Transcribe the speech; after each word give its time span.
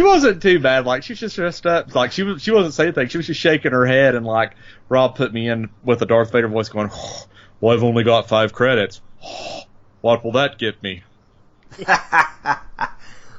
she 0.00 0.06
wasn't 0.06 0.40
too 0.40 0.58
bad. 0.58 0.86
Like 0.86 1.02
she 1.02 1.12
was 1.12 1.20
just 1.20 1.36
dressed 1.36 1.66
up. 1.66 1.94
Like 1.94 2.12
she 2.12 2.22
was, 2.22 2.40
she 2.40 2.52
wasn't 2.52 2.72
saying 2.72 2.88
anything. 2.88 3.08
She 3.08 3.18
was 3.18 3.26
just 3.26 3.38
shaking 3.38 3.72
her 3.72 3.84
head, 3.84 4.14
and 4.14 4.24
like 4.24 4.52
Rob 4.88 5.14
put 5.14 5.30
me 5.30 5.46
in 5.46 5.68
with 5.84 6.00
a 6.00 6.06
Darth 6.06 6.32
Vader 6.32 6.48
voice, 6.48 6.70
going, 6.70 6.88
oh, 6.90 7.24
"Well, 7.60 7.76
I've 7.76 7.84
only 7.84 8.02
got 8.02 8.26
five 8.26 8.54
credits. 8.54 9.02
what 10.00 10.24
will 10.24 10.32
that 10.32 10.58
get 10.58 10.82
me?" 10.82 11.02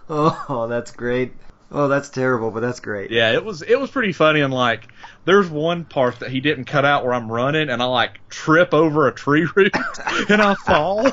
oh, 0.07 0.67
that's 0.69 0.91
great. 0.91 1.33
Oh, 1.71 1.87
that's 1.87 2.09
terrible, 2.09 2.51
but 2.51 2.59
that's 2.59 2.79
great. 2.79 3.09
Yeah, 3.09 3.31
it 3.31 3.43
was 3.43 3.63
it 3.63 3.79
was 3.79 3.89
pretty 3.89 4.13
funny, 4.13 4.41
and 4.41 4.53
like 4.53 4.87
there's 5.25 5.49
one 5.49 5.83
part 5.83 6.19
that 6.19 6.29
he 6.29 6.41
didn't 6.41 6.65
cut 6.65 6.85
out 6.85 7.03
where 7.03 7.15
I'm 7.15 7.31
running, 7.31 7.69
and 7.69 7.81
I 7.81 7.85
like 7.85 8.19
trip 8.29 8.75
over 8.75 9.07
a 9.07 9.11
tree 9.11 9.47
root, 9.55 9.73
and 10.29 10.43
I 10.43 10.53
fall. 10.53 11.11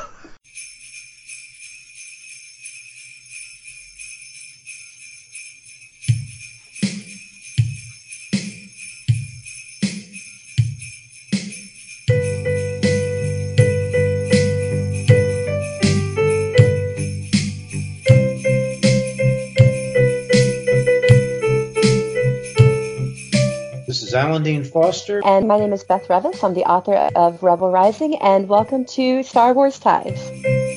Alan 24.18 24.43
Dean 24.43 24.64
Foster. 24.64 25.22
And 25.25 25.46
my 25.46 25.58
name 25.58 25.72
is 25.72 25.85
Beth 25.85 26.08
Revis. 26.08 26.43
I'm 26.43 26.53
the 26.54 26.64
author 26.64 26.95
of 27.14 27.40
Rebel 27.40 27.71
Rising, 27.71 28.17
and 28.17 28.49
welcome 28.49 28.85
to 28.86 29.22
Star 29.22 29.54
Wars 29.54 29.79
Ties. 29.79 30.68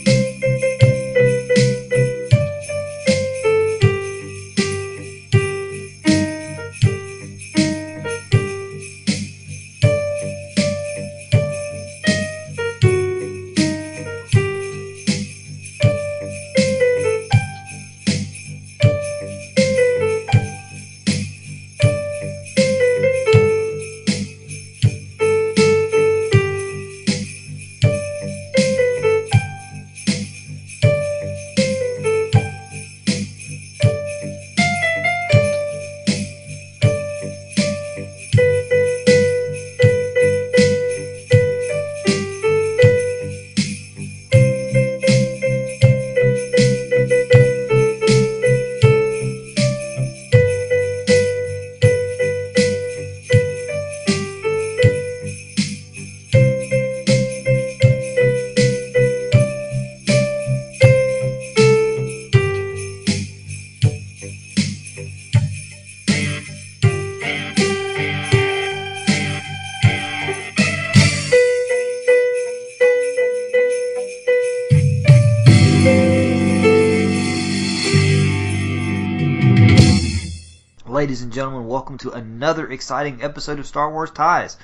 To 82.01 82.12
another 82.12 82.67
exciting 82.67 83.23
episode 83.23 83.59
of 83.59 83.67
Star 83.67 83.91
Wars 83.91 84.12
Ties. 84.12 84.57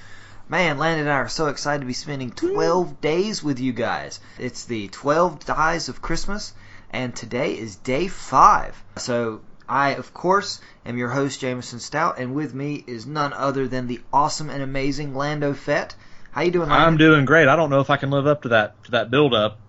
Man, 0.50 0.78
Landon 0.78 1.02
and 1.02 1.10
I 1.10 1.18
are 1.18 1.28
so 1.28 1.48
excited 1.48 1.82
to 1.82 1.86
be 1.86 1.94
spending 1.94 2.32
12 2.32 3.00
days 3.00 3.44
with 3.44 3.60
you 3.60 3.74
guys. 3.74 4.20
It's 4.40 4.66
the 4.66 4.88
12 4.88 5.46
Dies 5.46 5.90
of 5.90 6.02
Christmas, 6.02 6.54
and 6.90 7.16
today 7.16 7.58
is 7.58 7.76
day 7.76 8.08
5. 8.08 8.84
So, 8.96 9.42
I, 9.70 9.92
of 9.92 10.14
course, 10.14 10.62
am 10.86 10.98
your 10.98 11.10
host, 11.10 11.42
Jameson 11.42 11.80
Stout, 11.80 12.18
and 12.18 12.34
with 12.34 12.54
me 12.56 12.84
is 12.88 13.06
none 13.06 13.34
other 13.34 13.68
than 13.68 13.88
the 13.88 14.02
awesome 14.12 14.50
and 14.50 14.64
amazing 14.64 15.14
Lando 15.14 15.54
Fett. 15.54 15.94
How 16.32 16.42
you 16.42 16.52
doing, 16.52 16.70
Landon? 16.70 16.88
I'm 16.88 16.98
doing 16.98 17.26
great. 17.26 17.48
I 17.48 17.56
don't 17.56 17.70
know 17.70 17.82
if 17.82 17.90
I 17.90 17.98
can 17.98 18.10
live 18.10 18.26
up 18.26 18.44
to 18.44 18.50
that 18.50 18.84
to 18.86 18.92
that 18.92 19.12
build 19.12 19.34
up. 19.34 19.60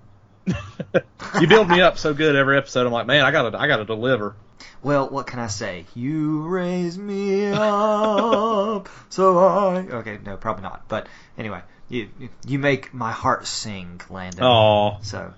you 1.41 1.47
build 1.47 1.69
me 1.69 1.83
up 1.83 1.99
so 1.99 2.15
good 2.15 2.35
every 2.35 2.57
episode. 2.57 2.87
I'm 2.87 2.93
like, 2.93 3.07
man, 3.07 3.25
I 3.25 3.31
gotta 3.31 3.59
I 3.59 3.67
gotta 3.67 3.85
deliver. 3.85 4.37
Well, 4.83 5.09
what 5.09 5.27
can 5.27 5.39
I 5.41 5.47
say? 5.49 5.87
You 5.95 6.43
raise 6.47 6.97
me 6.99 7.51
up, 7.53 8.89
so 9.09 9.39
I. 9.39 9.77
Okay, 9.89 10.19
no, 10.25 10.37
probably 10.37 10.63
not. 10.63 10.83
But 10.89 11.09
anyway, 11.37 11.61
you 11.89 12.09
you 12.47 12.59
make 12.59 12.93
my 12.95 13.13
heart 13.13 13.47
sing, 13.47 14.01
Landon. 14.11 14.45
Oh, 14.45 14.99
So, 15.03 15.33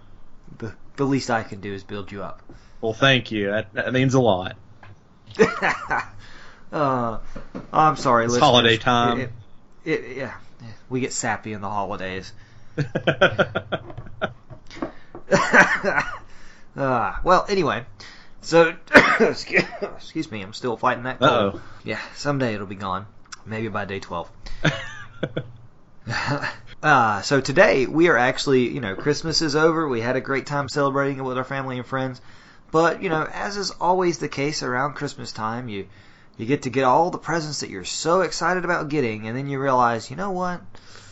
the 0.58 0.75
the 0.97 1.04
least 1.04 1.31
I 1.31 1.42
can 1.42 1.60
do 1.60 1.72
is 1.72 1.82
build 1.84 2.12
you 2.12 2.22
up. 2.22 2.42
well, 2.81 2.92
thank 2.92 3.31
you. 3.31 3.50
That, 3.50 3.72
that 3.75 3.92
means 3.92 4.14
a 4.14 4.20
lot. 4.20 4.56
uh, 6.72 7.19
I'm 7.72 7.97
sorry, 7.97 8.25
It's 8.25 8.32
listeners. 8.34 8.48
holiday 8.50 8.76
time. 8.76 9.20
It, 9.20 9.31
it, 9.84 10.00
it- 10.04 10.16
yeah, 10.19 10.34
we 10.91 11.00
get 11.00 11.12
sappy 11.12 11.52
in 11.54 11.60
the 11.62 11.69
holidays. 11.70 12.32
uh, 16.76 17.14
well, 17.25 17.47
anyway, 17.48 17.84
so 18.42 18.74
excuse, 19.20 20.30
me, 20.30 20.42
I'm 20.42 20.52
still 20.52 20.76
fighting 20.76 21.04
that 21.04 21.18
cold. 21.18 21.54
Uh-oh. 21.56 21.62
Yeah, 21.84 22.00
someday 22.14 22.54
it'll 22.54 22.66
be 22.66 22.74
gone. 22.74 23.06
Maybe 23.46 23.68
by 23.68 23.84
day 23.84 24.00
twelve. 24.00 24.30
uh, 26.82 27.22
so 27.22 27.40
today 27.40 27.86
we 27.86 28.08
are 28.08 28.16
actually, 28.16 28.68
you 28.68 28.80
know, 28.80 28.94
Christmas 28.94 29.42
is 29.42 29.56
over. 29.56 29.88
We 29.88 30.00
had 30.00 30.16
a 30.16 30.20
great 30.20 30.46
time 30.46 30.68
celebrating 30.68 31.18
it 31.18 31.22
with 31.22 31.38
our 31.38 31.44
family 31.44 31.78
and 31.78 31.86
friends. 31.86 32.20
But, 32.70 33.02
you 33.02 33.08
know, 33.08 33.24
as 33.24 33.56
is 33.56 33.70
always 33.72 34.18
the 34.18 34.28
case 34.28 34.62
around 34.62 34.94
Christmas 34.94 35.32
time, 35.32 35.68
you 35.68 35.88
you 36.36 36.46
get 36.46 36.62
to 36.62 36.70
get 36.70 36.84
all 36.84 37.10
the 37.10 37.18
presents 37.18 37.60
that 37.60 37.70
you're 37.70 37.84
so 37.84 38.22
excited 38.22 38.64
about 38.64 38.88
getting, 38.88 39.26
and 39.26 39.36
then 39.36 39.48
you 39.48 39.60
realize, 39.60 40.10
you 40.10 40.16
know 40.16 40.30
what? 40.30 40.62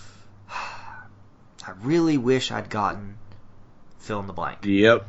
I 0.50 1.72
really 1.82 2.16
wish 2.16 2.50
I'd 2.50 2.70
gotten 2.70 3.18
fill 3.98 4.20
in 4.20 4.26
the 4.26 4.32
blank. 4.32 4.64
yep. 4.64 5.06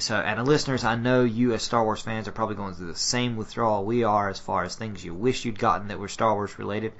So, 0.00 0.16
and 0.16 0.46
listeners, 0.46 0.84
I 0.84 0.96
know 0.96 1.24
you 1.24 1.52
as 1.52 1.62
Star 1.62 1.84
Wars 1.84 2.00
fans 2.00 2.26
are 2.26 2.32
probably 2.32 2.56
going 2.56 2.74
through 2.74 2.88
the 2.88 2.98
same 2.98 3.36
withdrawal 3.36 3.84
we 3.84 4.04
are 4.04 4.28
as 4.28 4.38
far 4.38 4.64
as 4.64 4.74
things 4.74 5.04
you 5.04 5.14
wish 5.14 5.44
you'd 5.44 5.58
gotten 5.58 5.88
that 5.88 5.98
were 5.98 6.08
Star 6.08 6.34
Wars 6.34 6.58
related. 6.58 6.92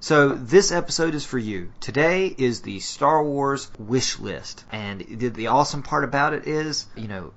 So, 0.00 0.28
this 0.28 0.70
episode 0.70 1.14
is 1.14 1.24
for 1.24 1.38
you. 1.38 1.72
Today 1.80 2.26
is 2.26 2.62
the 2.62 2.78
Star 2.80 3.22
Wars 3.22 3.70
wish 3.78 4.18
list. 4.18 4.64
And 4.70 5.00
the, 5.00 5.28
the 5.28 5.46
awesome 5.48 5.82
part 5.82 6.04
about 6.04 6.34
it 6.34 6.46
is, 6.46 6.86
you 6.96 7.08
know, 7.08 7.32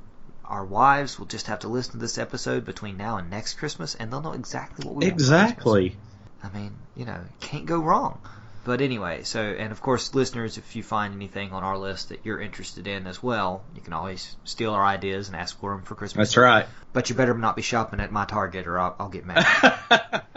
our 0.46 0.66
wives 0.66 1.18
will 1.18 1.26
just 1.26 1.48
have 1.48 1.60
to 1.60 1.68
listen 1.68 1.94
to 1.94 1.98
this 1.98 2.18
episode 2.18 2.66
between 2.66 2.98
now 2.98 3.18
and 3.18 3.30
next 3.30 3.56
Christmas, 3.56 3.96
and 3.96 4.12
they'll 4.12 4.22
know 4.22 4.34
exactly 4.34 4.86
what 4.86 4.96
we 4.96 5.06
want. 5.06 5.14
Exactly. 5.14 5.96
I 6.44 6.50
mean, 6.50 6.74
you 6.96 7.06
know, 7.06 7.22
can't 7.40 7.66
go 7.66 7.80
wrong. 7.80 8.20
But 8.64 8.82
anyway, 8.82 9.24
so 9.24 9.42
and 9.42 9.72
of 9.72 9.82
course, 9.82 10.14
listeners, 10.14 10.58
if 10.58 10.76
you 10.76 10.84
find 10.84 11.16
anything 11.16 11.52
on 11.52 11.64
our 11.64 11.78
list 11.78 12.10
that 12.10 12.20
you're 12.24 12.40
interested 12.40 12.88
in 12.88 13.08
as 13.08 13.24
well, 13.24 13.64
you 13.76 13.82
can 13.82 13.94
always 13.94 14.36
steal 14.44 14.74
our 14.74 14.86
ideas 14.86 15.28
and 15.28 15.36
ask 15.36 15.60
for 15.60 15.72
them 15.72 15.84
for 15.84 15.96
Christmas. 15.96 16.30
That's 16.30 16.38
right. 16.38 16.68
But 16.94 17.10
you 17.10 17.16
better 17.16 17.34
not 17.34 17.56
be 17.56 17.64
shopping 17.64 18.00
at 18.00 18.12
my 18.12 18.26
Target, 18.26 18.68
or 18.68 18.80
I'll, 18.80 18.96
I'll 19.00 19.10
get 19.10 19.26
mad. 19.26 20.24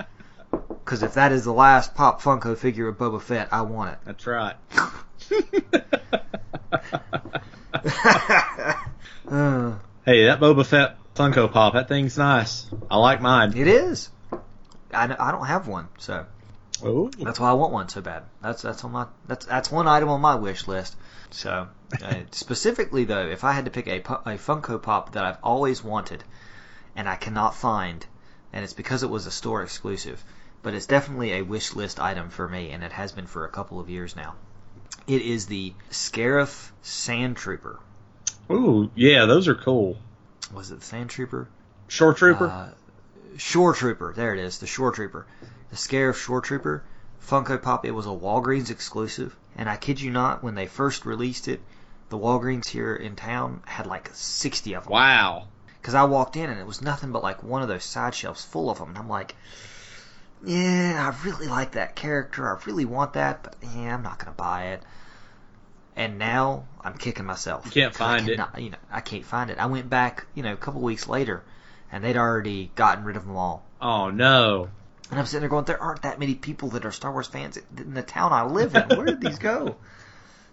Because 0.85 1.03
if 1.03 1.15
that 1.15 1.33
is 1.33 1.45
the 1.45 1.53
last 1.53 1.95
Pop 1.95 2.21
Funko 2.21 2.59
figure 2.59 2.89
of 2.89 2.99
Boba 2.99 3.21
Fett, 3.21 3.49
I 3.53 3.63
want 3.63 3.93
it. 3.93 3.99
That's 4.05 4.27
right. 4.27 4.57
Uh, 4.77 4.91
hey, 10.05 10.27
that 10.27 10.41
Boba 10.41 10.67
Fett 10.67 10.99
Funko 11.15 11.51
Pop, 11.51 11.73
that 11.73 11.89
thing's 11.89 12.19
nice. 12.19 12.67
I 12.91 12.99
like 12.99 13.23
mine. 13.23 13.57
it 13.57 13.67
is. 13.67 14.11
I, 14.93 15.05
I 15.19 15.33
don't 15.33 15.47
have 15.47 15.67
one, 15.67 15.89
so 15.99 16.27
Oh. 16.83 17.11
That's 17.19 17.39
why 17.39 17.51
I 17.51 17.53
want 17.55 17.73
one 17.73 17.89
so 17.89 18.01
bad. 18.01 18.25
That's 18.43 18.63
that's 18.63 18.85
on 18.85 18.93
my 18.93 19.07
that's 19.27 19.47
that's 19.47 19.71
one 19.71 19.87
item 19.87 20.09
on 20.09 20.21
my 20.21 20.35
wish 20.35 20.67
list. 20.67 20.97
So 21.31 21.69
uh, 22.03 22.15
specifically 22.33 23.05
though, 23.05 23.27
if 23.27 23.45
I 23.45 23.53
had 23.53 23.67
to 23.67 23.71
pick 23.71 23.87
a 23.87 23.99
a 23.99 24.37
Funko 24.39 24.83
Pop 24.83 25.13
that 25.13 25.25
I've 25.25 25.39
always 25.43 25.85
wanted 25.85 26.25
and 26.97 27.09
I 27.09 27.17
cannot 27.17 27.55
find, 27.55 28.05
and 28.53 28.65
it's 28.65 28.73
because 28.73 29.03
it 29.03 29.11
was 29.11 29.27
a 29.27 29.31
store 29.31 29.63
exclusive, 29.63 30.23
but 30.63 30.75
it's 30.75 30.87
definitely 30.87 31.33
a 31.33 31.43
wish 31.43 31.75
list 31.75 32.01
item 32.01 32.31
for 32.31 32.49
me, 32.49 32.71
and 32.71 32.83
it 32.83 32.93
has 32.93 33.13
been 33.13 33.27
for 33.27 33.45
a 33.45 33.51
couple 33.51 33.81
of 33.81 33.91
years 33.91 34.17
now. 34.17 34.35
It 35.07 35.23
is 35.23 35.47
the 35.47 35.75
Scarif 35.91 36.71
Sand 36.83 37.37
Trooper. 37.37 37.79
Ooh, 38.51 38.91
yeah, 38.95 39.27
those 39.27 39.49
are 39.49 39.55
cool. 39.55 39.99
Was 40.53 40.71
it 40.71 40.81
the 40.81 40.87
Sand 40.87 41.11
Trooper? 41.11 41.49
Shore 41.89 42.15
Trooper. 42.15 42.47
Uh, 42.47 42.69
Shore 43.37 43.75
Trooper. 43.75 44.13
There 44.15 44.35
it 44.35 44.41
is. 44.41 44.59
The 44.59 44.67
Shore 44.67 44.93
Trooper. 44.93 45.27
The 45.75 45.81
Scarif 45.81 46.15
Shore 46.15 46.41
Trooper. 46.41 46.85
Funko 47.21 47.61
Pop. 47.61 47.85
It 47.85 47.91
was 47.91 48.07
a 48.07 48.11
Walgreens 48.11 48.71
exclusive. 48.71 49.35
And 49.57 49.69
I 49.69 49.77
kid 49.77 50.01
you 50.01 50.13
not, 50.13 50.41
when 50.41 50.55
they 50.55 50.69
first 50.69 51.05
released 51.05 51.49
it, 51.49 51.61
the 52.11 52.17
Walgreens 52.17 52.69
here 52.69 52.95
in 52.95 53.17
town 53.17 53.61
had 53.67 53.85
like 53.89 54.09
60 54.13 54.75
of 54.75 54.85
them. 54.85 54.93
Wow. 54.93 55.49
Because 55.81 55.95
I 55.95 56.05
walked 56.05 56.37
in 56.37 56.49
and 56.49 56.61
it 56.61 56.67
was 56.67 56.81
nothing 56.81 57.11
but 57.11 57.25
like 57.25 57.43
one 57.43 57.61
of 57.61 57.67
those 57.67 57.83
side 57.83 58.15
shelves 58.15 58.45
full 58.45 58.71
of 58.71 58.79
them. 58.79 58.91
And 58.91 58.99
I'm 58.99 59.09
like, 59.09 59.35
yeah, 60.45 61.13
I 61.13 61.27
really 61.27 61.49
like 61.49 61.73
that 61.73 61.97
character. 61.97 62.49
I 62.49 62.63
really 62.67 62.85
want 62.85 63.15
that, 63.15 63.43
but 63.43 63.57
yeah, 63.75 63.95
I'm 63.97 64.03
not 64.05 64.19
going 64.21 64.31
to 64.31 64.37
buy 64.37 64.67
it. 64.75 64.83
And 65.97 66.21
now 66.21 66.69
I'm 66.83 66.95
kicking 66.97 67.25
myself. 67.25 67.65
You 67.67 67.73
can't 67.73 67.95
find 67.97 68.29
it. 68.29 68.37
cannot- 68.37 68.63
You 68.63 68.71
know, 68.71 68.79
I 68.93 69.01
can't 69.01 69.25
find 69.25 69.51
it. 69.51 69.59
I 69.59 69.67
went 69.67 69.91
back, 69.91 70.27
you 70.37 70.45
know, 70.45 70.53
a 70.53 70.57
couple 70.57 70.83
weeks 70.83 71.09
later, 71.09 71.43
and 71.91 72.05
they'd 72.05 72.17
already 72.17 72.71
gotten 72.77 73.03
rid 73.03 73.17
of 73.17 73.27
them 73.27 73.37
all. 73.37 73.65
Oh 73.81 74.11
no. 74.11 74.69
And 75.11 75.21
I'm 75.21 75.27
sitting 75.27 75.41
there 75.41 75.49
going, 75.49 75.65
there 75.65 75.83
aren't 75.83 76.03
that 76.03 76.19
many 76.19 76.35
people 76.35 76.71
that 76.71 76.85
are 76.85 76.93
Star 76.93 77.13
Wars 77.13 77.27
fans 77.27 77.59
in 77.77 77.95
the 77.95 78.03
town 78.03 78.33
I 78.33 78.45
live 78.45 78.75
in. 78.75 78.97
Where 78.97 79.07
did 79.07 79.21
these 79.21 79.39
go? 79.39 79.77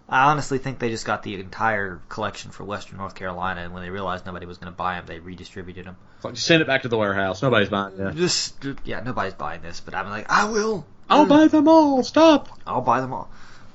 I 0.08 0.30
honestly 0.30 0.58
think 0.58 0.78
they 0.78 0.90
just 0.90 1.06
got 1.06 1.22
the 1.22 1.36
entire 1.36 2.02
collection 2.10 2.50
for 2.50 2.64
Western 2.64 2.98
North 2.98 3.14
Carolina, 3.14 3.62
and 3.62 3.72
when 3.72 3.82
they 3.82 3.88
realized 3.88 4.26
nobody 4.26 4.44
was 4.44 4.58
going 4.58 4.70
to 4.70 4.76
buy 4.76 4.96
them, 4.96 5.06
they 5.06 5.20
redistributed 5.20 5.86
them. 5.86 5.96
Like, 6.22 6.34
just 6.34 6.46
send 6.46 6.60
it 6.60 6.66
back 6.66 6.82
to 6.82 6.88
the 6.88 6.98
warehouse. 6.98 7.40
Nobody's 7.40 7.70
buying 7.70 7.98
it. 7.98 8.14
Just, 8.16 8.54
yeah, 8.84 9.00
nobody's 9.00 9.34
buying 9.34 9.62
this, 9.62 9.80
but 9.80 9.94
I'm 9.94 10.10
like, 10.10 10.30
I 10.30 10.44
will. 10.44 10.84
I'll 11.08 11.26
buy 11.26 11.48
them 11.48 11.66
all. 11.66 12.02
Stop. 12.02 12.48
I'll 12.66 12.82
buy 12.82 13.00
them 13.00 13.12
all. 13.12 13.30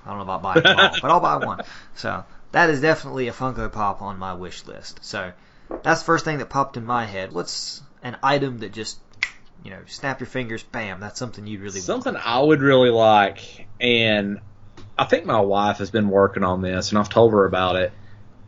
I 0.06 0.09
don't 0.09 0.18
know 0.18 0.24
about 0.24 0.41
buying 0.44 0.63
them 0.63 0.77
all, 0.77 0.95
but 1.01 1.12
I'll 1.12 1.19
buy 1.19 1.38
one. 1.45 1.62
So 1.95 2.24
that 2.51 2.69
is 2.69 2.81
definitely 2.81 3.27
a 3.29 3.33
Funko 3.33 3.71
Pop 3.71 4.01
on 4.01 4.19
my 4.19 4.33
wish 4.33 4.65
list. 4.65 5.00
So 5.01 5.31
that's 5.83 6.01
the 6.01 6.06
first 6.06 6.24
thing 6.24 6.38
that 6.38 6.50
popped 6.50 6.77
in 6.77 6.85
my 6.85 7.06
head. 7.06 7.31
What's 7.31 7.81
an 8.03 8.15
item 8.21 8.59
that 8.59 8.74
just, 8.74 9.00
you 9.63 9.71
know, 9.71 9.80
snap 9.86 10.19
your 10.19 10.27
fingers, 10.27 10.63
bam, 10.63 11.00
that's 11.00 11.19
something 11.19 11.45
you'd 11.45 11.62
really 11.62 11.80
Something 11.80 12.15
I 12.15 12.39
would 12.39 12.62
really 12.62 12.89
like, 12.89 13.68
and 13.80 14.39
I 14.98 15.06
think 15.06 15.25
my 15.25 15.42
wife 15.42 15.77
has 15.77 15.92
been 15.92 16.09
working 16.09 16.44
on 16.44 16.62
this, 16.62 16.89
and 16.89 17.00
I've 17.00 17.09
told 17.09 17.33
her 17.33 17.45
about 17.45 17.75
it. 17.75 17.92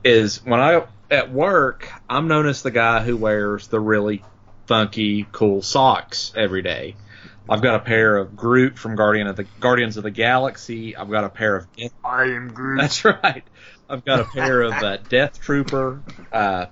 Is 0.04 0.44
when 0.46 0.62
I 0.62 0.86
at 1.12 1.32
work, 1.32 1.92
I'm 2.10 2.28
known 2.28 2.48
as 2.48 2.62
the 2.62 2.72
guy 2.72 3.04
who 3.04 3.18
wears 3.18 3.68
the 3.68 3.80
really 3.80 4.24
funky, 4.66 5.28
cool 5.32 5.62
socks 5.62 6.32
every 6.36 6.62
day. 6.62 6.96
I've 7.50 7.62
got 7.62 7.76
a 7.76 7.80
pair 7.80 8.16
of 8.18 8.36
Groot 8.36 8.78
from 8.78 8.96
Guardian 8.96 9.26
of 9.28 9.36
the 9.36 9.46
Guardians 9.60 9.98
of 9.98 10.04
the 10.04 10.12
Galaxy. 10.12 10.96
I've 10.96 11.10
got 11.10 11.24
a 11.24 11.30
pair 11.30 11.56
of 11.56 11.68
want. 11.76 11.92
I 12.04 12.24
am 12.26 12.54
Groot. 12.54 12.80
That's 12.80 13.04
right. 13.04 13.44
I've 13.90 14.06
got 14.06 14.20
a 14.20 14.26
pair 14.26 14.62
of 14.62 14.74
uh, 14.74 14.98
Death 14.98 15.42
Trooper 15.42 16.04
uh, 16.32 16.68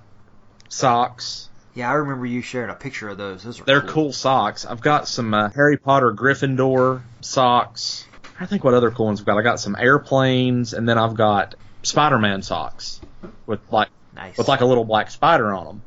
socks. 0.68 1.47
Yeah, 1.78 1.90
I 1.90 1.94
remember 1.94 2.26
you 2.26 2.42
sharing 2.42 2.70
a 2.70 2.74
picture 2.74 3.08
of 3.08 3.18
those. 3.18 3.44
Those 3.44 3.60
are 3.60 3.64
They're 3.64 3.80
cool 3.82 4.12
socks. 4.12 4.66
I've 4.66 4.80
got 4.80 5.06
some 5.06 5.32
uh, 5.32 5.50
Harry 5.50 5.76
Potter 5.76 6.12
Gryffindor 6.12 7.02
socks. 7.20 8.04
I 8.40 8.46
think 8.46 8.64
what 8.64 8.74
other 8.74 8.90
cool 8.90 9.06
ones 9.06 9.20
I've 9.20 9.26
got. 9.26 9.38
I 9.38 9.42
got 9.42 9.60
some 9.60 9.76
airplanes, 9.78 10.74
and 10.74 10.88
then 10.88 10.98
I've 10.98 11.14
got 11.14 11.54
Spider-Man 11.84 12.42
socks 12.42 13.00
with 13.46 13.60
like 13.70 13.90
Nice. 14.12 14.36
with 14.36 14.48
like 14.48 14.60
a 14.60 14.64
little 14.64 14.84
black 14.84 15.08
spider 15.12 15.52
on 15.54 15.66
them. 15.66 15.82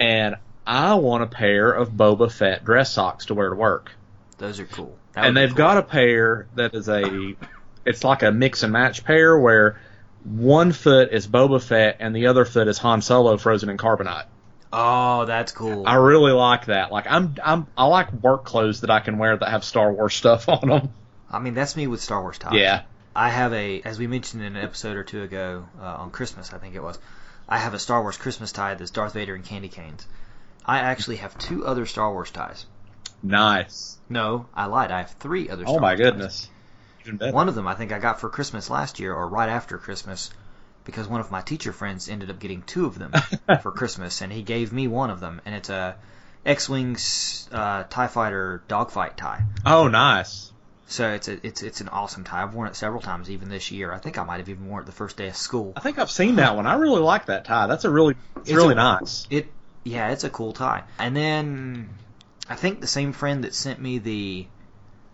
And 0.00 0.34
I 0.66 0.94
want 0.94 1.22
a 1.22 1.28
pair 1.28 1.70
of 1.70 1.90
Boba 1.90 2.32
Fett 2.32 2.64
dress 2.64 2.92
socks 2.92 3.26
to 3.26 3.34
wear 3.34 3.50
to 3.50 3.54
work. 3.54 3.92
those 4.38 4.58
are 4.58 4.66
cool. 4.66 4.98
That 5.12 5.26
And 5.26 5.36
they've 5.36 5.48
cool. 5.50 5.56
got 5.58 5.76
a 5.76 5.82
pair 5.84 6.48
that 6.56 6.74
is 6.74 6.88
a, 6.88 7.36
it's 7.84 8.02
like 8.02 8.24
a 8.24 8.32
mix 8.32 8.64
and 8.64 8.72
match 8.72 9.04
pair 9.04 9.38
where 9.38 9.80
one 10.24 10.72
foot 10.72 11.12
is 11.12 11.28
Boba 11.28 11.62
Fett 11.62 11.98
and 12.00 12.16
the 12.16 12.26
other 12.26 12.44
foot 12.44 12.66
is 12.66 12.78
Han 12.78 13.00
Solo 13.00 13.36
frozen 13.36 13.68
in 13.70 13.76
carbonite. 13.76 14.24
Oh, 14.72 15.24
that's 15.24 15.52
cool. 15.52 15.84
I 15.86 15.96
really 15.96 16.32
like 16.32 16.66
that. 16.66 16.92
Like 16.92 17.06
I'm, 17.10 17.34
I'm, 17.42 17.66
I 17.76 17.86
like 17.86 18.12
work 18.12 18.44
clothes 18.44 18.82
that 18.82 18.90
I 18.90 19.00
can 19.00 19.18
wear 19.18 19.36
that 19.36 19.48
have 19.48 19.64
Star 19.64 19.92
Wars 19.92 20.14
stuff 20.14 20.48
on 20.48 20.68
them. 20.68 20.90
I 21.30 21.38
mean, 21.40 21.54
that's 21.54 21.76
me 21.76 21.86
with 21.86 22.00
Star 22.00 22.20
Wars 22.22 22.38
ties. 22.38 22.54
Yeah. 22.54 22.82
I 23.14 23.28
have 23.30 23.52
a, 23.52 23.82
as 23.82 23.98
we 23.98 24.06
mentioned 24.06 24.42
in 24.44 24.56
an 24.56 24.62
episode 24.62 24.96
or 24.96 25.02
two 25.02 25.22
ago 25.22 25.66
uh, 25.80 25.84
on 25.84 26.10
Christmas, 26.10 26.52
I 26.52 26.58
think 26.58 26.74
it 26.76 26.82
was. 26.82 26.98
I 27.48 27.58
have 27.58 27.74
a 27.74 27.78
Star 27.80 28.00
Wars 28.02 28.16
Christmas 28.16 28.52
tie 28.52 28.74
that's 28.74 28.92
Darth 28.92 29.14
Vader 29.14 29.34
and 29.34 29.44
candy 29.44 29.68
canes. 29.68 30.06
I 30.64 30.78
actually 30.78 31.16
have 31.16 31.36
two 31.36 31.66
other 31.66 31.86
Star 31.86 32.12
Wars 32.12 32.30
ties. 32.30 32.66
Nice. 33.22 33.98
No, 34.08 34.46
I 34.54 34.66
lied. 34.66 34.92
I 34.92 34.98
have 34.98 35.10
three 35.12 35.48
other. 35.50 35.64
Star 35.64 35.76
Oh 35.76 35.80
my 35.80 35.90
Wars 35.90 35.98
ties. 36.00 36.06
goodness. 36.10 36.48
Even 37.02 37.16
better. 37.16 37.32
One 37.32 37.48
of 37.48 37.54
them 37.56 37.66
I 37.66 37.74
think 37.74 37.90
I 37.92 37.98
got 37.98 38.20
for 38.20 38.28
Christmas 38.28 38.70
last 38.70 39.00
year 39.00 39.12
or 39.12 39.26
right 39.28 39.48
after 39.48 39.78
Christmas 39.78 40.30
because 40.90 41.08
one 41.08 41.20
of 41.20 41.30
my 41.30 41.40
teacher 41.40 41.72
friends 41.72 42.08
ended 42.08 42.30
up 42.30 42.38
getting 42.38 42.62
two 42.62 42.86
of 42.86 42.98
them 42.98 43.12
for 43.62 43.70
Christmas 43.72 44.20
and 44.20 44.32
he 44.32 44.42
gave 44.42 44.72
me 44.72 44.88
one 44.88 45.10
of 45.10 45.20
them 45.20 45.40
and 45.44 45.54
it's 45.54 45.68
a 45.70 45.96
X-Wings 46.44 47.48
uh, 47.52 47.84
TIE 47.84 48.06
Fighter 48.06 48.62
dogfight 48.68 49.16
tie. 49.16 49.42
Oh, 49.64 49.88
nice. 49.88 50.52
So 50.88 51.08
it's 51.12 51.28
a, 51.28 51.46
it's 51.46 51.62
it's 51.62 51.80
an 51.80 51.88
awesome 51.88 52.24
tie. 52.24 52.42
I've 52.42 52.52
worn 52.54 52.66
it 52.68 52.74
several 52.74 53.00
times 53.00 53.30
even 53.30 53.48
this 53.48 53.70
year. 53.70 53.92
I 53.92 53.98
think 53.98 54.18
I 54.18 54.24
might 54.24 54.38
have 54.38 54.48
even 54.48 54.66
worn 54.68 54.82
it 54.82 54.86
the 54.86 54.92
first 54.92 55.16
day 55.16 55.28
of 55.28 55.36
school. 55.36 55.72
I 55.76 55.80
think 55.80 55.98
I've 55.98 56.10
seen 56.10 56.36
that 56.36 56.56
one. 56.56 56.66
I 56.66 56.74
really 56.74 57.00
like 57.00 57.26
that 57.26 57.44
tie. 57.44 57.68
That's 57.68 57.84
a 57.84 57.90
really, 57.90 58.16
it's, 58.36 58.50
It's 58.50 58.56
really 58.56 58.72
a- 58.72 58.76
nice. 58.76 59.26
It 59.30 59.52
yeah, 59.84 60.10
it's 60.10 60.24
a 60.24 60.30
cool 60.30 60.52
tie. 60.52 60.82
And 60.98 61.16
then 61.16 61.90
I 62.48 62.56
think 62.56 62.80
the 62.80 62.88
same 62.88 63.12
friend 63.12 63.44
that 63.44 63.54
sent 63.54 63.80
me 63.80 63.98
the 63.98 64.46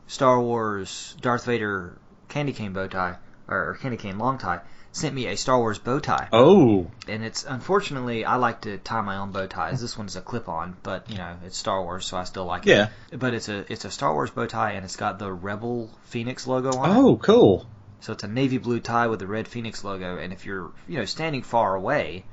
Star 0.06 0.40
Wars 0.40 1.14
Darth 1.20 1.44
Vader 1.44 1.99
candy 2.29 2.52
cane 2.55 2.72
bow 2.72 2.87
tie 2.88 3.17
or 3.46 3.76
candy 3.81 3.96
cane 3.99 4.19
long 4.19 4.38
tie 4.38 4.61
sent 4.96 5.14
me 5.14 5.26
a 5.26 5.37
Star 5.37 5.58
Wars 5.58 5.78
bow 5.78 6.00
tie. 6.00 6.28
Oh, 6.32 6.90
And 7.06 7.22
it's 7.22 7.44
unfortunately 7.44 8.25
I 8.25 8.37
like 8.37 8.62
to 8.62 8.78
tie 8.78 9.02
my 9.02 9.19
own 9.19 9.31
bow 9.31 9.46
ties. 9.46 9.81
This 9.81 9.96
one's 9.96 10.16
a 10.16 10.22
clip 10.22 10.48
on, 10.48 10.76
but 10.82 11.10
you 11.10 11.19
know, 11.19 11.37
it's 11.44 11.58
Star 11.58 11.82
Wars 11.82 12.06
so 12.06 12.16
I 12.16 12.25
still 12.25 12.46
like 12.46 12.64
yeah. 12.64 12.84
it. 12.84 12.90
Yeah. 13.12 13.19
But 13.19 13.34
it's 13.34 13.48
a 13.48 13.70
it's 13.70 13.84
a 13.84 13.90
Star 13.90 14.14
Wars 14.14 14.31
bow 14.31 14.46
tie 14.46 14.72
and 14.72 14.84
it's 14.84 14.96
got 14.96 15.19
the 15.19 15.31
Rebel 15.31 15.90
Phoenix 16.04 16.46
logo 16.46 16.70
on 16.70 16.90
it. 16.90 16.94
Oh, 16.94 17.16
cool. 17.19 17.66
So 18.00 18.12
it's 18.14 18.25
a 18.25 18.28
navy 18.28 18.58
blue 18.58 18.81
tie 18.81 19.08
with 19.08 19.20
the 19.20 19.26
red 19.26 19.48
Phoenix 19.48 19.84
logo, 19.84 20.16
and 20.16 20.32
if 20.32 20.46
you're 20.46 20.72
you 20.88 20.98
know 20.98 21.04
standing 21.04 21.43
far 21.43 21.75
away, 21.75 22.25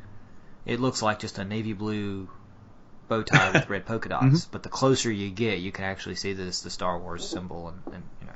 it 0.65 0.79
looks 0.79 1.01
like 1.01 1.19
just 1.19 1.39
a 1.39 1.43
navy 1.43 1.73
blue 1.73 2.29
bow 3.09 3.23
tie 3.23 3.51
with 3.51 3.69
red 3.69 3.85
polka 3.85 4.09
dots. 4.15 4.25
Mm-hmm. 4.25 4.51
But 4.51 4.63
the 4.63 4.69
closer 4.69 5.11
you 5.11 5.29
get, 5.29 5.59
you 5.59 5.71
can 5.71 5.83
actually 5.83 6.15
see 6.15 6.31
that 6.33 6.47
it's 6.47 6.61
the 6.61 6.69
Star 6.69 6.97
Wars 6.97 7.27
symbol, 7.27 7.67
and, 7.67 7.81
and 7.93 8.03
you 8.21 8.27
know, 8.27 8.33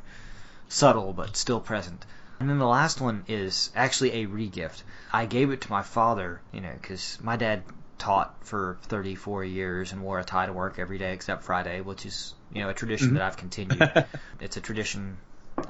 subtle 0.68 1.14
but 1.14 1.38
still 1.38 1.62
present. 1.62 2.06
And 2.40 2.50
then 2.50 2.60
the 2.60 2.68
last 2.68 3.02
one 3.02 3.24
is 3.28 3.72
actually 3.76 4.24
a 4.24 4.28
regift. 4.28 4.84
I 5.12 5.26
gave 5.26 5.52
it 5.52 5.62
to 5.62 5.72
my 5.72 5.82
father, 5.82 6.42
you 6.52 6.62
know, 6.62 6.74
because 6.80 7.18
my 7.22 7.36
dad 7.36 7.64
taught 7.98 8.36
for 8.42 8.78
34 8.84 9.44
years 9.44 9.92
and 9.92 10.04
wore 10.04 10.20
a 10.20 10.24
tie 10.24 10.46
to 10.46 10.54
work 10.54 10.78
every 10.78 10.98
day 10.98 11.14
except 11.14 11.44
Friday, 11.44 11.82
which 11.82 12.06
is 12.06 12.34
you 12.52 12.62
know 12.62 12.70
a 12.70 12.74
tradition 12.74 13.16
that 13.16 13.24
I've 13.24 13.38
continued. 13.38 14.06
it's 14.40 14.58
a 14.58 14.62
tradition 14.62 15.18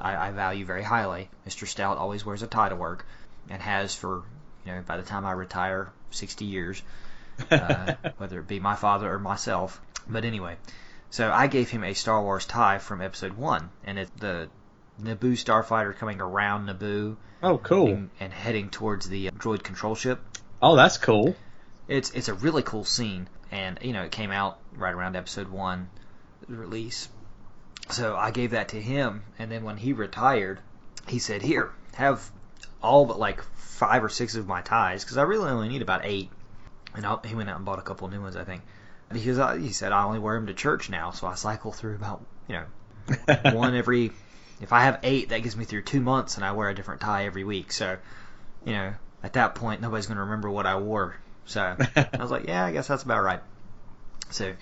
I, 0.00 0.28
I 0.28 0.30
value 0.32 0.64
very 0.64 0.82
highly. 0.82 1.30
Mr. 1.46 1.66
Stout 1.66 1.96
always 1.96 2.24
wears 2.24 2.42
a 2.42 2.46
tie 2.46 2.68
to 2.68 2.76
work, 2.76 3.06
and 3.48 3.62
has 3.62 3.94
for 3.94 4.22
you 4.64 4.72
know 4.72 4.82
by 4.86 4.96
the 4.96 5.02
time 5.02 5.24
I 5.24 5.32
retire, 5.32 5.90
60 6.10 6.44
years, 6.44 6.82
uh, 7.50 7.94
whether 8.18 8.40
it 8.40 8.48
be 8.48 8.60
my 8.60 8.74
father 8.74 9.12
or 9.12 9.18
myself. 9.18 9.80
But 10.06 10.24
anyway, 10.24 10.56
so 11.10 11.32
I 11.32 11.46
gave 11.46 11.70
him 11.70 11.84
a 11.84 11.94
Star 11.94 12.22
Wars 12.22 12.44
tie 12.44 12.78
from 12.78 13.00
Episode 13.00 13.32
One, 13.32 13.70
and 13.84 13.98
it's 13.98 14.10
the 14.18 14.48
Naboo 15.00 15.32
starfighter 15.32 15.96
coming 15.96 16.20
around 16.20 16.68
Naboo 16.68 17.16
oh, 17.42 17.58
cool. 17.58 17.88
and, 17.88 18.10
and 18.20 18.32
heading 18.32 18.70
towards 18.70 19.08
the 19.08 19.28
uh, 19.28 19.30
droid 19.32 19.62
control 19.62 19.94
ship. 19.94 20.20
Oh, 20.60 20.76
that's 20.76 20.98
cool. 20.98 21.36
It's 21.86 22.10
it's 22.10 22.28
a 22.28 22.34
really 22.34 22.62
cool 22.62 22.84
scene, 22.84 23.28
and 23.50 23.78
you 23.80 23.92
know 23.92 24.02
it 24.02 24.12
came 24.12 24.30
out 24.30 24.58
right 24.76 24.92
around 24.92 25.16
Episode 25.16 25.48
One 25.48 25.88
release. 26.48 27.08
So 27.90 28.16
I 28.16 28.30
gave 28.30 28.50
that 28.50 28.70
to 28.70 28.80
him, 28.80 29.22
and 29.38 29.50
then 29.50 29.64
when 29.64 29.78
he 29.78 29.92
retired, 29.92 30.60
he 31.06 31.18
said, 31.18 31.40
"Here, 31.40 31.70
have 31.94 32.30
all 32.82 33.06
but 33.06 33.18
like 33.18 33.42
five 33.54 34.02
or 34.04 34.08
six 34.08 34.34
of 34.34 34.46
my 34.46 34.60
ties, 34.60 35.04
because 35.04 35.16
I 35.16 35.22
really 35.22 35.50
only 35.50 35.68
need 35.68 35.82
about 35.82 36.02
eight. 36.04 36.30
And 36.94 37.06
I'll, 37.06 37.20
he 37.24 37.34
went 37.34 37.48
out 37.48 37.56
and 37.56 37.64
bought 37.64 37.78
a 37.78 37.82
couple 37.82 38.06
of 38.06 38.12
new 38.12 38.20
ones, 38.20 38.36
I 38.36 38.44
think. 38.44 38.62
Because 39.12 39.38
I, 39.38 39.58
he 39.58 39.72
said 39.72 39.92
I 39.92 40.04
only 40.04 40.18
wear 40.18 40.34
them 40.34 40.48
to 40.48 40.54
church 40.54 40.90
now, 40.90 41.12
so 41.12 41.26
I 41.26 41.34
cycle 41.34 41.72
through 41.72 41.94
about 41.94 42.22
you 42.48 42.56
know 42.56 43.50
one 43.52 43.74
every. 43.74 44.12
If 44.60 44.72
I 44.72 44.82
have 44.82 45.00
eight, 45.02 45.28
that 45.30 45.42
gives 45.42 45.56
me 45.56 45.64
through 45.64 45.82
two 45.82 46.00
months, 46.00 46.36
and 46.36 46.44
I 46.44 46.52
wear 46.52 46.68
a 46.68 46.74
different 46.74 47.00
tie 47.00 47.26
every 47.26 47.44
week. 47.44 47.72
So, 47.72 47.98
you 48.64 48.72
know, 48.72 48.94
at 49.22 49.34
that 49.34 49.54
point, 49.54 49.80
nobody's 49.80 50.06
going 50.06 50.16
to 50.16 50.24
remember 50.24 50.50
what 50.50 50.66
I 50.66 50.76
wore. 50.76 51.16
So 51.46 51.76
I 51.96 52.08
was 52.18 52.30
like, 52.30 52.46
yeah, 52.46 52.64
I 52.64 52.72
guess 52.72 52.88
that's 52.88 53.02
about 53.02 53.22
right. 53.22 53.40
So 54.30 54.54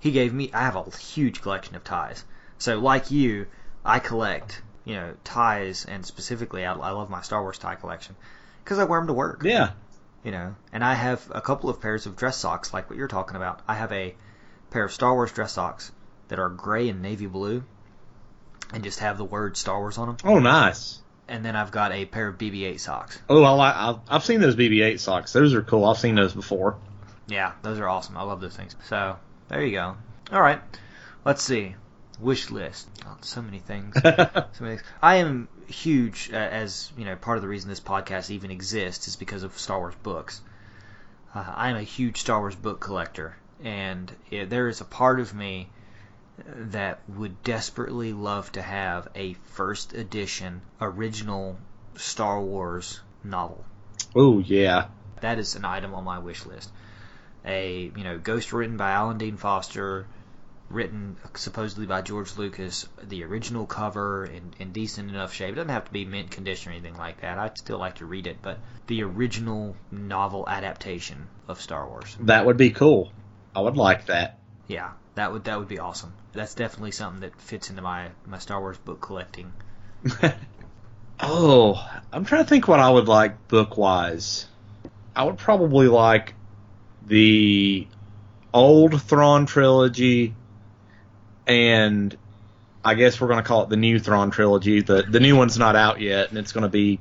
he 0.00 0.10
gave 0.10 0.32
me. 0.32 0.50
I 0.52 0.62
have 0.62 0.76
a 0.76 0.90
huge 0.96 1.42
collection 1.42 1.76
of 1.76 1.84
ties. 1.84 2.24
So 2.58 2.78
like 2.78 3.10
you, 3.10 3.46
I 3.84 3.98
collect 3.98 4.62
you 4.84 4.94
know 4.94 5.14
ties, 5.24 5.84
and 5.84 6.04
specifically, 6.04 6.64
I, 6.64 6.72
I 6.72 6.90
love 6.90 7.10
my 7.10 7.22
Star 7.22 7.42
Wars 7.42 7.58
tie 7.58 7.74
collection 7.74 8.16
because 8.64 8.78
I 8.78 8.84
wear 8.84 9.00
them 9.00 9.08
to 9.08 9.12
work. 9.12 9.42
yeah. 9.44 9.72
You 10.24 10.32
know, 10.32 10.56
and 10.72 10.84
I 10.84 10.94
have 10.94 11.24
a 11.30 11.40
couple 11.40 11.70
of 11.70 11.80
pairs 11.80 12.06
of 12.06 12.16
dress 12.16 12.36
socks, 12.36 12.74
like 12.74 12.90
what 12.90 12.98
you're 12.98 13.08
talking 13.08 13.36
about. 13.36 13.60
I 13.68 13.74
have 13.74 13.92
a 13.92 14.14
pair 14.70 14.84
of 14.84 14.92
Star 14.92 15.14
Wars 15.14 15.32
dress 15.32 15.52
socks 15.52 15.92
that 16.26 16.38
are 16.38 16.48
gray 16.48 16.88
and 16.88 17.00
navy 17.00 17.26
blue, 17.26 17.64
and 18.72 18.84
just 18.84 19.00
have 19.00 19.18
the 19.18 19.24
word 19.24 19.56
Star 19.56 19.78
Wars 19.78 19.98
on 19.98 20.08
them. 20.08 20.16
Oh, 20.24 20.38
nice. 20.38 21.00
And 21.28 21.44
then 21.44 21.56
I've 21.56 21.70
got 21.70 21.92
a 21.92 22.06
pair 22.06 22.28
of 22.28 22.38
BB-8 22.38 22.80
socks. 22.80 23.18
Oh, 23.28 23.42
I 23.42 23.50
like. 23.50 23.76
I've, 23.76 23.98
I've 24.08 24.24
seen 24.24 24.40
those 24.40 24.56
BB-8 24.56 24.98
socks. 24.98 25.32
Those 25.32 25.54
are 25.54 25.62
cool. 25.62 25.84
I've 25.84 25.98
seen 25.98 26.14
those 26.14 26.32
before. 26.32 26.76
Yeah, 27.26 27.52
those 27.62 27.78
are 27.78 27.88
awesome. 27.88 28.16
I 28.16 28.22
love 28.22 28.40
those 28.40 28.56
things. 28.56 28.74
So 28.88 29.16
there 29.48 29.62
you 29.62 29.72
go. 29.72 29.96
All 30.32 30.40
right. 30.40 30.60
Let's 31.24 31.42
see. 31.42 31.74
Wish 32.20 32.50
list. 32.50 32.88
Oh, 33.06 33.16
so 33.20 33.42
many 33.42 33.58
things. 33.58 33.94
so 34.02 34.14
many 34.60 34.76
things. 34.76 34.82
I 35.02 35.16
am 35.16 35.48
huge, 35.66 36.30
uh, 36.32 36.36
as 36.36 36.90
you 36.96 37.04
know, 37.04 37.16
part 37.16 37.36
of 37.36 37.42
the 37.42 37.48
reason 37.48 37.68
this 37.68 37.80
podcast 37.80 38.30
even 38.30 38.50
exists 38.50 39.08
is 39.08 39.16
because 39.16 39.42
of 39.42 39.58
Star 39.58 39.78
Wars 39.78 39.94
books. 40.02 40.40
Uh, 41.34 41.44
I 41.46 41.70
am 41.70 41.76
a 41.76 41.82
huge 41.82 42.20
Star 42.20 42.40
Wars 42.40 42.56
book 42.56 42.80
collector, 42.80 43.36
and 43.62 44.10
it, 44.30 44.48
there 44.50 44.68
is 44.68 44.80
a 44.80 44.84
part 44.84 45.20
of 45.20 45.34
me 45.34 45.68
that 46.46 47.00
would 47.08 47.42
desperately 47.42 48.12
love 48.12 48.50
to 48.52 48.62
have 48.62 49.08
a 49.14 49.34
first 49.52 49.94
edition 49.94 50.60
original 50.80 51.58
Star 51.96 52.40
Wars 52.40 53.00
novel. 53.24 53.64
oh 54.14 54.38
yeah. 54.38 54.88
That 55.20 55.38
is 55.38 55.56
an 55.56 55.64
item 55.64 55.94
on 55.94 56.04
my 56.04 56.20
wish 56.20 56.46
list. 56.46 56.70
A 57.44 57.90
you 57.96 58.04
know 58.04 58.18
ghost 58.18 58.52
written 58.52 58.76
by 58.76 58.90
Alan 58.92 59.18
Dean 59.18 59.36
Foster, 59.36 60.06
written 60.70 61.16
supposedly 61.34 61.86
by 61.86 62.02
George 62.02 62.36
Lucas, 62.36 62.88
the 63.02 63.24
original 63.24 63.66
cover 63.66 64.24
in, 64.26 64.52
in 64.58 64.72
decent 64.72 65.10
enough 65.10 65.32
shape. 65.32 65.52
It 65.52 65.56
doesn't 65.56 65.70
have 65.70 65.86
to 65.86 65.92
be 65.92 66.04
mint 66.04 66.30
condition 66.30 66.70
or 66.70 66.74
anything 66.74 66.96
like 66.96 67.22
that. 67.22 67.38
I'd 67.38 67.58
still 67.58 67.78
like 67.78 67.96
to 67.96 68.06
read 68.06 68.26
it, 68.26 68.38
but 68.42 68.58
the 68.86 69.02
original 69.02 69.76
novel 69.90 70.48
adaptation 70.48 71.26
of 71.48 71.60
Star 71.60 71.86
Wars. 71.88 72.16
That 72.20 72.46
would 72.46 72.56
be 72.56 72.70
cool. 72.70 73.12
I 73.56 73.60
would 73.60 73.76
like 73.76 74.06
that. 74.06 74.38
Yeah, 74.68 74.90
that 75.18 75.32
would 75.32 75.44
that 75.44 75.58
would 75.58 75.68
be 75.68 75.78
awesome. 75.78 76.12
That's 76.32 76.54
definitely 76.54 76.92
something 76.92 77.20
that 77.20 77.40
fits 77.40 77.70
into 77.70 77.82
my 77.82 78.08
my 78.26 78.38
Star 78.38 78.60
Wars 78.60 78.78
book 78.78 79.00
collecting. 79.00 79.52
oh, 81.20 81.88
I'm 82.12 82.24
trying 82.24 82.44
to 82.44 82.48
think 82.48 82.68
what 82.68 82.80
I 82.80 82.88
would 82.88 83.08
like 83.08 83.48
book 83.48 83.76
wise. 83.76 84.46
I 85.14 85.24
would 85.24 85.38
probably 85.38 85.88
like 85.88 86.34
the 87.06 87.86
old 88.54 89.02
Thrawn 89.02 89.46
trilogy 89.46 90.34
and 91.46 92.16
I 92.84 92.94
guess 92.94 93.20
we're 93.20 93.28
going 93.28 93.42
to 93.42 93.48
call 93.48 93.64
it 93.64 93.70
the 93.70 93.76
new 93.76 93.98
Thrawn 93.98 94.30
trilogy. 94.30 94.82
The 94.82 95.02
the 95.02 95.20
new 95.20 95.36
one's 95.36 95.58
not 95.58 95.74
out 95.74 96.00
yet 96.00 96.28
and 96.28 96.38
it's 96.38 96.52
going 96.52 96.62
to 96.62 96.68
be 96.68 97.00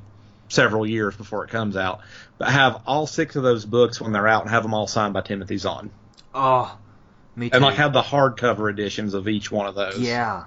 several 0.50 0.88
years 0.88 1.16
before 1.16 1.44
it 1.44 1.52
comes 1.52 1.78
out. 1.78 2.02
But 2.38 2.50
have 2.50 2.82
all 2.88 3.06
six 3.06 3.36
of 3.36 3.44
those 3.44 3.66
books 3.66 4.02
when 4.02 4.12
they're 4.12 4.28
out 4.28 4.42
and 4.42 4.50
have 4.50 4.64
them 4.64 4.74
all 4.74 4.88
signed 4.88 5.14
by 5.14 5.22
Timothy 5.22 5.58
Zahn. 5.58 5.92
Oh, 6.34 6.78
me 7.38 7.50
too. 7.50 7.56
And 7.56 7.63
like 7.63 7.75
have 7.75 7.94
the 7.94 8.01
hardcover 8.01 8.70
editions 8.70 9.13
of 9.13 9.27
each 9.27 9.51
one 9.51 9.67
of 9.67 9.75
those. 9.75 10.00
Yeah. 10.00 10.46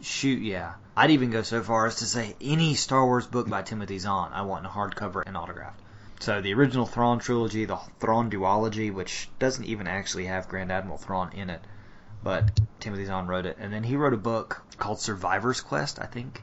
Shoot, 0.00 0.42
yeah. 0.42 0.74
I'd 0.96 1.10
even 1.10 1.30
go 1.30 1.42
so 1.42 1.62
far 1.62 1.86
as 1.86 1.96
to 1.96 2.06
say 2.06 2.34
any 2.40 2.74
Star 2.74 3.04
Wars 3.04 3.26
book 3.26 3.48
by 3.48 3.62
Timothy 3.62 3.98
Zahn, 3.98 4.32
I 4.32 4.42
want 4.42 4.64
in 4.64 4.66
a 4.66 4.72
hardcover 4.72 5.22
and 5.26 5.36
autographed. 5.36 5.80
So 6.20 6.40
the 6.40 6.54
original 6.54 6.86
Thrawn 6.86 7.18
trilogy, 7.18 7.64
the 7.64 7.78
Thrawn 8.00 8.30
duology, 8.30 8.92
which 8.92 9.28
doesn't 9.38 9.64
even 9.64 9.86
actually 9.86 10.26
have 10.26 10.48
Grand 10.48 10.72
Admiral 10.72 10.98
Thrawn 10.98 11.32
in 11.32 11.50
it, 11.50 11.60
but 12.22 12.60
Timothy 12.80 13.04
Zahn 13.04 13.26
wrote 13.26 13.46
it, 13.46 13.58
and 13.60 13.72
then 13.72 13.84
he 13.84 13.96
wrote 13.96 14.14
a 14.14 14.18
book 14.18 14.62
called 14.76 15.00
Survivor's 15.00 15.60
Quest, 15.60 16.00
I 16.00 16.06
think, 16.06 16.42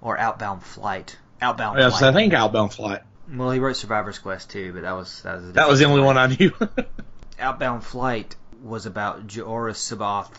or 0.00 0.18
Outbound 0.18 0.62
Flight. 0.62 1.18
Outbound 1.42 1.78
Yes, 1.78 1.98
Flight. 1.98 2.10
I 2.10 2.14
think 2.14 2.32
Outbound 2.32 2.72
Flight. 2.72 3.02
Well, 3.30 3.50
he 3.50 3.58
wrote 3.58 3.76
Survivor's 3.76 4.18
Quest 4.18 4.50
too, 4.50 4.72
but 4.72 4.82
that 4.82 4.92
was 4.92 5.22
that 5.22 5.40
was 5.40 5.52
That 5.52 5.68
was 5.68 5.78
the 5.78 5.86
only 5.86 6.02
one 6.02 6.16
I 6.16 6.28
knew. 6.28 6.52
Outbound 7.38 7.84
Flight 7.84 8.36
was 8.62 8.86
about 8.86 9.26
Joruus 9.26 9.78
C'baoth, 9.78 10.32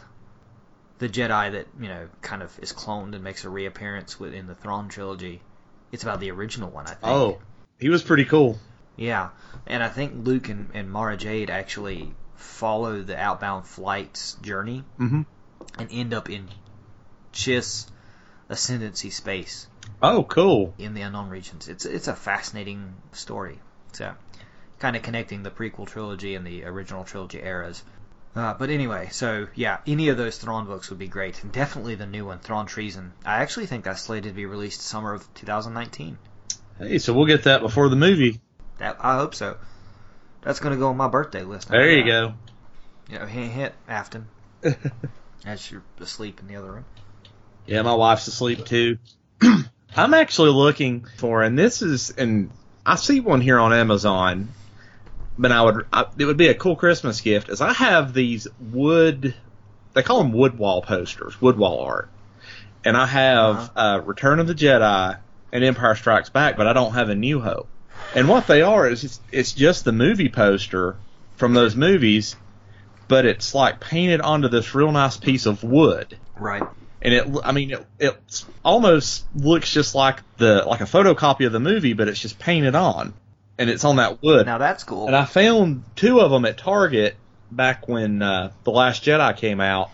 the 1.00 1.10
Jedi 1.10 1.51
that 1.51 1.68
you 1.80 1.88
know 1.88 2.08
kind 2.22 2.42
of 2.42 2.58
is 2.60 2.72
cloned 2.74 3.13
and 3.15 3.24
makes 3.24 3.44
a 3.44 3.50
reappearance 3.50 4.20
within 4.20 4.48
the 4.48 4.56
Thrawn 4.56 4.89
trilogy. 4.89 5.42
It's 5.92 6.03
about 6.03 6.20
the 6.20 6.32
original 6.32 6.70
one, 6.70 6.86
I 6.88 6.94
think. 6.96 7.03
oh, 7.03 7.39
he 7.80 7.89
was 7.89 8.01
pretty 8.01 8.25
cool. 8.25 8.58
yeah, 8.96 9.30
and 9.68 9.84
I 9.84 9.89
think 9.89 10.25
Luke 10.25 10.50
and, 10.50 10.70
and 10.74 10.89
Mara 10.92 11.18
Jade 11.18 11.50
actually 11.50 12.13
follow 12.36 13.01
the 13.01 13.18
Outbound 13.18 13.65
Flight's 13.68 14.34
journey 14.36 14.84
hmm 14.98 15.22
and 15.77 15.89
end 15.92 16.13
up 16.13 16.30
in 16.30 16.48
Chiss 17.34 17.88
Ascendancy 18.50 19.10
space 19.10 19.68
Oh, 20.01 20.24
cool. 20.24 20.74
in 20.77 20.94
the 20.94 21.01
unknown 21.01 21.30
regions. 21.30 21.68
It's 21.68 21.86
it's 21.86 22.08
a 22.08 22.15
fascinating 22.15 22.94
story. 23.12 23.60
So, 23.94 24.13
kind 24.80 24.96
of 24.96 25.01
connecting 25.01 25.44
the 25.44 25.50
prequel 25.51 25.88
trilogy 25.88 26.36
and 26.36 26.46
the 26.46 26.65
original 26.65 27.03
trilogy 27.03 27.39
eras. 27.42 27.84
Uh, 28.36 28.54
but 28.56 28.70
anyway, 28.70 29.10
so 29.12 29.48
yeah, 29.54 29.78
any 29.86 30.10
of 30.10 30.18
those 30.18 30.38
Thrawn 30.38 30.66
books 30.66 30.90
would 30.90 31.00
be 31.00 31.08
great. 31.08 31.44
And 31.44 31.52
definitely 31.52 31.96
the 31.96 32.08
new 32.08 32.25
one, 32.25 32.40
Thrawn 32.40 32.66
Treason. 32.66 33.13
I 33.24 33.42
actually 33.42 33.68
think 33.68 33.84
that's 33.84 34.02
slated 34.02 34.32
to 34.32 34.36
be 34.36 34.46
released 34.46 34.82
summer 34.82 35.13
of 35.13 35.32
2019. 35.36 36.18
Hey, 36.80 36.98
so 36.98 37.13
we'll 37.13 37.28
get 37.28 37.44
that 37.44 37.62
before 37.62 37.90
the 37.90 37.96
movie. 37.96 38.42
That 38.80 38.98
I 39.00 39.18
hope 39.18 39.36
so. 39.36 39.58
That's 40.42 40.60
going 40.60 40.74
to 40.74 40.80
go 40.80 40.90
on 40.90 40.98
my 40.98 41.08
birthday 41.08 41.44
list. 41.44 41.70
There 41.70 41.92
you 41.92 42.06
go. 42.06 42.34
You 43.10 43.20
know, 43.20 43.25
hint, 43.25 43.52
hint, 43.52 43.74
Afton. 43.88 44.28
As 45.46 45.70
you're 45.70 45.84
asleep 46.00 46.40
in 46.40 46.48
the 46.48 46.56
other 46.56 46.72
room. 46.72 46.86
Yeah, 47.68 47.82
my 47.84 47.94
wife's 47.94 48.28
asleep 48.28 48.66
too. 48.66 48.98
I'm 49.96 50.13
actually 50.13 50.50
looking 50.50 51.06
for, 51.18 51.44
and 51.44 51.58
this 51.58 51.82
is, 51.82 52.10
and 52.10 52.50
I 52.86 52.96
see 52.96 53.20
one 53.20 53.42
here 53.42 53.60
on 53.60 53.74
Amazon, 53.74 54.50
but 55.38 55.52
I 55.52 55.62
would, 55.62 55.86
I, 55.92 56.06
it 56.18 56.25
would 56.25 56.38
be 56.38 56.48
a 56.48 56.54
cool 56.54 56.75
Christmas 56.75 57.22
gift. 57.22 57.50
Is 57.50 57.62
I 57.62 57.74
have 57.74 58.13
these 58.13 58.48
wood, 58.60 59.34
they 59.94 60.04
call 60.04 60.20
them 60.20 60.32
wood 60.34 60.58
wall 60.58 60.82
posters, 60.82 61.40
wood 61.42 61.58
wall 61.58 61.80
art, 61.82 62.10
and 62.86 62.96
I 62.98 63.06
have 63.06 63.72
uh, 63.75 64.02
Return 64.04 64.40
of 64.40 64.48
the 64.48 64.56
Jedi 64.56 65.18
and 65.52 65.63
Empire 65.63 65.96
Strikes 65.96 66.30
Back, 66.30 66.58
but 66.58 66.68
I 66.68 66.74
don't 66.74 66.94
have 66.94 67.10
a 67.10 67.16
New 67.16 67.40
Hope. 67.40 67.68
And 68.16 68.28
what 68.28 68.48
they 68.48 68.62
are 68.62 68.88
is 68.88 69.04
it's, 69.04 69.20
it's 69.32 69.54
just 69.54 69.86
the 69.86 69.92
movie 69.92 70.30
poster 70.30 70.98
from 71.36 71.54
those 71.54 71.75
movies, 71.75 72.36
but 73.08 73.25
it's 73.25 73.54
like 73.56 73.80
painted 73.80 74.22
onto 74.22 74.48
this 74.50 74.74
real 74.75 74.92
nice 74.92 75.18
piece 75.18 75.46
of 75.46 75.63
wood 75.63 76.18
Right. 76.38 76.63
and 77.02 77.13
it 77.13 77.28
I 77.44 77.52
mean 77.52 77.72
it 77.72 77.86
it 78.00 78.46
almost 78.63 79.25
looks 79.36 79.72
just 79.72 79.94
like 79.96 80.20
the 80.38 80.63
like 80.66 80.82
a 80.82 80.86
photocopy 80.86 81.46
of 81.46 81.52
the 81.52 81.60
movie, 81.60 81.94
but 81.94 82.08
it's 82.08 82.20
just 82.20 82.40
painted 82.40 82.75
on, 82.75 83.13
and 83.58 83.70
it's 83.70 83.84
on 83.86 83.98
that 83.98 84.22
wood. 84.22 84.46
Now 84.46 84.58
that's 84.58 84.84
cool. 84.84 85.08
And 85.08 85.16
I 85.16 85.26
found 85.26 85.84
two 85.96 86.20
of 86.20 86.32
them 86.32 86.46
at 86.46 86.58
Target 86.58 87.16
back 87.52 87.88
when 87.88 88.22
uh, 88.22 88.52
the 88.64 88.72
Last 88.72 89.04
Jedi 89.04 89.36
came 89.38 89.62
out, 89.62 89.92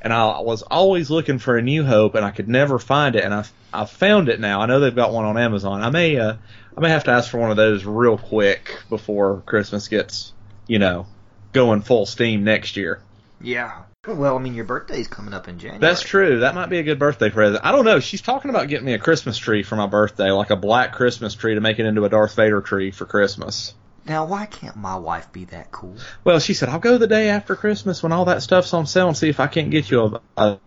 and 0.00 0.12
I 0.12 0.40
was 0.40 0.62
always 0.62 1.10
looking 1.10 1.38
for 1.38 1.56
a 1.56 1.62
New 1.62 1.84
Hope, 1.84 2.14
and 2.14 2.24
I 2.24 2.30
could 2.30 2.48
never 2.48 2.78
find 2.78 3.16
it, 3.16 3.24
and 3.24 3.34
I 3.34 3.44
I 3.72 3.84
found 3.84 4.28
it 4.28 4.40
now. 4.40 4.60
I 4.60 4.66
know 4.66 4.80
they've 4.80 4.94
got 4.94 5.12
one 5.12 5.24
on 5.24 5.38
Amazon. 5.38 5.82
I 5.82 5.90
may 5.90 6.18
uh 6.18 6.34
I 6.76 6.80
may 6.80 6.90
have 6.90 7.04
to 7.04 7.10
ask 7.10 7.30
for 7.30 7.38
one 7.38 7.50
of 7.50 7.56
those 7.56 7.84
real 7.84 8.16
quick 8.18 8.82
before 8.88 9.42
Christmas 9.46 9.88
gets 9.88 10.32
you 10.66 10.78
know 10.78 11.06
going 11.52 11.82
full 11.82 12.06
steam 12.06 12.44
next 12.44 12.76
year. 12.76 13.00
yeah. 13.40 13.82
Well, 14.06 14.34
I 14.34 14.40
mean, 14.40 14.54
your 14.54 14.64
birthday's 14.64 15.08
coming 15.08 15.34
up 15.34 15.46
in 15.46 15.58
January. 15.58 15.78
That's 15.78 16.00
true. 16.00 16.40
That 16.40 16.54
might 16.54 16.70
be 16.70 16.78
a 16.78 16.82
good 16.82 16.98
birthday 16.98 17.28
present. 17.28 17.62
I 17.62 17.70
don't 17.70 17.84
know. 17.84 18.00
She's 18.00 18.22
talking 18.22 18.48
about 18.48 18.68
getting 18.68 18.86
me 18.86 18.94
a 18.94 18.98
Christmas 18.98 19.36
tree 19.36 19.62
for 19.62 19.76
my 19.76 19.86
birthday, 19.86 20.30
like 20.30 20.48
a 20.48 20.56
black 20.56 20.94
Christmas 20.94 21.34
tree 21.34 21.54
to 21.54 21.60
make 21.60 21.78
it 21.78 21.84
into 21.84 22.06
a 22.06 22.08
Darth 22.08 22.34
Vader 22.34 22.62
tree 22.62 22.92
for 22.92 23.04
Christmas. 23.04 23.74
Now, 24.06 24.24
why 24.24 24.46
can't 24.46 24.76
my 24.76 24.96
wife 24.96 25.30
be 25.32 25.44
that 25.46 25.70
cool? 25.70 25.96
Well, 26.24 26.38
she 26.38 26.54
said, 26.54 26.70
I'll 26.70 26.78
go 26.78 26.96
the 26.96 27.06
day 27.06 27.28
after 27.28 27.54
Christmas 27.54 28.02
when 28.02 28.10
all 28.12 28.24
that 28.24 28.42
stuff's 28.42 28.72
on 28.72 28.86
sale 28.86 29.08
and 29.08 29.16
see 29.16 29.28
if 29.28 29.38
I 29.38 29.48
can't 29.48 29.70
get 29.70 29.90
you 29.90 30.00
a, 30.00 30.20
a, 30.38 30.60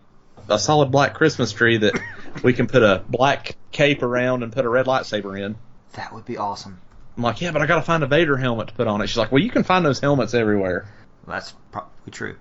a 0.48 0.58
solid 0.60 0.92
black 0.92 1.14
Christmas 1.14 1.50
tree 1.50 1.78
that 1.78 2.00
we 2.44 2.52
can 2.52 2.68
put 2.68 2.84
a 2.84 3.02
black 3.08 3.56
cape 3.72 4.04
around 4.04 4.44
and 4.44 4.52
put 4.52 4.64
a 4.64 4.68
red 4.68 4.86
lightsaber 4.86 5.44
in. 5.44 5.56
That 5.94 6.12
would 6.12 6.24
be 6.24 6.36
awesome. 6.36 6.80
I'm 7.16 7.24
like, 7.24 7.40
yeah, 7.40 7.50
but 7.50 7.62
I 7.62 7.66
got 7.66 7.76
to 7.76 7.82
find 7.82 8.04
a 8.04 8.06
Vader 8.06 8.36
helmet 8.36 8.68
to 8.68 8.74
put 8.74 8.86
on 8.86 9.00
it. 9.00 9.08
She's 9.08 9.16
like, 9.16 9.32
well, 9.32 9.42
you 9.42 9.50
can 9.50 9.64
find 9.64 9.84
those 9.84 9.98
helmets 9.98 10.34
everywhere. 10.34 10.86
That's 11.26 11.52
probably 11.72 12.12
true. 12.12 12.36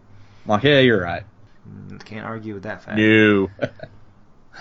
I'm 0.46 0.50
like, 0.50 0.64
yeah, 0.64 0.80
you're 0.80 1.02
right. 1.02 1.24
Mm, 1.68 2.04
Can't 2.04 2.26
argue 2.26 2.54
with 2.54 2.64
that 2.64 2.84
fact. 2.84 2.98
No. 2.98 3.50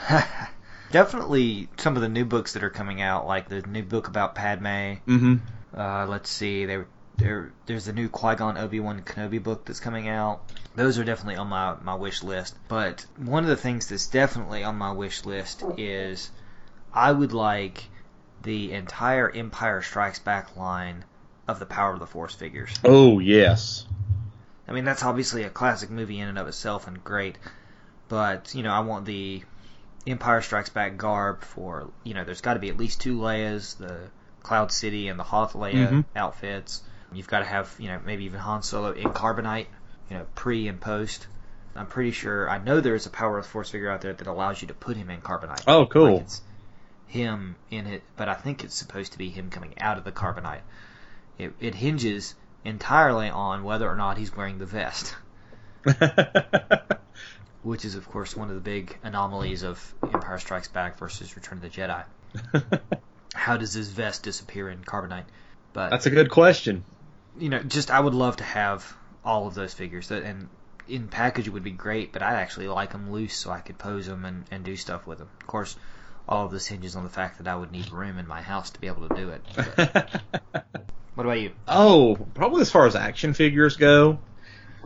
Definitely 0.91 1.69
some 1.79 1.97
of 1.97 2.03
the 2.03 2.09
new 2.09 2.25
books 2.25 2.53
that 2.53 2.63
are 2.63 2.71
coming 2.71 3.01
out, 3.01 3.27
like 3.27 3.49
the 3.49 3.63
new 3.63 3.83
book 3.83 4.09
about 4.09 4.35
Padme. 4.35 4.67
mm-hmm. 4.67 5.37
Uh, 5.75 6.07
let's 6.07 6.29
see, 6.29 6.67
there, 6.67 6.87
there, 7.17 7.51
there's 7.65 7.87
the 7.87 7.93
new 7.95 8.09
Qui 8.09 8.35
Gon 8.37 8.59
Obi 8.59 8.79
Wan 8.79 9.01
Kenobi 9.03 9.43
book 9.43 9.65
that's 9.65 9.81
coming 9.81 10.07
out. 10.09 10.43
Those 10.75 10.99
are 10.99 11.05
definitely 11.05 11.37
on 11.37 11.49
my 11.49 11.77
my 11.83 11.95
wish 11.95 12.23
list. 12.23 12.57
But 12.69 13.07
one 13.17 13.43
of 13.43 13.49
the 13.49 13.57
things 13.57 13.89
that's 13.89 14.07
definitely 14.07 14.65
on 14.65 14.77
my 14.77 14.93
wish 14.93 15.25
list 15.25 15.63
is 15.79 16.31
I 16.93 17.11
would 17.11 17.33
like 17.33 17.85
the 18.43 18.73
entire 18.73 19.31
Empire 19.31 19.83
Strikes 19.83 20.19
Back 20.19 20.57
line 20.57 21.05
of 21.49 21.59
the 21.59 21.67
Power 21.67 21.93
of 21.93 22.01
the 22.01 22.07
Force 22.07 22.35
figures. 22.35 22.75
Oh, 22.85 23.19
yes. 23.19 23.87
I 24.73 24.75
mean, 24.75 24.87
that's 24.87 25.05
obviously 25.05 25.43
a 25.43 25.51
classic 25.51 25.91
movie 25.91 26.19
in 26.19 26.29
and 26.29 26.39
of 26.39 26.49
itself 26.49 26.87
and 26.87 27.05
great, 27.05 27.37
but 28.09 28.55
you 28.55 28.63
know, 28.63 28.73
I 28.73 28.81
want 28.81 29.05
the 29.05 29.43
Empire 30.07 30.41
Strikes 30.41 30.71
Back 30.71 30.97
garb 30.97 31.43
for 31.43 31.91
you 32.05 32.15
know, 32.15 32.25
there's 32.25 32.41
got 32.41 32.55
to 32.55 32.59
be 32.59 32.71
at 32.71 32.79
least 32.79 32.99
two 33.03 33.19
Leias, 33.19 33.77
the 33.77 33.99
Cloud 34.43 34.73
City 34.73 35.09
and 35.09 35.21
the 35.21 35.25
Hoth 35.25 35.53
Leia 35.53 35.91
Mhm. 35.91 36.05
outfits. 36.17 36.83
You've 37.13 37.29
got 37.29 37.41
to 37.41 37.45
have 37.45 37.75
you 37.79 37.89
know 37.89 38.01
maybe 38.03 38.25
even 38.25 38.41
Han 38.41 38.63
Solo 38.63 38.93
in 38.93 39.11
carbonite, 39.11 39.67
you 40.09 40.17
know, 40.17 40.27
pre 40.35 40.69
and 40.69 40.81
post. 40.81 41.27
I'm 41.77 41.87
pretty 41.87 42.13
sure 42.13 42.49
I 42.49 42.57
know 42.57 42.81
there 42.81 42.95
is 42.95 43.05
a 43.05 43.11
Power 43.11 43.37
of 43.37 43.45
the 43.45 43.51
Force 43.51 43.69
figure 43.69 43.91
out 43.91 44.01
there 44.01 44.15
that 44.15 44.27
allows 44.27 44.63
you 44.63 44.69
to 44.69 44.75
put 44.75 44.97
him 44.97 45.11
in 45.11 45.21
carbonite. 45.21 45.65
Oh, 45.67 45.85
cool. 45.85 46.15
Like 46.15 46.23
it's 46.23 46.41
him 47.09 47.57
in 47.71 47.87
it, 47.87 48.03
but 48.17 48.31
I 48.31 48.35
think 48.37 48.65
it's 48.65 48.75
supposed 48.75 49.13
to 49.13 49.19
be 49.19 49.29
him 49.29 49.51
coming 49.51 49.75
out 49.79 49.99
of 49.99 50.05
the 50.05 50.13
carbonite. 50.13 50.63
It, 51.37 51.53
it 51.61 51.75
hinges 51.75 52.35
entirely 52.65 53.29
on 53.29 53.65
whether 53.65 53.89
or 53.89 53.97
not 53.97 54.19
he's 54.19 54.35
wearing 54.37 54.59
the 54.59 54.67
vest. 54.67 55.15
which 57.63 57.85
is 57.85 57.95
of 57.95 58.09
course 58.09 58.37
one 58.37 58.49
of 58.49 58.55
the 58.55 58.61
big 58.61 58.97
anomalies 59.03 59.63
of 59.63 59.95
Empire 60.03 60.39
Strikes 60.39 60.69
Back 60.69 60.99
versus 60.99 61.35
Return 61.37 61.59
of 61.59 61.63
the 61.63 61.71
Jedi. 61.71 62.05
How 63.35 63.57
does 63.57 63.73
his 63.73 63.89
vest 63.89 64.23
disappear 64.23 64.69
in 64.69 64.83
Carbonite? 64.85 65.25
But 65.73 65.91
That's 65.91 66.07
a 66.07 66.11
good 66.11 66.31
question. 66.31 66.85
you 67.39 67.49
know, 67.49 67.63
just 67.63 67.91
I 67.91 67.99
would 67.99 68.15
love 68.15 68.37
to 68.37 68.45
have 68.45 68.95
all 69.25 69.47
of 69.47 69.55
those 69.55 69.73
figures. 69.73 70.09
That 70.09 70.23
and 70.23 70.49
in 70.89 71.09
package 71.09 71.47
it 71.47 71.51
would 71.51 71.65
be 71.65 71.71
great, 71.71 72.13
but 72.13 72.23
I 72.23 72.35
actually 72.35 72.69
like 72.69 72.93
them 72.93 73.11
loose 73.13 73.37
so 73.37 73.51
I 73.51 73.61
could 73.61 73.79
pose 73.79 74.07
them 74.07 74.25
and, 74.25 74.45
and 74.51 74.65
do 74.65 74.77
stuff 74.77 75.07
with 75.07 75.19
them. 75.19 75.29
Of 75.41 75.47
course, 75.47 75.77
all 76.29 76.45
of 76.45 76.53
this 76.53 76.67
hinges 76.67 76.97
on 76.97 77.05
the 77.05 77.11
fact 77.11 77.39
that 77.39 77.49
I 77.49 77.57
would 77.57 77.73
need 77.73 77.91
room 77.91 78.19
in 78.19 78.27
my 78.27 78.43
house 78.43 78.71
to 78.71 78.81
be 78.81 78.89
able 78.89 79.09
to 79.09 79.15
do 79.15 79.31
it. 79.31 80.21
What 81.15 81.25
about 81.25 81.41
you? 81.41 81.53
Oh, 81.69 82.17
probably 82.35 82.63
as 82.63 82.71
far 82.71 82.87
as 82.87 82.97
action 82.97 83.35
figures 83.35 83.77
go. 83.77 84.19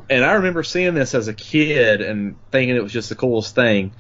And 0.09 0.25
I 0.25 0.35
remember 0.35 0.63
seeing 0.63 0.95
this 0.95 1.15
as 1.15 1.29
a 1.29 1.35
kid 1.35 2.01
and 2.01 2.37
thinking 2.51 2.77
it 2.77 2.83
was 2.83 2.93
just 2.93 3.09
the 3.09 3.15
coolest 3.15 3.55
thing. 3.55 3.93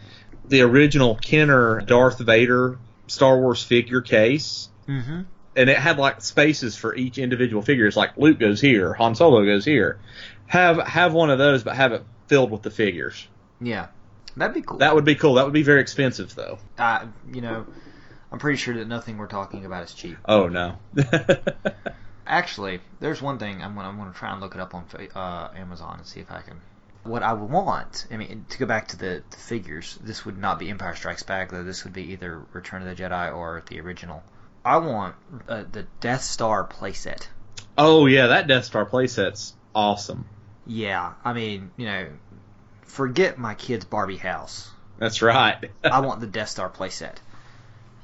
The 0.48 0.62
original 0.62 1.16
Kenner 1.16 1.80
Darth 1.80 2.18
Vader 2.18 2.78
Star 3.06 3.38
Wars 3.38 3.62
figure 3.62 4.00
case. 4.00 4.68
Mm-hmm. 4.88 5.22
And 5.56 5.70
it 5.70 5.78
had 5.78 5.98
like 5.98 6.20
spaces 6.20 6.76
for 6.76 6.94
each 6.94 7.18
individual 7.18 7.62
figure. 7.62 7.86
It's 7.86 7.96
like 7.96 8.16
Luke 8.16 8.38
goes 8.38 8.60
here, 8.60 8.92
Han 8.94 9.14
Solo 9.14 9.44
goes 9.44 9.64
here. 9.64 9.98
Have 10.46 10.78
have 10.86 11.12
one 11.12 11.30
of 11.30 11.38
those, 11.38 11.62
but 11.64 11.74
have 11.74 11.92
it 11.92 12.04
filled 12.28 12.50
with 12.50 12.62
the 12.62 12.70
figures. 12.70 13.26
Yeah, 13.60 13.88
that'd 14.36 14.54
be 14.54 14.62
cool. 14.62 14.78
That 14.78 14.94
would 14.94 15.04
be 15.04 15.14
cool. 15.14 15.34
That 15.34 15.44
would 15.44 15.54
be 15.54 15.62
very 15.62 15.80
expensive 15.80 16.34
though. 16.34 16.58
uh, 16.78 17.06
you 17.32 17.40
know, 17.40 17.66
I'm 18.30 18.38
pretty 18.38 18.58
sure 18.58 18.74
that 18.74 18.86
nothing 18.86 19.16
we're 19.16 19.26
talking 19.28 19.64
about 19.64 19.84
is 19.84 19.94
cheap. 19.94 20.18
Oh 20.26 20.48
no. 20.48 20.76
Actually, 22.26 22.80
there's 23.00 23.22
one 23.22 23.38
thing 23.38 23.62
I'm 23.62 23.74
gonna 23.74 23.88
I'm 23.88 23.96
gonna 23.96 24.12
try 24.12 24.32
and 24.32 24.40
look 24.40 24.54
it 24.54 24.60
up 24.60 24.74
on 24.74 24.84
uh, 25.14 25.48
Amazon 25.56 25.98
and 25.98 26.06
see 26.06 26.20
if 26.20 26.30
I 26.30 26.40
can. 26.40 26.60
What 27.04 27.22
I 27.22 27.32
would 27.32 27.50
want, 27.50 28.06
I 28.10 28.16
mean, 28.16 28.46
to 28.48 28.58
go 28.58 28.66
back 28.66 28.88
to 28.88 28.96
the, 28.96 29.22
the 29.30 29.36
figures, 29.36 29.96
this 30.02 30.26
would 30.26 30.38
not 30.38 30.58
be 30.58 30.68
Empire 30.70 30.96
Strikes 30.96 31.22
Back 31.22 31.50
though. 31.50 31.62
This 31.62 31.84
would 31.84 31.92
be 31.92 32.12
either 32.12 32.42
Return 32.52 32.82
of 32.82 32.88
the 32.96 33.00
Jedi 33.00 33.34
or 33.34 33.62
the 33.68 33.80
original. 33.80 34.24
I 34.64 34.78
want 34.78 35.14
uh, 35.48 35.64
the 35.70 35.86
Death 36.00 36.22
Star 36.22 36.66
playset. 36.66 37.28
oh 37.78 38.06
yeah, 38.06 38.28
that 38.28 38.48
Death 38.48 38.64
Star 38.64 38.84
playset's 38.84 39.54
awesome. 39.74 40.26
Yeah, 40.66 41.12
I 41.24 41.32
mean, 41.32 41.70
you 41.76 41.86
know, 41.86 42.08
forget 42.82 43.38
my 43.38 43.54
kid's 43.54 43.84
Barbie 43.84 44.16
house. 44.16 44.68
That's 44.98 45.22
right. 45.22 45.70
I 45.84 46.00
want 46.06 46.20
the 46.20 46.26
Death 46.26 46.48
Star 46.48 46.68
playset. 46.68 47.16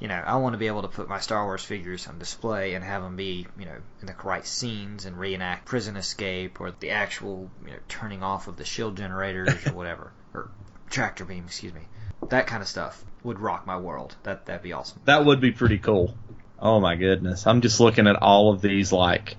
You 0.03 0.09
know, 0.09 0.17
I 0.17 0.35
want 0.39 0.55
to 0.55 0.59
be 0.59 0.67
able 0.67 0.83
to 0.83 0.89
put 0.89 1.09
my 1.09 1.21
Star 1.21 1.45
Wars 1.45 1.63
figures 1.63 2.09
on 2.09 2.19
display 2.19 2.75
and 2.75 2.83
have 2.83 3.05
them 3.05 3.15
be, 3.15 3.47
you 3.57 3.67
know, 3.67 3.77
in 4.01 4.09
the 4.09 4.17
right 4.25 4.45
scenes 4.45 5.07
and 5.07 5.17
reenact 5.17 5.65
prison 5.65 5.97
escape 5.97 6.61
or 6.61 6.73
the 6.73 6.91
actual, 6.91 7.49
you 7.65 7.71
know, 7.71 7.79
turning 7.87 8.21
off 8.21 8.49
of 8.49 8.57
the 8.57 8.65
shield 8.65 8.97
generators 8.97 9.65
or 9.65 9.73
whatever, 9.75 10.11
or 10.35 10.51
tractor 10.91 11.25
beam, 11.25 11.45
excuse 11.47 11.73
me. 11.73 11.83
That 12.31 12.49
kind 12.49 12.63
of 12.63 12.69
stuff 12.69 13.05
would 13.23 13.39
rock 13.39 13.65
my 13.65 13.79
world. 13.79 14.17
That 14.25 14.47
that'd 14.47 14.65
be 14.65 14.73
awesome. 14.73 15.01
That 15.05 15.25
would 15.25 15.41
be 15.41 15.53
pretty 15.53 15.79
cool. 15.79 16.17
Oh 16.59 16.81
my 16.81 16.97
goodness. 16.97 17.47
I'm 17.47 17.61
just 17.61 17.79
looking 17.79 18.09
at 18.09 18.17
all 18.17 18.53
of 18.53 18.61
these 18.61 18.91
like 18.91 19.37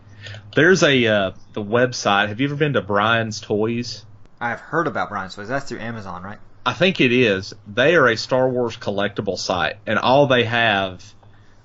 there's 0.55 0.81
a 0.81 1.07
uh, 1.07 1.31
the 1.51 1.61
website. 1.61 2.29
Have 2.29 2.39
you 2.39 2.47
ever 2.47 2.55
been 2.55 2.71
to 2.73 2.81
Brian's 2.81 3.41
Toys? 3.41 4.05
I've 4.39 4.61
heard 4.61 4.87
about 4.87 5.09
Brian's 5.09 5.35
Toys. 5.35 5.49
That's 5.49 5.67
through 5.67 5.79
Amazon, 5.79 6.23
right? 6.23 6.39
I 6.65 6.73
think 6.73 7.01
it 7.01 7.11
is. 7.11 7.53
They 7.67 7.95
are 7.95 8.07
a 8.07 8.15
Star 8.15 8.47
Wars 8.49 8.77
collectible 8.77 9.37
site 9.37 9.77
and 9.85 9.99
all 9.99 10.27
they 10.27 10.45
have 10.45 11.03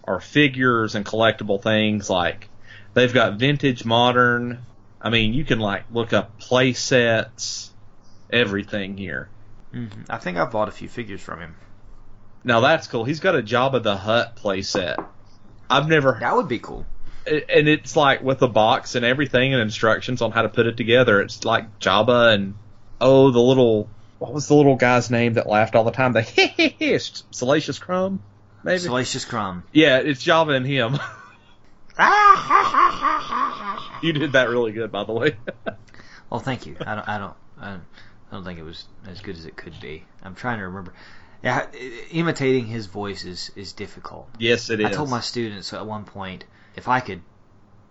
are 0.05 0.21
figures 0.21 0.95
and 0.95 1.05
collectible 1.05 1.63
things 1.63 2.11
like 2.11 2.49
they've 2.95 3.13
got 3.13 3.39
vintage, 3.39 3.85
modern. 3.85 4.65
I 5.01 5.11
mean, 5.11 5.35
you 5.35 5.45
can 5.45 5.61
like 5.61 5.85
look 5.93 6.13
up 6.13 6.39
play 6.39 6.73
sets, 6.73 7.71
everything 8.31 8.97
here. 8.97 9.29
Mm-hmm. 9.73 10.03
I 10.09 10.19
think 10.19 10.39
I've 10.39 10.51
bought 10.51 10.69
a 10.69 10.73
few 10.73 10.89
figures 10.89 11.21
from 11.21 11.41
him. 11.41 11.55
Now 12.43 12.61
that's 12.61 12.87
cool. 12.87 13.05
He's 13.05 13.21
got 13.21 13.37
a 13.37 13.43
Jabba 13.43 13.83
the 13.83 13.97
Hutt 13.97 14.37
play 14.37 14.63
set. 14.63 14.99
I've 15.71 15.89
never 15.89 16.17
That 16.19 16.35
would 16.35 16.49
be 16.49 16.59
cool. 16.59 16.87
and 17.27 17.69
it's 17.69 17.95
like 17.95 18.23
with 18.23 18.41
a 18.43 18.49
box 18.49 18.95
and 18.95 19.05
everything 19.05 19.53
and 19.53 19.63
instructions 19.63 20.23
on 20.23 20.33
how 20.33 20.43
to 20.43 20.49
put 20.49 20.67
it 20.67 20.77
together. 20.77 21.21
It's 21.21 21.45
like 21.45 21.79
Jabba 21.79 22.35
and 22.35 22.55
oh, 23.01 23.31
the 23.31 23.41
little 23.41 23.89
what 24.19 24.33
was 24.33 24.49
the 24.49 24.55
little 24.55 24.77
guy's 24.77 25.11
name 25.11 25.35
that 25.35 25.47
laughed 25.47 25.75
all 25.75 25.85
the 25.85 25.91
time? 25.91 26.13
The 26.13 26.99
Salacious 27.31 27.79
Crumb, 27.79 28.23
maybe. 28.63 28.79
Salacious 28.79 29.25
Crumb. 29.25 29.65
yeah, 29.73 29.99
it's 29.99 30.25
Jabba 30.25 30.57
and 30.57 30.67
him. 30.67 30.99
you 34.03 34.13
did 34.13 34.33
that 34.33 34.49
really 34.49 34.73
good, 34.73 34.93
by 34.93 35.05
the 35.05 35.13
way. 35.13 35.37
Well, 36.31 36.41
thank 36.41 36.67
you. 36.67 36.77
I 36.79 36.95
don't. 36.95 37.09
I 37.09 37.17
don't. 37.17 37.35
I 37.59 37.71
don't, 37.71 37.83
I 38.31 38.35
don't 38.35 38.45
think 38.45 38.59
it 38.59 38.63
was 38.63 38.85
as 39.07 39.21
good 39.21 39.37
as 39.37 39.47
it 39.47 39.57
could 39.57 39.81
be. 39.81 40.05
I'm 40.23 40.35
trying 40.35 40.59
to 40.59 40.67
remember. 40.67 40.93
Yeah, 41.43 41.67
imitating 42.11 42.67
his 42.67 42.85
voice 42.85 43.25
is, 43.25 43.51
is 43.57 43.73
difficult. 43.73 44.29
yes, 44.39 44.69
it 44.69 44.81
is. 44.81 44.87
I 44.87 44.91
told 44.91 45.09
my 45.09 45.21
students 45.21 45.73
at 45.73 45.87
one 45.87 46.05
point 46.05 46.45
if 46.77 46.87
I 46.87 47.01
could, 47.01 47.23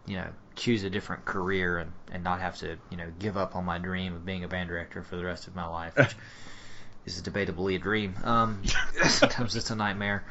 you 0.08 0.15
know, 0.15 0.28
choose 0.56 0.84
a 0.84 0.89
different 0.89 1.26
career 1.26 1.78
and, 1.78 1.91
and 2.12 2.24
not 2.24 2.39
have 2.39 2.58
to, 2.58 2.78
you 2.89 2.98
know, 2.98 3.12
give 3.20 3.38
up 3.38 3.56
on 3.56 3.65
my 3.65 3.78
dream 3.78 4.15
of 4.15 4.26
being 4.26 4.43
a 4.43 4.48
band 4.48 4.70
director 4.70 5.04
for 5.04 5.15
the 5.17 5.26
rest 5.26 5.48
of 5.48 5.56
my 5.56 5.67
life, 5.67 5.96
which 5.96 6.15
is 7.06 7.22
debatably 7.22 7.76
a 7.76 7.80
dream. 7.80 8.15
Um, 8.24 8.63
sometimes 9.08 9.56
it's 9.56 9.70
a 9.70 9.76
nightmare. 9.76 10.26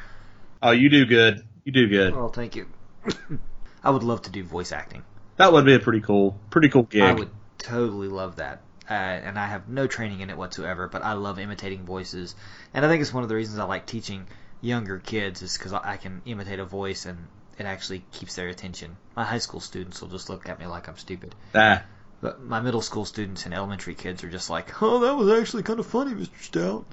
oh, 0.61 0.71
you 0.71 0.89
do 0.89 1.05
good. 1.05 1.45
You 1.63 1.71
do 1.71 1.87
good. 1.87 2.15
Well, 2.15 2.29
thank 2.29 2.55
you. 2.55 2.67
I 3.83 3.91
would 3.91 4.03
love 4.03 4.23
to 4.23 4.31
do 4.31 4.43
voice 4.43 4.71
acting. 4.71 5.03
That 5.37 5.53
would 5.53 5.65
be 5.65 5.75
a 5.75 5.79
pretty 5.79 6.01
cool, 6.01 6.39
pretty 6.49 6.69
cool 6.69 6.83
gig. 6.83 7.03
I 7.03 7.13
would 7.13 7.29
totally 7.59 8.07
love 8.07 8.37
that. 8.37 8.63
Uh, 8.89 8.93
and 8.93 9.37
I 9.37 9.47
have 9.47 9.67
no 9.67 9.85
training 9.85 10.21
in 10.21 10.29
it 10.29 10.37
whatsoever, 10.37 10.87
but 10.87 11.03
I 11.03 11.13
love 11.13 11.39
imitating 11.39 11.85
voices. 11.85 12.35
And 12.73 12.85
I 12.85 12.89
think 12.89 13.01
it's 13.01 13.13
one 13.13 13.23
of 13.23 13.29
the 13.29 13.35
reasons 13.35 13.59
I 13.59 13.65
like 13.65 13.85
teaching 13.85 14.27
younger 14.61 14.97
kids 14.99 15.41
is 15.41 15.57
because 15.57 15.73
I 15.73 15.97
can 15.97 16.21
imitate 16.25 16.59
a 16.59 16.65
voice 16.65 17.05
and 17.05 17.27
it 17.57 17.65
actually 17.65 18.03
keeps 18.11 18.35
their 18.35 18.47
attention. 18.49 18.97
My 19.15 19.23
high 19.23 19.37
school 19.39 19.59
students 19.59 20.01
will 20.01 20.09
just 20.09 20.29
look 20.29 20.47
at 20.49 20.59
me 20.59 20.65
like 20.67 20.87
I'm 20.87 20.97
stupid. 20.97 21.33
Ah, 21.55 21.83
But 22.21 22.41
my 22.43 22.59
middle 22.61 22.81
school 22.81 23.05
students 23.05 23.45
and 23.45 23.53
elementary 23.53 23.95
kids 23.95 24.23
are 24.23 24.29
just 24.29 24.49
like, 24.49 24.81
oh, 24.81 24.99
that 25.01 25.15
was 25.15 25.39
actually 25.39 25.63
kind 25.63 25.79
of 25.79 25.85
funny, 25.87 26.13
Mr. 26.13 26.41
Stout. 26.41 26.85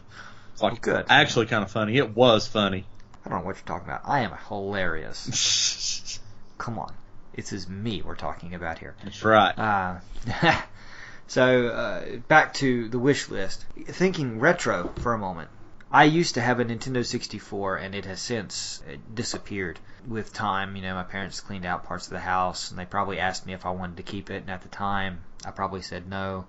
it's 0.52 0.62
like 0.62 0.72
Oh, 0.74 0.78
good. 0.80 1.06
actually 1.08 1.46
kind 1.46 1.64
of 1.64 1.70
funny. 1.70 1.96
It 1.96 2.14
was 2.16 2.46
funny. 2.46 2.84
I 3.24 3.28
don't 3.30 3.40
know 3.40 3.44
what 3.46 3.56
you're 3.56 3.64
talking 3.66 3.88
about. 3.88 4.02
I 4.04 4.20
am 4.20 4.32
hilarious. 4.48 6.20
Come 6.58 6.78
on. 6.78 6.92
This 7.34 7.52
is 7.52 7.68
me 7.68 8.00
we're 8.04 8.14
talking 8.14 8.54
about 8.54 8.78
here. 8.78 8.94
That's 9.02 9.24
right. 9.24 9.58
Uh, 9.58 9.96
so 11.26 11.66
uh, 11.68 12.16
back 12.28 12.54
to 12.54 12.88
the 12.88 12.98
wish 12.98 13.28
list. 13.28 13.64
Thinking 13.86 14.38
retro 14.40 14.92
for 15.00 15.14
a 15.14 15.18
moment. 15.18 15.48
I 15.90 16.04
used 16.04 16.34
to 16.34 16.40
have 16.40 16.60
a 16.60 16.64
Nintendo 16.64 17.04
64, 17.04 17.76
and 17.76 17.94
it 17.94 18.04
has 18.04 18.20
since 18.20 18.82
uh, 18.88 18.96
disappeared 19.14 19.78
with 20.06 20.32
time. 20.32 20.76
You 20.76 20.82
know, 20.82 20.94
my 20.94 21.04
parents 21.04 21.40
cleaned 21.40 21.64
out 21.64 21.84
parts 21.84 22.06
of 22.06 22.12
the 22.12 22.20
house, 22.20 22.70
and 22.70 22.78
they 22.78 22.84
probably 22.84 23.18
asked 23.18 23.46
me 23.46 23.52
if 23.52 23.64
I 23.64 23.70
wanted 23.70 23.98
to 23.98 24.02
keep 24.02 24.30
it. 24.30 24.42
And 24.42 24.50
at 24.50 24.62
the 24.62 24.68
time, 24.68 25.20
I 25.44 25.50
probably 25.50 25.82
said 25.82 26.08
no. 26.08 26.46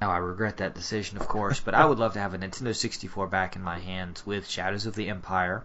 Now 0.00 0.10
I 0.10 0.18
regret 0.18 0.58
that 0.58 0.74
decision, 0.74 1.16
of 1.16 1.26
course, 1.26 1.60
but 1.60 1.74
I 1.74 1.84
would 1.84 1.98
love 1.98 2.14
to 2.14 2.20
have 2.20 2.34
a 2.34 2.38
Nintendo 2.38 2.74
64 2.74 3.28
back 3.28 3.56
in 3.56 3.62
my 3.62 3.78
hands 3.78 4.26
with 4.26 4.46
Shadows 4.46 4.86
of 4.86 4.94
the 4.94 5.08
Empire, 5.08 5.64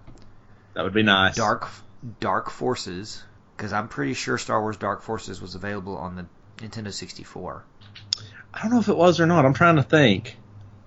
That 0.73 0.84
would 0.84 0.93
be 0.93 1.04
nice. 1.04 1.36
Dark 1.36 1.67
Dark 2.19 2.49
Forces, 2.49 3.21
because 3.58 3.73
I'm 3.73 3.89
pretty 3.89 4.13
sure 4.13 4.38
Star 4.38 4.62
Wars 4.62 4.77
Dark 4.77 5.01
Forces 5.01 5.41
was 5.41 5.56
available 5.56 5.97
on 5.97 6.15
the 6.15 6.25
Nintendo 6.58 6.93
64. 6.93 7.63
I 8.54 8.62
don't 8.62 8.71
know 8.71 8.80
if 8.80 8.88
it 8.88 8.97
was 8.97 9.19
or 9.19 9.25
not. 9.25 9.45
I'm 9.45 9.54
trying 9.54 9.75
to 9.75 9.84
think. 9.84 10.38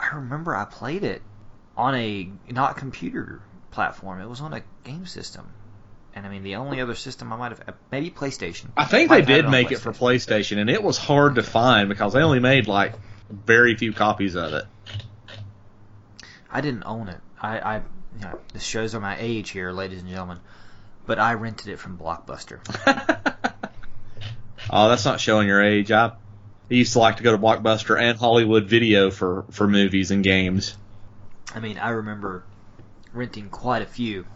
I 0.01 0.17
remember 0.17 0.57
I 0.57 0.65
played 0.65 1.05
it 1.05 1.23
on 1.77 1.95
a 1.95 2.29
not 2.51 2.77
computer 2.77 3.41
platform. 3.71 4.21
It 4.21 4.29
was 4.29 4.41
on 4.41 4.53
a 4.53 4.63
game 4.85 5.07
system. 5.07 5.53
And 6.15 6.25
I 6.25 6.29
mean, 6.29 6.45
the 6.45 6.57
only 6.57 6.81
other 6.81 6.95
system 6.95 7.33
I 7.33 7.37
might 7.37 7.51
have, 7.51 7.69
uh, 7.69 7.73
maybe 7.91 8.11
PlayStation. 8.11 8.67
I 8.77 8.85
think 8.85 9.11
Might 9.11 9.27
they 9.27 9.35
did 9.35 9.47
on 9.47 9.51
make 9.51 9.73
it 9.73 9.79
for 9.79 9.93
PlayStation, 9.93 10.59
and 10.59 10.71
it 10.71 10.81
was 10.81 10.97
hard 10.97 11.35
to 11.37 11.43
find 11.43 11.89
because 11.89 12.13
they 12.13 12.23
only 12.23 12.39
made 12.39 12.69
like 12.69 12.95
very 13.29 13.75
few 13.75 13.93
copies 13.93 14.37
of 14.37 14.53
it. 14.55 14.65
I 16.51 16.61
didn't 16.61 16.85
own 16.85 17.09
it. 17.09 17.21
I, 17.43 17.59
I 17.59 17.77
you 17.79 18.21
know, 18.21 18.39
this 18.53 18.63
shows 18.63 18.95
my 18.95 19.17
age 19.19 19.51
here, 19.51 19.73
ladies 19.73 20.03
and 20.03 20.09
gentlemen. 20.09 20.39
But 21.05 21.19
I 21.19 21.35
rented 21.35 21.69
it 21.69 21.81
from 21.81 21.99
Blockbuster. 21.99 22.61
oh, 24.71 24.89
that's 24.89 25.05
not 25.05 25.21
showing 25.21 25.49
your 25.49 25.63
age. 25.63 25.91
I 25.91 26.13
used 26.69 26.93
to 26.93 27.01
like 27.01 27.17
to 27.17 27.25
go 27.25 27.33
to 27.33 27.39
Blockbuster 27.39 28.01
and 28.01 28.17
Hollywood 28.17 28.67
Video 28.67 29.11
for 29.11 29.45
for 29.51 29.67
movies 29.67 30.13
and 30.13 30.23
games. 30.23 30.77
I 31.55 31.61
mean, 31.61 31.79
I 31.79 31.91
remember 31.91 32.45
renting 33.13 33.49
quite 33.49 33.83
a 33.83 33.87
few 33.87 34.27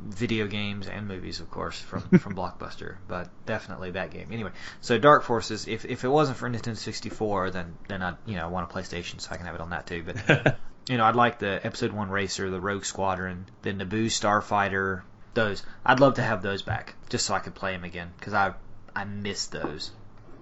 video 0.00 0.46
games 0.46 0.86
and 0.86 1.08
movies, 1.08 1.40
of 1.40 1.50
course, 1.50 1.78
from 1.80 2.00
from 2.18 2.34
Blockbuster, 2.34 2.96
but 3.08 3.28
definitely 3.46 3.92
that 3.92 4.10
game. 4.10 4.28
Anyway, 4.30 4.50
so 4.80 4.98
Dark 4.98 5.24
Forces, 5.24 5.66
if 5.66 5.84
if 5.84 6.04
it 6.04 6.08
wasn't 6.08 6.38
for 6.38 6.48
Nintendo 6.48 6.76
64, 6.76 7.50
then 7.50 7.76
then 7.88 8.02
I 8.02 8.14
you 8.26 8.36
know 8.36 8.44
I 8.44 8.48
want 8.48 8.70
a 8.70 8.74
PlayStation 8.74 9.20
so 9.20 9.30
I 9.32 9.36
can 9.36 9.46
have 9.46 9.54
it 9.54 9.60
on 9.60 9.70
that 9.70 9.86
too. 9.86 10.04
But 10.04 10.58
you 10.88 10.96
know, 10.96 11.04
I'd 11.04 11.16
like 11.16 11.38
the 11.38 11.64
Episode 11.64 11.92
One 11.92 12.10
Racer, 12.10 12.50
the 12.50 12.60
Rogue 12.60 12.84
Squadron, 12.84 13.46
the 13.62 13.72
Naboo 13.72 14.06
Starfighter. 14.06 15.02
Those 15.34 15.62
I'd 15.84 16.00
love 16.00 16.14
to 16.14 16.22
have 16.22 16.42
those 16.42 16.62
back, 16.62 16.94
just 17.08 17.26
so 17.26 17.34
I 17.34 17.40
could 17.40 17.54
play 17.54 17.72
them 17.72 17.84
again 17.84 18.12
because 18.18 18.34
I 18.34 18.54
I 18.94 19.04
miss 19.04 19.46
those. 19.46 19.90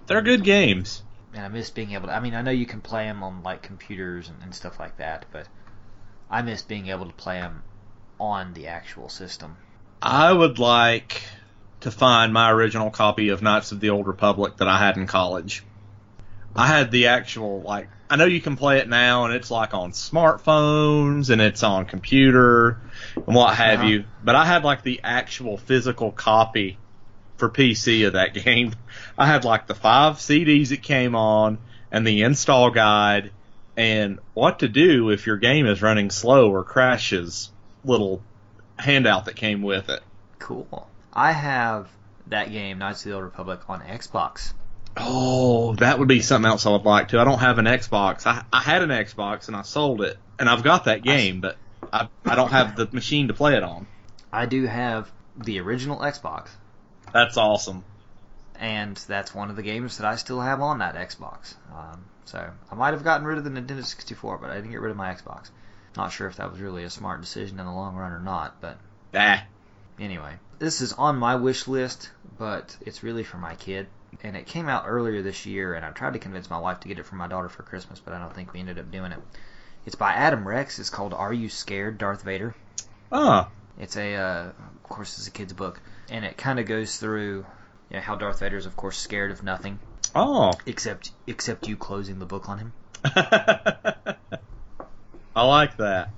They're 0.05 0.21
good 0.21 0.43
games. 0.43 1.03
and 1.33 1.43
I 1.43 1.49
miss 1.49 1.69
being 1.69 1.91
able 1.91 2.07
to. 2.07 2.13
I 2.15 2.19
mean, 2.19 2.33
I 2.33 2.41
know 2.41 2.51
you 2.51 2.65
can 2.65 2.81
play 2.81 3.05
them 3.05 3.23
on 3.23 3.43
like 3.43 3.61
computers 3.61 4.29
and, 4.29 4.41
and 4.41 4.55
stuff 4.55 4.79
like 4.79 4.97
that, 4.97 5.25
but 5.31 5.47
I 6.29 6.41
miss 6.41 6.61
being 6.61 6.87
able 6.89 7.05
to 7.05 7.13
play 7.13 7.39
them 7.39 7.63
on 8.19 8.53
the 8.53 8.67
actual 8.67 9.09
system. 9.09 9.57
I 10.01 10.31
would 10.31 10.59
like 10.59 11.21
to 11.81 11.91
find 11.91 12.33
my 12.33 12.51
original 12.51 12.89
copy 12.89 13.29
of 13.29 13.41
Knights 13.41 13.71
of 13.71 13.79
the 13.79 13.91
Old 13.91 14.07
Republic 14.07 14.57
that 14.57 14.67
I 14.67 14.77
had 14.77 14.97
in 14.97 15.07
college. 15.07 15.63
I 16.55 16.65
had 16.67 16.91
the 16.91 17.07
actual 17.07 17.61
like 17.61 17.87
I 18.09 18.15
know 18.15 18.25
you 18.25 18.41
can 18.41 18.55
play 18.55 18.79
it 18.79 18.87
now 18.89 19.25
and 19.25 19.33
it's 19.33 19.51
like 19.51 19.73
on 19.73 19.91
smartphones 19.91 21.29
and 21.29 21.41
it's 21.41 21.61
on 21.61 21.85
computer 21.85 22.79
and 23.15 23.35
what 23.35 23.53
have 23.55 23.79
Uh-huh. 23.79 23.87
you, 23.89 24.05
but 24.23 24.35
I 24.35 24.45
had 24.45 24.63
like 24.63 24.81
the 24.81 25.01
actual 25.03 25.57
physical 25.57 26.11
copy 26.11 26.77
for 27.37 27.49
PC 27.49 28.07
of 28.07 28.13
that 28.13 28.33
game. 28.43 28.73
I 29.17 29.27
had 29.27 29.45
like 29.45 29.67
the 29.67 29.75
five 29.75 30.15
CDs 30.15 30.71
it 30.71 30.81
came 30.83 31.15
on 31.15 31.59
and 31.91 32.07
the 32.07 32.23
install 32.23 32.69
guide 32.71 33.31
and 33.77 34.19
what 34.33 34.59
to 34.59 34.67
do 34.67 35.11
if 35.11 35.25
your 35.27 35.37
game 35.37 35.65
is 35.67 35.81
running 35.81 36.09
slow 36.09 36.51
or 36.51 36.63
crashes 36.63 37.51
little 37.85 38.21
handout 38.77 39.25
that 39.25 39.35
came 39.35 39.61
with 39.61 39.89
it. 39.89 40.01
Cool. 40.39 40.89
I 41.13 41.31
have 41.31 41.87
that 42.27 42.51
game, 42.51 42.79
Knights 42.79 43.05
of 43.05 43.09
the 43.11 43.15
Old 43.15 43.23
Republic, 43.23 43.61
on 43.69 43.79
Xbox. 43.81 44.53
Oh, 44.97 45.75
that 45.75 45.99
would 45.99 46.07
be 46.07 46.21
something 46.21 46.49
else 46.49 46.65
I 46.65 46.71
would 46.71 46.83
like 46.83 47.09
to. 47.09 47.19
I 47.19 47.23
don't 47.23 47.39
have 47.39 47.59
an 47.59 47.65
Xbox. 47.65 48.25
I, 48.25 48.43
I 48.51 48.61
had 48.61 48.81
an 48.81 48.89
Xbox 48.89 49.47
and 49.47 49.55
I 49.55 49.61
sold 49.61 50.01
it, 50.01 50.17
and 50.39 50.49
I've 50.49 50.63
got 50.63 50.85
that 50.85 51.03
game, 51.03 51.39
but 51.39 51.55
I, 51.93 52.07
I 52.25 52.35
don't 52.35 52.51
have 52.51 52.75
the 52.75 52.89
machine 52.91 53.27
to 53.27 53.33
play 53.35 53.55
it 53.55 53.63
on. 53.63 53.85
I 54.33 54.47
do 54.47 54.65
have 54.65 55.09
the 55.37 55.59
original 55.59 55.99
Xbox, 55.99 56.49
That's 57.13 57.37
awesome. 57.37 57.83
and 58.59 58.97
that's 59.07 59.33
one 59.35 59.51
of 59.51 59.55
the 59.55 59.61
games 59.61 59.97
that 59.99 60.07
I 60.07 60.15
still 60.15 60.41
have 60.41 60.61
on 60.61 60.79
that 60.79 60.95
Xbox. 60.95 61.53
Um, 61.71 62.05
so 62.27 62.49
I 62.71 62.75
might 62.75 62.93
have 62.93 63.03
gotten 63.03 63.25
rid 63.25 63.37
of 63.37 63.43
the 63.43 63.49
Nintendo 63.49 63.83
64, 63.83 64.37
but 64.37 64.49
I 64.49 64.55
didn't 64.55 64.71
get 64.71 64.81
rid 64.81 64.91
of 64.91 64.97
my 64.97 65.13
Xbox. 65.13 65.49
Not 65.95 66.11
sure 66.11 66.27
if 66.27 66.35
that 66.35 66.51
was 66.51 66.59
really 66.59 66.83
a 66.83 66.89
smart 66.89 67.21
decision 67.21 67.59
in 67.59 67.65
the 67.65 67.71
long 67.71 67.95
run 67.95 68.11
or 68.11 68.19
not, 68.19 68.61
but 68.61 68.77
Ah, 69.15 69.43
anyway, 69.99 70.33
this 70.59 70.81
is 70.81 70.93
on 70.93 71.17
my 71.17 71.35
wish 71.35 71.67
list, 71.67 72.11
but 72.37 72.75
it's 72.81 73.01
really 73.03 73.23
for 73.23 73.37
my 73.37 73.55
kid. 73.55 73.87
And 74.23 74.35
it 74.35 74.45
came 74.45 74.67
out 74.69 74.85
earlier 74.87 75.21
this 75.21 75.45
year, 75.45 75.73
and 75.73 75.85
I 75.85 75.91
tried 75.91 76.13
to 76.13 76.19
convince 76.19 76.49
my 76.49 76.59
wife 76.59 76.79
to 76.81 76.87
get 76.87 76.99
it 76.99 77.05
for 77.05 77.15
my 77.15 77.27
daughter 77.27 77.49
for 77.49 77.63
Christmas, 77.63 77.99
but 77.99 78.13
I 78.13 78.19
don't 78.19 78.33
think 78.33 78.53
we 78.53 78.59
ended 78.59 78.79
up 78.79 78.91
doing 78.91 79.11
it. 79.11 79.19
It's 79.85 79.95
by 79.95 80.13
Adam 80.13 80.47
Rex. 80.47 80.79
It's 80.79 80.89
called 80.89 81.13
Are 81.13 81.33
You 81.33 81.49
Scared, 81.49 81.97
Darth 81.97 82.23
Vader? 82.23 82.55
ah, 83.11 83.49
It's 83.79 83.95
a, 83.95 84.15
uh, 84.15 84.43
of 84.49 84.83
course, 84.83 85.17
it's 85.17 85.27
a 85.27 85.31
kid's 85.31 85.53
book, 85.53 85.79
and 86.09 86.25
it 86.25 86.37
kind 86.37 86.59
of 86.59 86.65
goes 86.65 86.97
through 86.97 87.45
you 87.89 87.95
know, 87.95 88.01
how 88.01 88.15
Darth 88.15 88.39
Vader 88.39 88.57
is, 88.57 88.65
of 88.65 88.75
course, 88.75 88.97
scared 88.97 89.31
of 89.31 89.43
nothing 89.43 89.79
oh. 90.15 90.53
except 90.65 91.11
except 91.27 91.67
you 91.67 91.75
closing 91.77 92.19
the 92.19 92.25
book 92.25 92.49
on 92.49 92.57
him. 92.59 92.73
I 95.35 95.43
like 95.45 95.77
that. 95.77 96.09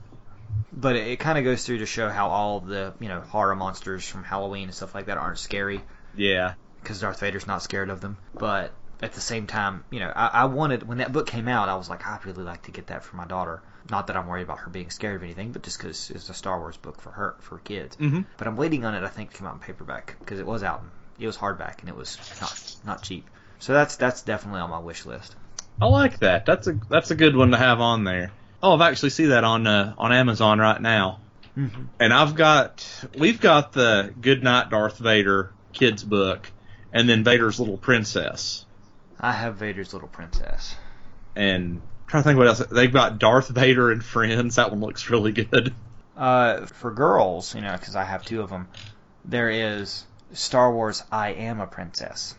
But 0.71 0.95
it, 0.95 1.07
it 1.07 1.19
kind 1.19 1.37
of 1.37 1.43
goes 1.43 1.65
through 1.65 1.79
to 1.79 1.85
show 1.85 2.09
how 2.09 2.29
all 2.29 2.59
the 2.61 2.93
you 2.99 3.07
know 3.09 3.21
horror 3.21 3.55
monsters 3.55 4.07
from 4.07 4.23
Halloween 4.23 4.65
and 4.65 4.73
stuff 4.75 4.95
like 4.95 5.07
that 5.07 5.17
aren't 5.17 5.39
scary 5.39 5.81
Yeah. 6.15 6.53
because 6.81 7.01
Darth 7.01 7.19
Vader's 7.19 7.47
not 7.47 7.61
scared 7.61 7.89
of 7.89 8.01
them. 8.01 8.17
But 8.33 8.71
at 9.01 9.13
the 9.13 9.21
same 9.21 9.47
time, 9.47 9.83
you 9.89 9.99
know, 9.99 10.11
I, 10.15 10.27
I 10.27 10.45
wanted 10.45 10.87
when 10.87 10.99
that 10.99 11.11
book 11.11 11.27
came 11.27 11.47
out, 11.47 11.69
I 11.69 11.75
was 11.75 11.89
like, 11.89 12.05
I'd 12.07 12.25
really 12.25 12.43
like 12.43 12.63
to 12.63 12.71
get 12.71 12.87
that 12.87 13.03
for 13.03 13.15
my 13.17 13.25
daughter. 13.25 13.61
Not 13.89 14.07
that 14.07 14.15
I'm 14.17 14.27
worried 14.27 14.43
about 14.43 14.59
her 14.59 14.69
being 14.69 14.89
scared 14.89 15.15
of 15.15 15.23
anything, 15.23 15.51
but 15.51 15.63
just 15.63 15.79
because 15.79 16.11
it's 16.11 16.29
a 16.29 16.33
Star 16.33 16.59
Wars 16.59 16.77
book 16.77 17.01
for 17.01 17.11
her 17.11 17.35
for 17.39 17.57
kids. 17.59 17.95
Mhm. 17.97 18.25
But 18.37 18.47
I'm 18.47 18.55
waiting 18.55 18.85
on 18.85 18.93
it. 18.93 19.03
I 19.03 19.07
think 19.07 19.31
to 19.31 19.37
come 19.37 19.47
out 19.47 19.53
in 19.55 19.59
paperback 19.59 20.15
because 20.19 20.39
it 20.39 20.45
was 20.45 20.63
out. 20.63 20.83
It 21.17 21.25
was 21.27 21.37
hardback 21.37 21.79
and 21.79 21.89
it 21.89 21.95
was 21.95 22.17
not 22.39 22.75
not 22.85 23.03
cheap. 23.03 23.27
So 23.59 23.73
that's 23.73 23.97
that's 23.97 24.21
definitely 24.23 24.61
on 24.61 24.69
my 24.69 24.79
wish 24.79 25.05
list. 25.05 25.35
I 25.81 25.85
like 25.85 26.19
that. 26.19 26.45
That's 26.45 26.67
a 26.67 26.79
that's 26.89 27.11
a 27.11 27.15
good 27.15 27.35
one 27.35 27.51
to 27.51 27.57
have 27.57 27.79
on 27.79 28.03
there. 28.03 28.31
Oh, 28.61 28.73
I've 28.73 28.81
actually 28.81 29.11
see 29.11 29.27
that 29.27 29.43
on 29.43 29.67
uh, 29.67 29.93
on 29.97 30.11
Amazon 30.11 30.59
right 30.59 30.81
now. 30.81 31.19
Mm-hmm. 31.57 31.83
And 31.99 32.13
I've 32.13 32.35
got 32.35 32.85
we've 33.17 33.39
got 33.39 33.73
the 33.73 34.13
Good 34.19 34.43
Night 34.43 34.69
Darth 34.69 34.97
Vader 34.97 35.51
kids 35.73 36.03
book, 36.03 36.49
and 36.93 37.07
then 37.07 37.23
Vader's 37.23 37.59
Little 37.59 37.77
Princess. 37.77 38.65
I 39.19 39.33
have 39.33 39.55
Vader's 39.55 39.93
Little 39.93 40.07
Princess. 40.07 40.75
And 41.35 41.75
I'm 41.75 42.07
trying 42.07 42.23
to 42.23 42.29
think 42.29 42.37
what 42.37 42.47
else 42.47 42.59
they've 42.59 42.91
got. 42.91 43.19
Darth 43.19 43.49
Vader 43.49 43.91
and 43.91 44.03
Friends. 44.03 44.55
That 44.55 44.71
one 44.71 44.79
looks 44.79 45.09
really 45.09 45.31
good. 45.31 45.73
Uh, 46.15 46.65
for 46.65 46.91
girls, 46.91 47.55
you 47.55 47.61
know, 47.61 47.73
because 47.73 47.95
I 47.95 48.03
have 48.03 48.25
two 48.25 48.41
of 48.41 48.49
them, 48.49 48.67
there 49.23 49.49
is 49.49 50.05
Star 50.33 50.73
Wars 50.73 51.03
I 51.11 51.31
Am 51.31 51.61
a 51.61 51.67
Princess. 51.67 52.35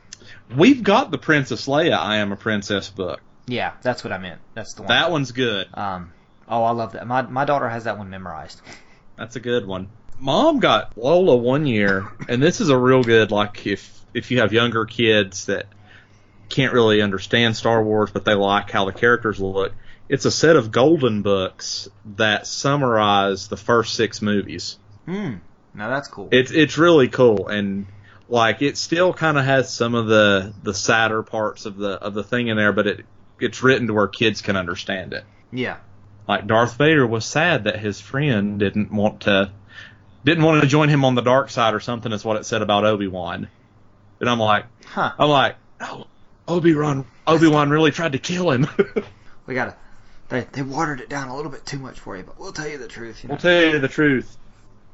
We've 0.56 0.82
got 0.82 1.10
the 1.10 1.18
Princess 1.18 1.66
Leia 1.66 1.96
I 1.96 2.16
Am 2.16 2.32
a 2.32 2.36
Princess 2.36 2.88
book. 2.90 3.20
Yeah, 3.46 3.72
that's 3.82 4.04
what 4.04 4.12
I 4.12 4.18
meant. 4.18 4.40
That's 4.54 4.74
the 4.74 4.82
one. 4.82 4.88
That 4.88 5.10
one's 5.10 5.32
good. 5.32 5.68
Um, 5.74 6.12
oh, 6.48 6.62
I 6.62 6.70
love 6.70 6.92
that. 6.92 7.06
My 7.06 7.22
my 7.22 7.44
daughter 7.44 7.68
has 7.68 7.84
that 7.84 7.98
one 7.98 8.10
memorized. 8.10 8.60
That's 9.16 9.36
a 9.36 9.40
good 9.40 9.66
one. 9.66 9.88
Mom 10.18 10.60
got 10.60 10.96
Lola 10.96 11.36
one 11.36 11.66
year, 11.66 12.08
and 12.28 12.42
this 12.42 12.60
is 12.60 12.68
a 12.68 12.76
real 12.76 13.02
good. 13.02 13.30
Like 13.30 13.66
if 13.66 14.00
if 14.14 14.30
you 14.30 14.40
have 14.40 14.52
younger 14.52 14.84
kids 14.84 15.46
that 15.46 15.66
can't 16.48 16.72
really 16.72 17.00
understand 17.00 17.56
Star 17.56 17.82
Wars, 17.82 18.10
but 18.10 18.24
they 18.24 18.34
like 18.34 18.70
how 18.70 18.84
the 18.84 18.92
characters 18.92 19.40
look. 19.40 19.72
It's 20.08 20.24
a 20.24 20.30
set 20.30 20.56
of 20.56 20.72
golden 20.72 21.22
books 21.22 21.88
that 22.16 22.46
summarize 22.46 23.48
the 23.48 23.56
first 23.56 23.94
six 23.94 24.20
movies. 24.20 24.76
Hmm. 25.06 25.34
Now 25.72 25.88
that's 25.88 26.08
cool. 26.08 26.28
It's 26.32 26.50
it's 26.50 26.76
really 26.78 27.08
cool, 27.08 27.48
and 27.48 27.86
like 28.30 28.62
it 28.62 28.78
still 28.78 29.12
kind 29.12 29.36
of 29.36 29.44
has 29.44 29.72
some 29.72 29.94
of 29.94 30.06
the 30.06 30.54
the 30.62 30.72
sadder 30.72 31.22
parts 31.22 31.66
of 31.66 31.76
the 31.76 31.90
of 31.90 32.14
the 32.14 32.24
thing 32.24 32.48
in 32.48 32.56
there, 32.56 32.72
but 32.72 32.86
it 32.86 33.06
it's 33.38 33.62
written 33.62 33.86
to 33.86 33.94
where 33.94 34.08
kids 34.08 34.40
can 34.40 34.56
understand 34.56 35.12
it 35.12 35.24
yeah. 35.52 35.78
like 36.28 36.46
Darth 36.46 36.76
Vader 36.76 37.06
was 37.06 37.24
sad 37.24 37.64
that 37.64 37.78
his 37.78 38.00
friend 38.00 38.58
didn't 38.58 38.92
want 38.92 39.22
to 39.22 39.50
didn't 40.24 40.44
want 40.44 40.62
to 40.62 40.68
join 40.68 40.88
him 40.88 41.04
on 41.04 41.14
the 41.14 41.22
dark 41.22 41.50
side 41.50 41.74
or 41.74 41.80
something 41.80 42.12
is 42.12 42.24
what 42.24 42.36
it 42.36 42.44
said 42.44 42.62
about 42.62 42.84
Obi-Wan. 42.84 43.48
And 44.20 44.28
I'm 44.28 44.38
like 44.38 44.66
Huh. 44.86 45.12
I'm 45.18 45.28
like 45.28 45.56
oh, 45.80 46.06
Obi-Wan 46.46 47.06
Obi-Wan 47.26 47.70
really 47.70 47.90
tried 47.90 48.12
to 48.12 48.18
kill 48.18 48.50
him. 48.50 48.66
We 49.46 49.54
gotta. 49.54 49.74
They 50.28 50.46
they 50.52 50.62
watered 50.62 51.00
it 51.00 51.08
down 51.08 51.26
a 51.26 51.34
little 51.34 51.50
bit 51.50 51.66
too 51.66 51.80
much 51.80 51.98
for 51.98 52.16
you, 52.16 52.22
but 52.22 52.38
we'll 52.38 52.52
tell 52.52 52.68
you 52.68 52.78
the 52.78 52.86
truth. 52.86 53.24
You 53.24 53.28
know. 53.28 53.32
we'll 53.32 53.40
tell 53.40 53.62
you 53.62 53.80
the 53.80 53.88
truth. 53.88 54.36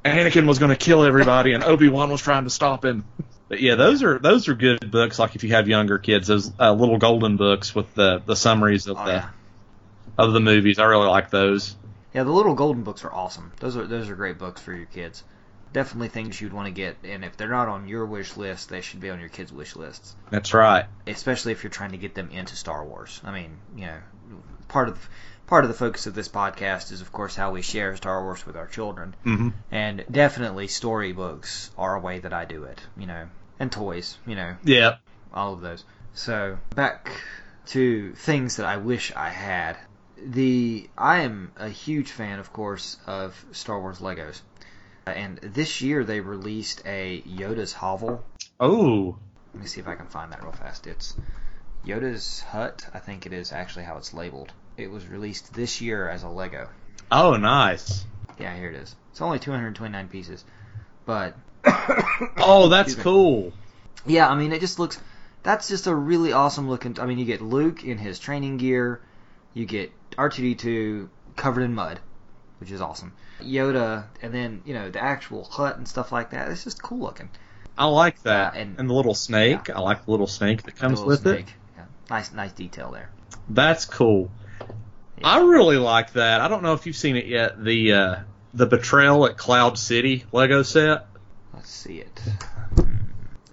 Anakin 0.07 0.47
was 0.47 0.59
going 0.59 0.71
to 0.71 0.77
kill 0.77 1.05
everybody 1.05 1.53
and 1.53 1.63
Obi-Wan 1.65 2.11
was 2.11 2.21
trying 2.23 2.45
to 2.45 2.51
stop 2.51 2.85
him. 2.85 3.05
But 3.49 3.61
yeah, 3.61 3.77
those 3.77 4.03
are 4.03 4.19
those 4.19 4.49
are 4.49 4.55
good 4.55 4.91
books 4.91 5.19
like 5.19 5.37
if 5.37 5.45
you 5.45 5.51
have 5.51 5.69
younger 5.69 5.99
kids, 5.99 6.27
those 6.27 6.53
uh, 6.59 6.73
little 6.73 6.99
golden 6.99 7.37
books 7.37 7.75
with 7.75 7.95
the 7.95 8.21
the 8.25 8.35
summaries 8.35 8.87
of 8.89 8.97
Oh, 8.99 9.05
the 9.05 9.13
yeah. 9.13 9.29
of 10.19 10.33
the 10.33 10.41
movies. 10.41 10.79
I 10.81 10.85
really 10.85 11.07
like 11.07 11.31
those. 11.31 11.77
Yeah, 12.13 12.25
the 12.25 12.33
little 12.33 12.55
golden 12.55 12.83
books 12.83 13.05
are 13.05 13.13
awesome. 13.13 13.53
Those 13.61 13.77
are 13.77 13.87
those 13.87 14.09
are 14.09 14.17
great 14.17 14.39
books 14.39 14.61
for 14.61 14.73
your 14.73 14.87
kids. 14.87 15.23
Definitely 15.73 16.09
things 16.09 16.41
you'd 16.41 16.53
want 16.55 16.67
to 16.67 16.73
get, 16.73 16.97
and 17.05 17.25
if 17.25 17.37
they're 17.37 17.51
not 17.51 17.69
on 17.69 17.87
your 17.87 18.07
wish 18.07 18.37
list, 18.37 18.69
they 18.69 18.81
should 18.81 19.01
be 19.01 19.11
on 19.11 19.21
your 19.21 19.29
kids' 19.29 19.53
wish 19.53 19.77
lists. 19.77 20.17
That's 20.31 20.55
right. 20.55 20.87
Especially 21.07 21.53
if 21.53 21.63
you're 21.63 21.71
trying 21.71 21.91
to 21.93 21.99
get 21.99 22.15
them 22.15 22.31
into 22.31 22.57
Star 22.57 22.83
Wars. 22.85 23.21
I 23.25 23.31
mean, 23.33 23.59
you 23.77 23.87
know, 23.87 23.99
part 24.69 24.89
of 24.89 25.09
part 25.47 25.65
of 25.65 25.69
the 25.69 25.77
focus 25.77 26.07
of 26.07 26.15
this 26.15 26.29
podcast 26.29 26.93
is, 26.93 27.01
of 27.01 27.13
course, 27.13 27.35
how 27.37 27.53
we 27.53 27.63
share 27.63 27.97
Star 27.97 28.23
Wars 28.23 28.45
with 28.47 28.57
our 28.57 28.67
children, 28.67 29.15
hmm 29.23 29.51
and 29.71 30.05
definitely 30.11 30.69
storybooks 30.69 31.71
are 31.77 31.97
a 31.97 32.01
way 32.01 32.19
that 32.21 32.33
I 32.33 32.45
do 32.45 32.65
it. 32.65 32.81
You 32.97 33.07
know, 33.07 33.29
and 33.59 33.71
toys. 33.71 34.19
You 34.27 34.37
know, 34.37 34.57
Yeah. 34.65 34.97
all 35.33 35.53
of 35.55 35.61
those. 35.61 35.85
So 36.15 36.59
back 36.75 37.11
to 37.67 38.13
things 38.15 38.57
that 38.57 38.67
I 38.67 38.77
wish 38.77 39.13
I 39.15 39.29
had. 39.31 39.77
The 40.19 40.89
I 40.97 41.19
am 41.19 41.53
a 41.57 41.69
huge 41.69 42.11
fan, 42.11 42.39
of 42.39 42.53
course, 42.53 42.97
of 43.07 43.45
Star 43.53 43.79
Wars 43.81 43.99
Legos, 43.99 44.41
and 45.07 45.37
this 45.39 45.83
year 45.83 46.05
they 46.05 46.21
released 46.21 46.83
a 46.87 47.21
Yoda's 47.23 47.73
hovel. 47.75 48.25
Oh. 48.59 49.17
Let 49.53 49.63
me 49.63 49.67
see 49.69 49.81
if 49.81 49.89
I 49.89 49.95
can 49.95 50.07
find 50.07 50.33
that 50.33 50.43
real 50.43 50.53
fast. 50.53 50.87
It's 50.87 51.15
Yoda's 51.85 52.41
hut. 52.41 52.87
I 52.95 52.99
think 52.99 53.27
it 53.27 53.33
is 53.33 53.53
actually 53.53 53.85
how 53.85 53.99
it's 53.99 54.15
labeled. 54.15 54.53
It 54.77 54.91
was 54.91 55.07
released 55.07 55.55
this 55.55 55.81
year 55.81 56.09
as 56.09 56.23
a 56.23 56.29
Lego. 56.29 56.69
Oh, 57.11 57.37
nice. 57.37 58.05
Yeah, 58.39 58.55
here 58.57 58.71
it 58.71 58.77
is. 58.77 58.95
It's 59.11 59.21
only 59.23 59.39
229 59.39 60.09
pieces, 60.09 60.45
but 61.07 61.35
Oh, 62.37 62.69
that's 62.69 62.95
cool. 62.95 63.53
Yeah, 64.05 64.29
I 64.29 64.35
mean, 64.37 64.53
it 64.53 64.61
just 64.61 64.79
looks. 64.79 65.01
That's 65.43 65.69
just 65.69 65.87
a 65.87 65.95
really 65.95 66.33
awesome 66.33 66.69
looking. 66.69 66.99
I 67.01 67.07
mean, 67.07 67.19
you 67.19 67.25
get 67.25 67.41
Luke 67.41 67.85
in 67.85 67.99
his 67.99 68.19
training 68.19 68.59
gear, 68.59 69.01
you 69.55 69.65
get 69.65 69.93
R2D2 70.19 71.09
covered 71.37 71.63
in 71.63 71.75
mud, 71.75 72.01
which 72.59 72.71
is 72.71 72.81
awesome. 72.81 73.13
Yoda, 73.41 74.05
and 74.23 74.35
then 74.35 74.63
you 74.67 74.75
know 74.75 74.91
the 74.91 75.03
actual 75.03 75.45
hut 75.45 75.77
and 75.79 75.89
stuff 75.89 76.13
like 76.13 76.31
that. 76.31 76.51
It's 76.51 76.65
just 76.65 76.83
cool 76.83 76.99
looking. 76.99 77.31
I 77.79 77.87
like 77.87 78.23
that. 78.23 78.55
Yeah, 78.55 78.61
and- 78.61 78.79
and, 78.79 78.89
the 78.91 78.95
little 78.95 79.15
snake. 79.15 79.71
I 79.71 79.81
like 79.81 80.05
the 80.05 80.11
little 80.11 80.27
snake 80.27 80.63
that 80.65 80.77
comes 80.77 81.01
with 81.01 81.25
little 81.25 81.41
it. 81.41 81.55
Yeah, 81.77 81.85
nice, 82.11 82.33
nice 82.33 82.53
detail 82.53 82.91
there. 82.91 83.11
That's 83.49 83.85
cool. 83.85 84.31
Yeah. 85.21 85.29
I 85.29 85.41
really 85.41 85.77
like 85.79 86.13
that. 86.13 86.41
I 86.41 86.49
don't 86.49 86.63
know 86.63 86.75
if 86.75 86.87
you've 86.87 86.97
seen 86.97 87.17
it 87.17 87.27
yet. 87.27 87.63
The 87.63 87.93
uh, 87.93 88.17
the 88.55 88.67
betrayal 88.67 89.27
at 89.27 89.37
Cloud 89.37 89.79
City 89.79 90.25
Lego 90.33 90.63
set. 90.63 91.07
Let's 91.55 91.71
see 91.71 92.01
it. 92.01 92.21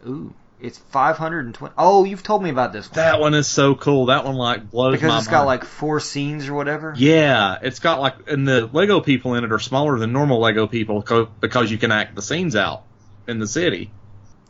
Ooh, 0.05 0.33
It's 0.59 0.77
520. 0.77 1.73
Oh, 1.77 2.03
you've 2.03 2.23
told 2.23 2.43
me 2.43 2.49
about 2.49 2.73
this 2.73 2.89
one. 2.89 2.95
That 2.95 3.19
one 3.21 3.33
is 3.33 3.47
so 3.47 3.75
cool. 3.75 4.07
That 4.07 4.25
one 4.25 4.35
like 4.35 4.69
blows 4.69 4.93
because 4.95 5.07
my 5.09 5.17
it's 5.19 5.27
got 5.27 5.45
like 5.45 5.63
four 5.63 5.99
scenes 6.01 6.47
or 6.49 6.53
whatever. 6.53 6.93
Yeah, 6.97 7.57
it's 7.61 7.79
got 7.79 8.01
like, 8.01 8.29
and 8.29 8.45
the 8.47 8.67
Lego 8.71 8.99
people 8.99 9.35
in 9.35 9.43
it 9.45 9.51
are 9.53 9.59
smaller 9.59 9.97
than 9.97 10.11
normal 10.11 10.39
Lego 10.39 10.67
people 10.67 11.01
co- 11.01 11.29
because 11.39 11.71
you 11.71 11.77
can 11.77 11.91
act 11.91 12.15
the 12.15 12.21
scenes 12.21 12.55
out 12.55 12.83
in 13.27 13.39
the 13.39 13.47
city. 13.47 13.91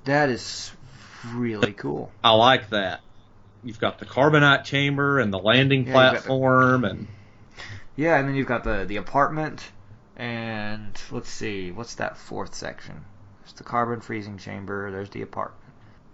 That 0.06 0.30
is 0.30 0.72
really 1.32 1.74
cool. 1.74 2.12
I 2.24 2.32
like 2.32 2.72
that. 2.72 3.02
You've 3.64 3.80
got 3.80 4.00
the 4.00 4.06
carbonite 4.06 4.64
chamber 4.66 5.20
and 5.20 5.32
the 5.34 5.40
landing 5.40 5.88
Yeah, 5.88 5.94
got 5.94 6.14
the- 6.14 6.20
platform, 6.20 6.84
and 6.86 7.08
Yeah, 7.96 8.18
and 8.18 8.28
then 8.28 8.36
you've 8.36 8.48
got 8.48 8.64
the 8.64 8.86
the 8.88 8.98
apartment, 8.98 9.64
and 10.18 11.00
let's 11.12 11.30
see, 11.30 11.72
what's 11.72 11.96
that 11.96 12.18
fourth 12.18 12.54
section? 12.56 13.04
There's 13.42 13.54
the 13.54 13.64
carbon 13.64 14.02
freezing 14.02 14.38
chamber. 14.38 14.92
There's 14.92 15.10
the 15.10 15.22
apartment. 15.22 15.60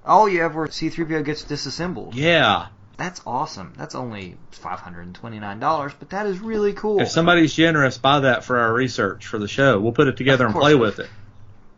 Oh, 0.06 0.26
you 0.28 0.42
have 0.42 0.56
where 0.56 0.68
C-3PO 0.68 1.24
gets 1.26 1.44
disassembled. 1.44 2.16
yeah. 2.16 2.68
That's 2.98 3.22
awesome. 3.26 3.72
That's 3.78 3.96
only 3.96 4.36
five 4.52 4.80
hundred 4.82 5.04
and 5.06 5.16
twenty 5.16 5.40
nine 5.40 5.60
dollars, 5.62 5.94
but 5.98 6.10
that 6.10 6.26
is 6.26 6.40
really 6.40 6.74
cool. 6.74 7.00
If 7.00 7.08
somebody's 7.10 7.54
generous, 7.54 7.98
buy 7.98 8.20
that 8.22 8.44
for 8.44 8.60
our 8.60 8.74
research 8.74 9.26
for 9.26 9.40
the 9.40 9.48
show. 9.48 9.80
We'll 9.80 9.94
put 9.94 10.10
it 10.10 10.18
together 10.18 10.44
Of 10.46 10.50
and 10.50 10.54
course. 10.56 10.64
play 10.66 10.76
with 10.76 11.00
it. 11.00 11.10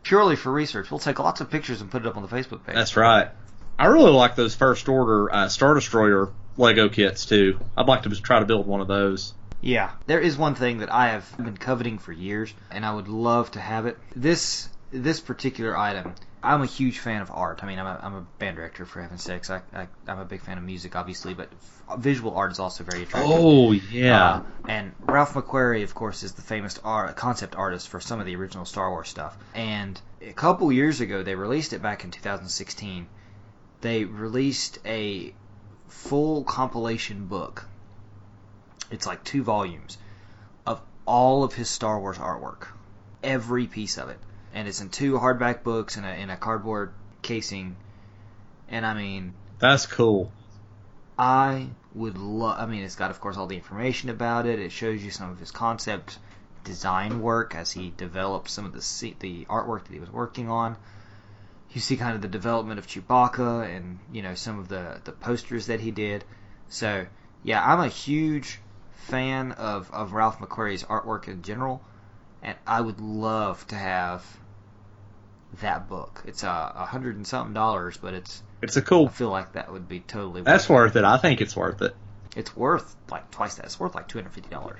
Purely 0.02 0.34
for 0.34 0.50
research, 0.50 0.90
we'll 0.90 0.98
take 0.98 1.20
lots 1.20 1.40
of 1.40 1.48
pictures 1.48 1.80
and 1.80 1.88
put 1.92 2.02
it 2.04 2.08
up 2.08 2.16
on 2.16 2.22
the 2.24 2.28
Facebook 2.28 2.64
page. 2.66 2.74
That's 2.74 2.96
right. 2.96 3.28
I 3.78 3.86
really 3.86 4.12
like 4.12 4.36
those 4.36 4.54
first 4.54 4.88
order 4.88 5.32
uh, 5.32 5.48
Star 5.48 5.74
Destroyer 5.74 6.30
Lego 6.56 6.88
kits 6.88 7.26
too. 7.26 7.58
I'd 7.76 7.86
like 7.86 8.02
to 8.02 8.08
just 8.08 8.24
try 8.24 8.38
to 8.40 8.46
build 8.46 8.66
one 8.66 8.80
of 8.80 8.88
those. 8.88 9.34
Yeah, 9.60 9.92
there 10.06 10.20
is 10.20 10.36
one 10.36 10.54
thing 10.56 10.78
that 10.78 10.92
I 10.92 11.10
have 11.10 11.36
been 11.36 11.56
coveting 11.56 11.98
for 11.98 12.12
years, 12.12 12.52
and 12.70 12.84
I 12.84 12.92
would 12.92 13.08
love 13.08 13.52
to 13.52 13.60
have 13.60 13.86
it. 13.86 13.96
This 14.14 14.68
this 14.90 15.20
particular 15.20 15.78
item, 15.78 16.14
I'm 16.42 16.62
a 16.62 16.66
huge 16.66 16.98
fan 16.98 17.22
of 17.22 17.30
art. 17.30 17.60
I 17.62 17.66
mean, 17.66 17.78
I'm 17.78 17.86
a, 17.86 18.00
I'm 18.02 18.14
a 18.14 18.26
band 18.38 18.56
director 18.56 18.84
for 18.84 19.00
heaven's 19.00 19.22
sakes. 19.22 19.50
I, 19.50 19.62
I 19.72 19.86
I'm 20.08 20.18
a 20.18 20.24
big 20.24 20.42
fan 20.42 20.58
of 20.58 20.64
music, 20.64 20.96
obviously, 20.96 21.34
but 21.34 21.48
visual 21.96 22.34
art 22.36 22.50
is 22.50 22.58
also 22.58 22.82
very 22.84 23.04
attractive. 23.04 23.32
Oh 23.32 23.70
yeah. 23.72 24.30
Uh, 24.30 24.42
and 24.68 24.92
Ralph 25.00 25.34
McQuarrie, 25.34 25.84
of 25.84 25.94
course, 25.94 26.24
is 26.24 26.32
the 26.32 26.42
famous 26.42 26.78
art, 26.82 27.14
concept 27.16 27.54
artist 27.54 27.88
for 27.88 28.00
some 28.00 28.18
of 28.18 28.26
the 28.26 28.34
original 28.34 28.64
Star 28.64 28.90
Wars 28.90 29.08
stuff. 29.08 29.36
And 29.54 30.00
a 30.20 30.32
couple 30.32 30.72
years 30.72 31.00
ago, 31.00 31.22
they 31.22 31.36
released 31.36 31.72
it 31.72 31.82
back 31.82 32.04
in 32.04 32.10
2016. 32.10 33.06
They 33.82 34.04
released 34.04 34.78
a 34.86 35.34
full 35.88 36.44
compilation 36.44 37.26
book. 37.26 37.66
It's 38.92 39.06
like 39.06 39.24
two 39.24 39.42
volumes 39.42 39.98
of 40.64 40.80
all 41.04 41.42
of 41.42 41.54
his 41.54 41.68
Star 41.68 41.98
Wars 41.98 42.16
artwork, 42.16 42.68
every 43.24 43.66
piece 43.66 43.98
of 43.98 44.08
it, 44.08 44.18
and 44.54 44.68
it's 44.68 44.80
in 44.80 44.88
two 44.88 45.14
hardback 45.14 45.64
books 45.64 45.96
in 45.96 46.04
a 46.04 46.12
in 46.12 46.30
a 46.30 46.36
cardboard 46.36 46.92
casing. 47.22 47.76
And 48.68 48.86
I 48.86 48.94
mean, 48.94 49.34
That's 49.58 49.86
cool. 49.86 50.30
I 51.18 51.68
would 51.92 52.18
love. 52.18 52.58
I 52.60 52.66
mean, 52.66 52.84
it's 52.84 52.96
got, 52.96 53.10
of 53.10 53.20
course, 53.20 53.36
all 53.36 53.48
the 53.48 53.56
information 53.56 54.10
about 54.10 54.46
it. 54.46 54.60
It 54.60 54.70
shows 54.70 55.02
you 55.02 55.10
some 55.10 55.30
of 55.30 55.40
his 55.40 55.50
concept 55.50 56.18
design 56.62 57.20
work 57.20 57.56
as 57.56 57.72
he 57.72 57.92
developed 57.96 58.48
some 58.48 58.64
of 58.64 58.72
the 58.72 59.14
the 59.18 59.44
artwork 59.46 59.84
that 59.84 59.92
he 59.92 59.98
was 59.98 60.10
working 60.10 60.48
on. 60.48 60.76
You 61.72 61.80
see 61.80 61.96
kind 61.96 62.14
of 62.14 62.20
the 62.22 62.28
development 62.28 62.78
of 62.78 62.86
Chewbacca 62.86 63.74
and 63.74 63.98
you 64.12 64.22
know 64.22 64.34
some 64.34 64.58
of 64.58 64.68
the 64.68 65.00
the 65.04 65.12
posters 65.12 65.66
that 65.66 65.80
he 65.80 65.90
did. 65.90 66.24
So 66.68 67.06
yeah, 67.42 67.64
I'm 67.64 67.80
a 67.80 67.88
huge 67.88 68.60
fan 68.92 69.52
of 69.52 69.90
of 69.92 70.12
Ralph 70.12 70.38
McQuarrie's 70.38 70.84
artwork 70.84 71.28
in 71.28 71.42
general, 71.42 71.82
and 72.42 72.56
I 72.66 72.80
would 72.80 73.00
love 73.00 73.66
to 73.68 73.74
have 73.74 74.24
that 75.60 75.88
book. 75.88 76.22
It's 76.26 76.42
a, 76.42 76.72
a 76.76 76.84
hundred 76.86 77.16
and 77.16 77.26
something 77.26 77.54
dollars, 77.54 77.96
but 77.96 78.14
it's 78.14 78.42
It's 78.62 78.76
a 78.76 78.82
cool. 78.82 79.06
I 79.06 79.10
feel 79.10 79.30
like 79.30 79.52
that 79.52 79.72
would 79.72 79.88
be 79.88 80.00
totally. 80.00 80.42
That's 80.42 80.68
worth 80.68 80.94
worth 80.94 80.96
it. 80.96 81.04
I 81.04 81.16
think 81.18 81.40
it's 81.40 81.56
worth 81.56 81.82
it. 81.82 81.86
it. 81.86 81.96
It's 82.36 82.56
worth 82.56 82.96
like 83.10 83.30
twice 83.30 83.56
that. 83.56 83.66
It's 83.66 83.78
worth 83.78 83.94
like 83.94 84.08
two 84.08 84.18
hundred 84.18 84.32
fifty 84.32 84.50
dollars. 84.50 84.78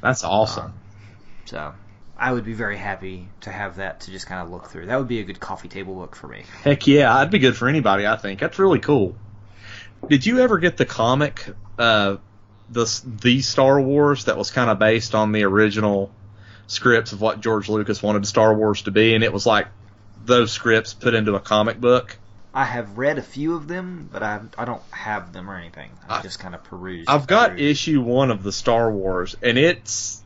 That's 0.00 0.24
awesome. 0.24 0.64
Um, 0.66 0.74
So 1.44 1.74
I 2.16 2.32
would 2.32 2.44
be 2.44 2.52
very 2.52 2.76
happy 2.76 3.28
to 3.40 3.50
have 3.50 3.76
that 3.76 4.00
to 4.02 4.10
just 4.10 4.26
kind 4.26 4.40
of 4.42 4.50
look 4.50 4.68
through. 4.68 4.86
That 4.86 4.98
would 4.98 5.08
be 5.08 5.20
a 5.20 5.24
good 5.24 5.40
coffee 5.40 5.68
table 5.68 5.94
book 5.94 6.14
for 6.14 6.28
me. 6.28 6.44
Heck 6.62 6.86
yeah, 6.86 7.14
I'd 7.14 7.30
be 7.30 7.38
good 7.38 7.56
for 7.56 7.68
anybody. 7.68 8.06
I 8.06 8.16
think 8.16 8.40
that's 8.40 8.58
really 8.58 8.78
cool. 8.80 9.16
Did 10.08 10.26
you 10.26 10.40
ever 10.40 10.58
get 10.58 10.76
the 10.76 10.84
comic, 10.84 11.46
uh, 11.78 12.16
the 12.70 13.02
the 13.20 13.40
Star 13.40 13.80
Wars 13.80 14.26
that 14.26 14.36
was 14.36 14.50
kind 14.50 14.70
of 14.70 14.78
based 14.78 15.14
on 15.14 15.32
the 15.32 15.44
original 15.44 16.10
scripts 16.66 17.12
of 17.12 17.20
what 17.20 17.40
George 17.40 17.68
Lucas 17.68 18.02
wanted 18.02 18.26
Star 18.26 18.54
Wars 18.54 18.82
to 18.82 18.90
be, 18.90 19.14
and 19.14 19.24
it 19.24 19.32
was 19.32 19.46
like 19.46 19.68
those 20.24 20.52
scripts 20.52 20.94
put 20.94 21.14
into 21.14 21.34
a 21.34 21.40
comic 21.40 21.80
book? 21.80 22.18
I 22.54 22.64
have 22.64 22.98
read 22.98 23.18
a 23.18 23.22
few 23.22 23.54
of 23.54 23.66
them, 23.66 24.08
but 24.12 24.22
I 24.22 24.40
I 24.58 24.64
don't 24.64 24.82
have 24.90 25.32
them 25.32 25.50
or 25.50 25.56
anything. 25.56 25.90
I 26.08 26.18
I- 26.18 26.22
just 26.22 26.38
kind 26.38 26.54
of 26.54 26.62
perused. 26.64 27.08
I've 27.08 27.26
got 27.26 27.58
issue 27.58 28.02
one 28.02 28.30
of 28.30 28.42
the 28.42 28.52
Star 28.52 28.90
Wars, 28.90 29.36
and 29.42 29.56
it's 29.58 30.21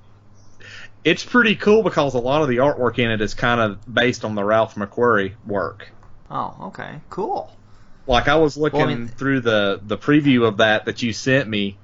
it's 1.07 1.25
pretty 1.25 1.55
cool 1.55 1.83
because 1.85 2.15
a 2.15 2.19
lot 2.19 2.43
of 2.43 2.49
the 2.49 2.57
artwork 2.57 2.99
in 2.99 3.11
it 3.11 3.21
is 3.21 3.33
kind 3.33 3.61
of 3.61 3.79
based 3.95 4.25
on 4.25 4.35
the 4.35 4.43
Ralph 4.45 4.75
McQuarrie 4.75 5.35
work. 5.47 5.89
Oh, 6.31 6.57
okay, 6.69 7.01
cool. 7.09 7.51
Like 8.09 8.27
I 8.29 8.35
was 8.37 8.57
looking 8.57 8.81
Well, 8.81 8.89
I 8.89 8.95
mean- 8.95 9.09
through 9.09 9.41
the 9.41 9.81
the 9.83 9.97
preview 9.97 10.47
of 10.47 10.59
that 10.59 10.85
that 10.87 11.03
you 11.03 11.13
sent 11.13 11.49
me, 11.49 11.79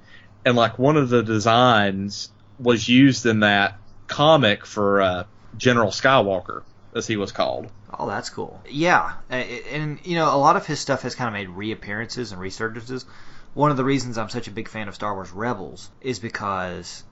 and 0.45 0.55
like 0.55 0.77
one 0.77 0.97
of 0.97 1.09
the 1.09 1.23
designs 1.23 2.29
was 2.59 2.87
used 2.87 3.25
in 3.25 3.39
that 3.39 3.77
comic 4.07 4.65
for 4.65 5.01
uh, 5.01 5.23
General 5.57 5.89
Skywalker, 5.91 6.63
as 6.93 7.07
he 7.07 7.15
was 7.17 7.31
called. 7.31 7.67
Oh, 7.97 8.07
that's 8.07 8.29
cool. 8.29 8.61
Yeah, 8.69 9.13
and 9.29 9.99
you 10.05 10.15
know, 10.15 10.35
a 10.35 10.37
lot 10.37 10.57
of 10.57 10.65
his 10.65 10.79
stuff 10.79 11.03
has 11.03 11.15
kind 11.15 11.27
of 11.27 11.33
made 11.33 11.49
reappearances 11.49 12.31
and 12.33 12.41
resurgences. 12.41 13.05
One 13.53 13.71
of 13.71 13.77
the 13.77 13.83
reasons 13.85 14.17
I'm 14.17 14.29
such 14.29 14.47
a 14.47 14.51
big 14.51 14.67
fan 14.67 14.87
of 14.87 14.95
Star 14.95 15.13
Wars 15.13 15.31
Rebels 15.31 15.89
is 16.01 16.19
because 16.19 17.03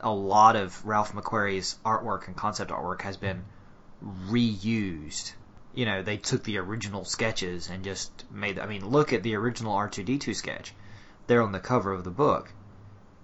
a 0.00 0.12
lot 0.12 0.56
of 0.56 0.84
Ralph 0.84 1.12
McQuarrie's 1.12 1.78
artwork 1.84 2.26
and 2.26 2.36
concept 2.36 2.70
artwork 2.70 3.02
has 3.02 3.16
been 3.16 3.44
reused. 4.28 5.32
You 5.74 5.86
know, 5.86 6.02
they 6.02 6.16
took 6.16 6.42
the 6.42 6.58
original 6.58 7.04
sketches 7.04 7.70
and 7.70 7.84
just 7.84 8.10
made. 8.30 8.58
I 8.58 8.66
mean, 8.66 8.88
look 8.88 9.12
at 9.12 9.22
the 9.22 9.36
original 9.36 9.74
R2D2 9.74 10.34
sketch. 10.34 10.74
They're 11.26 11.42
on 11.42 11.52
the 11.52 11.60
cover 11.60 11.92
of 11.92 12.04
the 12.04 12.10
book. 12.10 12.52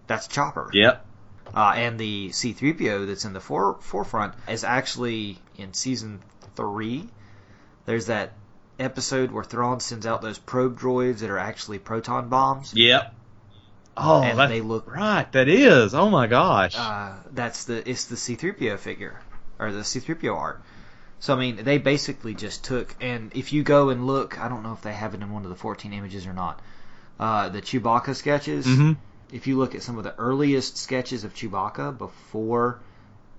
That's 0.07 0.29
Chopper. 0.29 0.71
Yep. 0.73 1.05
Uh, 1.55 1.73
and 1.77 1.99
the 1.99 2.29
C3PO 2.31 3.07
that's 3.07 3.25
in 3.25 3.33
the 3.33 3.41
fore- 3.41 3.79
forefront 3.81 4.35
is 4.49 4.65
actually 4.65 5.39
in 5.57 5.75
season 5.75 6.21
three. 6.55 7.09
There's 7.85 8.07
that 8.07 8.33
episode 8.79 9.31
where 9.31 9.45
Thrawn 9.45 9.81
sends 9.81 10.07
out 10.07 10.23
those 10.23 10.39
probe 10.39 10.79
droids 10.79 11.19
that 11.19 11.31
are 11.31 11.39
actually 11.39 11.79
proton 11.79 12.29
bombs. 12.29 12.73
Yep. 12.75 13.15
Oh, 13.97 14.23
And 14.23 14.51
they 14.51 14.61
look- 14.61 14.95
right. 14.95 15.31
That 15.33 15.49
is. 15.49 15.95
Oh 15.95 16.11
my 16.11 16.27
gosh. 16.27 16.77
Uh, 16.77 17.13
that's 17.33 17.65
the 17.65 17.89
it's 17.89 18.05
the 18.05 18.17
C3PO 18.17 18.79
figure 18.79 19.19
or 19.59 19.73
the 19.73 19.81
C3PO 19.81 20.37
art. 20.37 20.63
So 21.21 21.35
I 21.35 21.39
mean, 21.39 21.65
they 21.65 21.79
basically 21.79 22.35
just 22.35 22.65
took 22.65 22.95
and 23.01 23.33
if 23.35 23.53
you 23.53 23.63
go 23.63 23.89
and 23.89 24.07
look, 24.07 24.39
I 24.39 24.49
don't 24.49 24.63
know 24.63 24.73
if 24.75 24.83
they 24.83 24.93
have 24.93 25.15
it 25.15 25.23
in 25.23 25.31
one 25.33 25.45
of 25.45 25.51
the 25.51 25.57
14 25.57 25.93
images 25.93 26.27
or 26.27 26.33
not. 26.35 26.61
Uh, 27.19 27.49
the 27.49 27.63
Chewbacca 27.63 28.15
sketches. 28.15 28.67
hmm 28.67 28.93
if 29.33 29.49
you 29.49 29.59
look 29.59 29.75
at 29.75 29.83
some 29.83 29.99
of 29.99 30.05
the 30.05 30.15
earliest 30.19 30.77
sketches 30.77 31.25
of 31.25 31.35
Chewbacca 31.35 31.99
before 31.99 32.79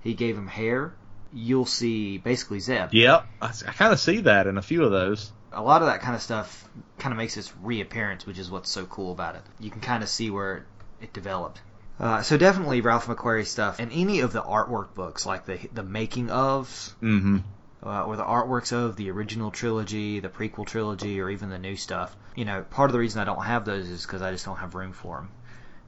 he 0.02 0.14
gave 0.16 0.38
him 0.38 0.48
hair, 0.48 0.94
you'll 1.34 1.66
see 1.66 2.18
basically 2.18 2.60
Zeb. 2.60 2.94
Yep. 2.94 3.26
I, 3.42 3.48
I 3.48 3.72
kind 3.72 3.94
of 3.94 4.00
see 4.00 4.20
that 4.22 4.48
in 4.48 4.58
a 4.58 4.62
few 4.62 4.84
of 4.84 4.92
those. 4.92 5.32
A 5.52 5.62
lot 5.62 5.82
of 5.82 5.88
that 5.88 6.02
kind 6.02 6.16
of 6.16 6.22
stuff 6.22 6.68
kind 7.00 7.14
of 7.14 7.18
makes 7.18 7.38
its 7.38 7.56
reappearance, 7.58 8.26
which 8.26 8.38
is 8.38 8.52
what's 8.52 8.70
so 8.70 8.86
cool 8.86 9.12
about 9.12 9.36
it. 9.36 9.44
You 9.60 9.72
can 9.72 9.82
kind 9.82 10.04
of 10.04 10.10
see 10.10 10.30
where 10.30 10.66
it, 11.00 11.14
developed. 11.14 11.62
Uh, 12.00 12.22
so 12.22 12.38
definitely 12.38 12.82
Ralph 12.82 13.08
McQuarrie 13.08 13.46
stuff, 13.46 13.80
and 13.80 13.92
any 13.92 14.20
of 14.20 14.32
the 14.34 14.42
artwork 14.42 14.94
books, 14.94 15.26
like 15.26 15.46
the 15.46 15.58
the 15.74 15.84
making 15.84 16.28
ofs, 16.28 16.94
hmm 17.00 17.38
uh, 17.84 18.04
or 18.04 18.16
the 18.18 18.24
artworks 18.24 18.74
of 18.74 18.96
the 18.96 19.10
original 19.12 19.52
trilogy, 19.52 20.20
the 20.20 20.30
prequel 20.30 20.66
trilogy, 20.66 21.22
or 21.22 21.30
even 21.30 21.50
the 21.50 21.58
new 21.60 21.76
stuff. 21.76 22.16
You 22.36 22.46
know, 22.46 22.64
part 22.64 22.90
of 22.90 22.94
the 22.94 23.00
reason 23.00 23.22
I 23.22 23.26
don't 23.26 23.44
have 23.44 23.66
those 23.66 23.88
is 23.88 24.06
because 24.06 24.22
I 24.22 24.32
just 24.32 24.46
don't 24.46 24.58
have 24.58 24.76
room 24.76 24.94
for 24.94 25.18
them. 25.18 25.30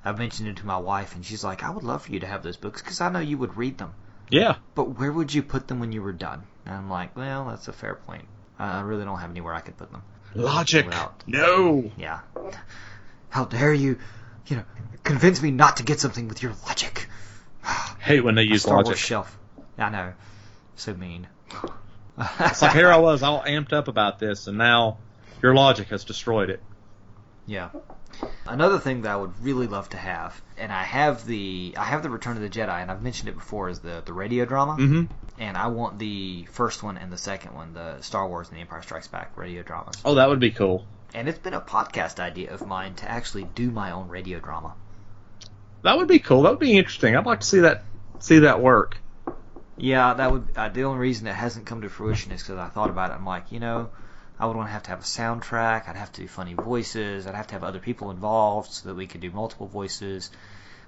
I've 0.06 0.18
mentioned 0.18 0.48
it 0.50 0.58
to 0.58 0.66
my 0.66 0.78
wife, 0.78 1.16
and 1.16 1.26
she's 1.26 1.44
like, 1.44 1.64
"I 1.64 1.70
would 1.70 1.84
love 1.84 2.04
for 2.04 2.12
you 2.12 2.22
to 2.22 2.28
have 2.28 2.42
those 2.44 2.58
books 2.58 2.82
because 2.82 3.02
I 3.02 3.10
know 3.10 3.20
you 3.20 3.38
would 3.38 3.58
read 3.58 3.78
them, 3.78 3.94
Yeah. 4.30 4.56
but 4.74 4.98
where 4.98 5.12
would 5.12 5.34
you 5.34 5.44
put 5.44 5.68
them 5.68 5.80
when 5.80 5.92
you 5.92 6.02
were 6.02 6.14
done?" 6.14 6.44
And 6.66 6.74
I'm 6.76 6.90
like, 6.90 7.16
"Well, 7.16 7.46
that's 7.46 7.68
a 7.68 7.74
fair 7.74 7.96
point. 7.96 8.26
I 8.60 8.80
I 8.80 8.82
really 8.82 9.06
don't 9.06 9.18
have 9.20 9.30
anywhere 9.32 9.54
I 9.54 9.62
could 9.62 9.78
put 9.78 9.92
them." 9.92 10.04
Logic. 10.36 10.86
Without- 10.86 11.24
No. 11.26 11.92
Yeah. 11.98 12.20
How 13.30 13.46
dare 13.46 13.74
you, 13.74 13.98
you 14.48 14.58
know, 14.58 14.64
convince 15.04 15.42
me 15.42 15.50
not 15.52 15.78
to 15.78 15.84
get 15.84 16.00
something 16.00 16.28
with 16.28 16.44
your 16.44 16.54
logic? 16.68 17.08
Hate 18.00 18.24
when 18.24 18.36
they 18.36 18.46
My 18.46 18.52
use 18.54 18.62
Star 18.64 18.76
logic. 18.78 18.88
Wars 18.90 19.00
shelf. 19.00 19.38
I 19.78 19.90
know. 19.90 20.14
So 20.76 20.94
mean. 20.94 21.28
It's 22.40 22.62
like 22.62 22.74
here 22.74 22.90
I 22.92 22.98
was 22.98 23.24
all 23.24 23.42
amped 23.44 23.72
up 23.74 23.88
about 23.88 24.20
this, 24.20 24.48
and 24.48 24.58
now 24.58 24.98
your 25.42 25.56
logic 25.56 25.88
has 25.90 26.04
destroyed 26.04 26.50
it. 26.50 26.62
Yeah. 27.48 27.70
Another 28.48 28.80
thing 28.80 29.04
that 29.04 29.12
I 29.12 29.16
would 29.16 29.40
really 29.44 29.68
love 29.68 29.90
to 29.90 29.98
have, 29.98 30.42
and 30.58 30.72
I 30.72 30.84
have 30.84 31.26
the 31.26 31.76
I 31.78 31.86
have 31.86 32.04
the 32.04 32.10
Return 32.10 32.36
of 32.36 32.42
the 32.42 32.50
Jedi, 32.50 32.82
and 32.82 32.90
I've 32.90 33.02
mentioned 33.02 33.30
it 33.30 33.36
before, 33.36 33.70
is 33.70 33.80
the 33.80 34.02
the 34.06 34.14
radio 34.14 34.46
drama. 34.46 34.74
Mm-hmm. 34.74 35.14
And 35.40 35.56
I 35.56 35.68
want 35.68 36.00
the 36.00 36.46
first 36.52 36.84
one 36.84 36.98
and 36.98 37.12
the 37.12 37.18
second 37.18 37.54
one, 37.54 37.74
the 37.74 38.02
Star 38.02 38.28
Wars 38.28 38.50
and 38.50 38.58
the 38.58 38.62
Empire 38.62 38.82
Strikes 38.82 39.08
Back 39.08 39.38
radio 39.38 39.64
dramas. 39.64 39.96
Oh, 40.04 40.16
that 40.16 40.28
would 40.28 40.40
be 40.40 40.52
cool. 40.52 40.86
And 41.14 41.30
it's 41.30 41.40
been 41.40 41.54
a 41.54 41.62
podcast 41.62 42.20
idea 42.20 42.54
of 42.54 42.68
mine 42.68 42.96
to 42.96 43.10
actually 43.10 43.46
do 43.56 43.72
my 43.72 43.92
own 43.92 44.10
radio 44.10 44.40
drama. 44.40 44.74
That 45.84 45.98
would 45.98 46.08
be 46.08 46.20
cool. 46.20 46.42
That 46.42 46.52
would 46.52 46.60
be 46.60 46.78
interesting. 46.78 47.16
I'd 47.16 47.26
like 47.26 47.40
to 47.40 47.48
see 47.48 47.60
that 47.60 47.84
see 48.20 48.40
that 48.40 48.62
work. 48.62 48.98
Yeah, 49.78 50.14
that 50.14 50.32
would. 50.32 50.48
Uh, 50.56 50.70
the 50.70 50.84
only 50.84 51.00
reason 51.00 51.28
it 51.28 51.36
hasn't 51.36 51.66
come 51.66 51.82
to 51.82 51.90
fruition 51.90 52.32
is 52.32 52.42
because 52.42 52.58
I 52.58 52.68
thought 52.68 52.90
about 52.90 53.12
it. 53.12 53.14
I'm 53.14 53.26
like, 53.26 53.52
you 53.52 53.60
know, 53.62 53.90
I 54.40 54.46
would 54.46 54.56
want 54.56 54.70
to 54.70 54.74
have 54.74 54.84
to 54.84 54.90
have 54.92 55.00
a 55.00 55.04
soundtrack. 55.04 55.90
I'd 55.90 55.96
have 55.98 56.12
to 56.14 56.22
do 56.22 56.28
funny 56.28 56.54
voices. 56.54 57.28
I'd 57.28 57.36
have 57.36 57.48
to 57.48 57.56
have 57.56 57.64
other 57.64 57.80
people 57.80 58.10
involved 58.12 58.72
so 58.72 58.88
that 58.90 58.96
we 58.96 59.06
could 59.06 59.22
do 59.22 59.32
multiple 59.32 59.68
voices, 59.68 60.32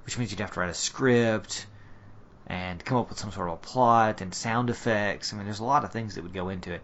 which 0.05 0.17
means 0.17 0.31
you'd 0.31 0.39
have 0.39 0.51
to 0.51 0.59
write 0.61 0.69
a 0.69 0.73
script 0.73 1.67
and 2.47 2.83
come 2.83 2.97
up 2.97 3.09
with 3.09 3.19
some 3.19 3.31
sort 3.31 3.49
of 3.49 3.55
a 3.55 3.57
plot 3.57 4.21
and 4.21 4.33
sound 4.33 4.69
effects. 4.69 5.33
I 5.33 5.35
mean, 5.37 5.45
there's 5.45 5.59
a 5.59 5.65
lot 5.65 5.83
of 5.83 5.91
things 5.91 6.15
that 6.15 6.23
would 6.23 6.33
go 6.33 6.49
into 6.49 6.73
it. 6.73 6.81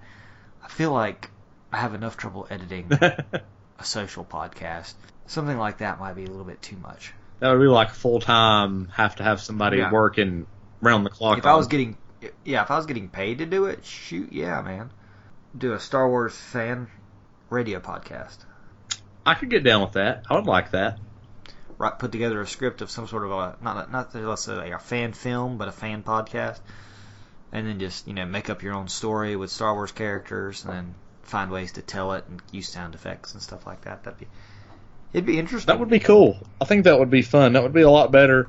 I 0.63 0.67
feel 0.67 0.91
like 0.91 1.30
I 1.71 1.77
have 1.77 1.93
enough 1.93 2.17
trouble 2.17 2.47
editing 2.49 2.91
a 2.91 3.84
social 3.84 4.25
podcast. 4.25 4.93
Something 5.25 5.58
like 5.58 5.80
that 5.80 5.99
might 5.99 6.15
be 6.15 6.25
a 6.25 6.30
little 6.30 6.45
bit 6.45 6.62
too 6.62 6.77
much. 6.77 7.13
That 7.39 7.51
would 7.51 7.62
be 7.62 7.67
like 7.67 7.91
full 7.91 8.19
time. 8.19 8.89
Have 8.93 9.15
to 9.17 9.23
have 9.23 9.39
somebody 9.41 9.77
Yeah. 9.77 9.91
working 9.91 10.47
round 10.82 11.06
the 11.06 11.10
clock. 11.10 11.38
If 11.38 11.45
I 11.45 11.56
was 11.56 11.67
getting, 11.67 11.97
yeah, 12.43 12.63
if 12.63 12.71
I 12.71 12.77
was 12.77 12.86
getting 12.86 13.10
paid 13.10 13.39
to 13.39 13.45
do 13.45 13.65
it, 13.65 13.86
shoot, 13.86 14.32
yeah, 14.34 14.62
man, 14.62 14.91
do 15.58 15.74
a 15.74 15.80
Star 15.80 16.10
Wars 16.10 16.36
fan 16.36 16.88
radio 17.50 17.80
podcast. 17.80 18.38
I 19.26 19.34
could 19.34 19.50
get 19.50 19.63
down 19.63 19.82
with 19.82 19.93
that. 19.93 20.26
I 20.30 20.36
would 20.36 20.46
like 20.46 20.72
that. 20.72 21.00
Right, 21.78 21.98
put 21.98 22.12
together 22.12 22.41
a 22.41 22.48
script 22.48 22.82
of 22.82 22.89
some 22.89 23.08
sort 23.08 23.26
of 23.26 23.32
a 23.32 23.56
not 23.62 23.91
not 23.91 24.15
let's 24.15 24.43
say 24.43 24.72
a 24.72 24.80
fan 24.80 25.13
film, 25.13 25.58
but 25.58 25.67
a 25.67 25.72
fan 25.72 26.02
podcast, 26.02 26.60
and 27.52 27.67
then 27.67 27.80
just 27.80 28.08
you 28.08 28.13
know 28.13 28.26
make 28.26 28.50
up 28.50 28.63
your 28.63 28.74
own 28.74 28.88
story 28.88 29.36
with 29.36 29.52
Star 29.52 29.74
Wars 29.74 29.91
characters, 29.91 30.63
and 30.63 30.74
then 30.74 30.96
find 31.24 31.52
ways 31.52 31.74
to 31.74 31.82
tell 31.82 32.13
it 32.13 32.26
and 32.28 32.41
use 32.52 32.70
sound 32.70 32.96
effects 32.96 33.34
and 33.34 33.41
stuff 33.43 33.67
like 33.67 33.82
that. 33.82 34.04
That'd 34.04 34.20
be 34.20 34.28
it'd 35.13 35.26
be 35.26 35.38
interesting. 35.38 35.67
That 35.67 35.80
would 35.80 35.89
be 35.89 36.00
cool. 36.00 36.38
I 36.60 36.65
think 36.65 36.86
that 36.86 36.98
would 36.98 37.12
be 37.12 37.22
fun. 37.22 37.54
That 37.54 37.63
would 37.63 37.74
be 37.74 37.82
a 37.82 37.91
lot 37.91 38.12
better. 38.12 38.48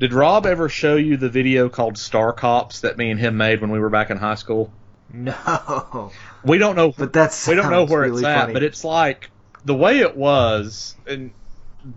Did 0.00 0.12
Rob 0.12 0.46
ever 0.46 0.68
show 0.68 0.96
you 0.96 1.16
the 1.16 1.28
video 1.28 1.68
called 1.68 1.96
Star 1.96 2.32
Cops 2.32 2.80
that 2.80 2.96
me 2.96 3.10
and 3.10 3.20
him 3.20 3.36
made 3.36 3.60
when 3.60 3.70
we 3.70 3.78
were 3.78 3.90
back 3.90 4.10
in 4.10 4.16
high 4.16 4.34
school? 4.34 4.72
no, 5.12 6.10
We 6.44 6.58
don't 6.58 6.76
know. 6.76 6.92
but 6.92 7.12
that's 7.12 7.48
we 7.48 7.54
don't 7.54 7.70
know 7.70 7.84
where 7.84 8.02
really 8.02 8.18
it's 8.20 8.24
at, 8.24 8.40
funny. 8.42 8.52
but 8.52 8.62
it's 8.62 8.84
like 8.84 9.30
the 9.64 9.74
way 9.74 10.00
it 10.00 10.16
was, 10.16 10.96
and 11.06 11.32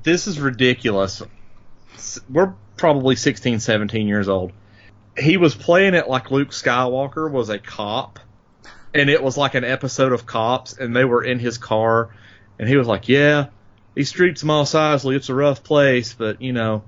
this 0.03 0.27
is 0.27 0.39
ridiculous. 0.39 1.21
We're 2.29 2.53
probably 2.77 3.15
16, 3.15 3.59
17 3.59 4.07
years 4.07 4.29
old. 4.29 4.51
He 5.17 5.37
was 5.37 5.55
playing 5.55 5.95
it 5.95 6.07
like 6.07 6.31
Luke 6.31 6.49
Skywalker 6.49 7.29
was 7.29 7.49
a 7.49 7.57
cop, 7.59 8.19
and 8.93 9.09
it 9.09 9.21
was 9.21 9.35
like 9.37 9.55
an 9.55 9.63
episode 9.63 10.13
of 10.13 10.25
Cops, 10.25 10.77
and 10.77 10.95
they 10.95 11.05
were 11.05 11.23
in 11.23 11.39
his 11.39 11.57
car, 11.57 12.09
and 12.59 12.69
he 12.69 12.77
was 12.77 12.87
like, 12.87 13.09
"Yeah, 13.09 13.47
these 13.95 14.09
streets 14.09 14.43
of 14.43 14.47
Mos 14.47 14.73
Eisley, 14.73 15.15
it's 15.15 15.29
a 15.29 15.35
rough 15.35 15.63
place, 15.63 16.13
but 16.13 16.41
you 16.41 16.53
know, 16.53 16.83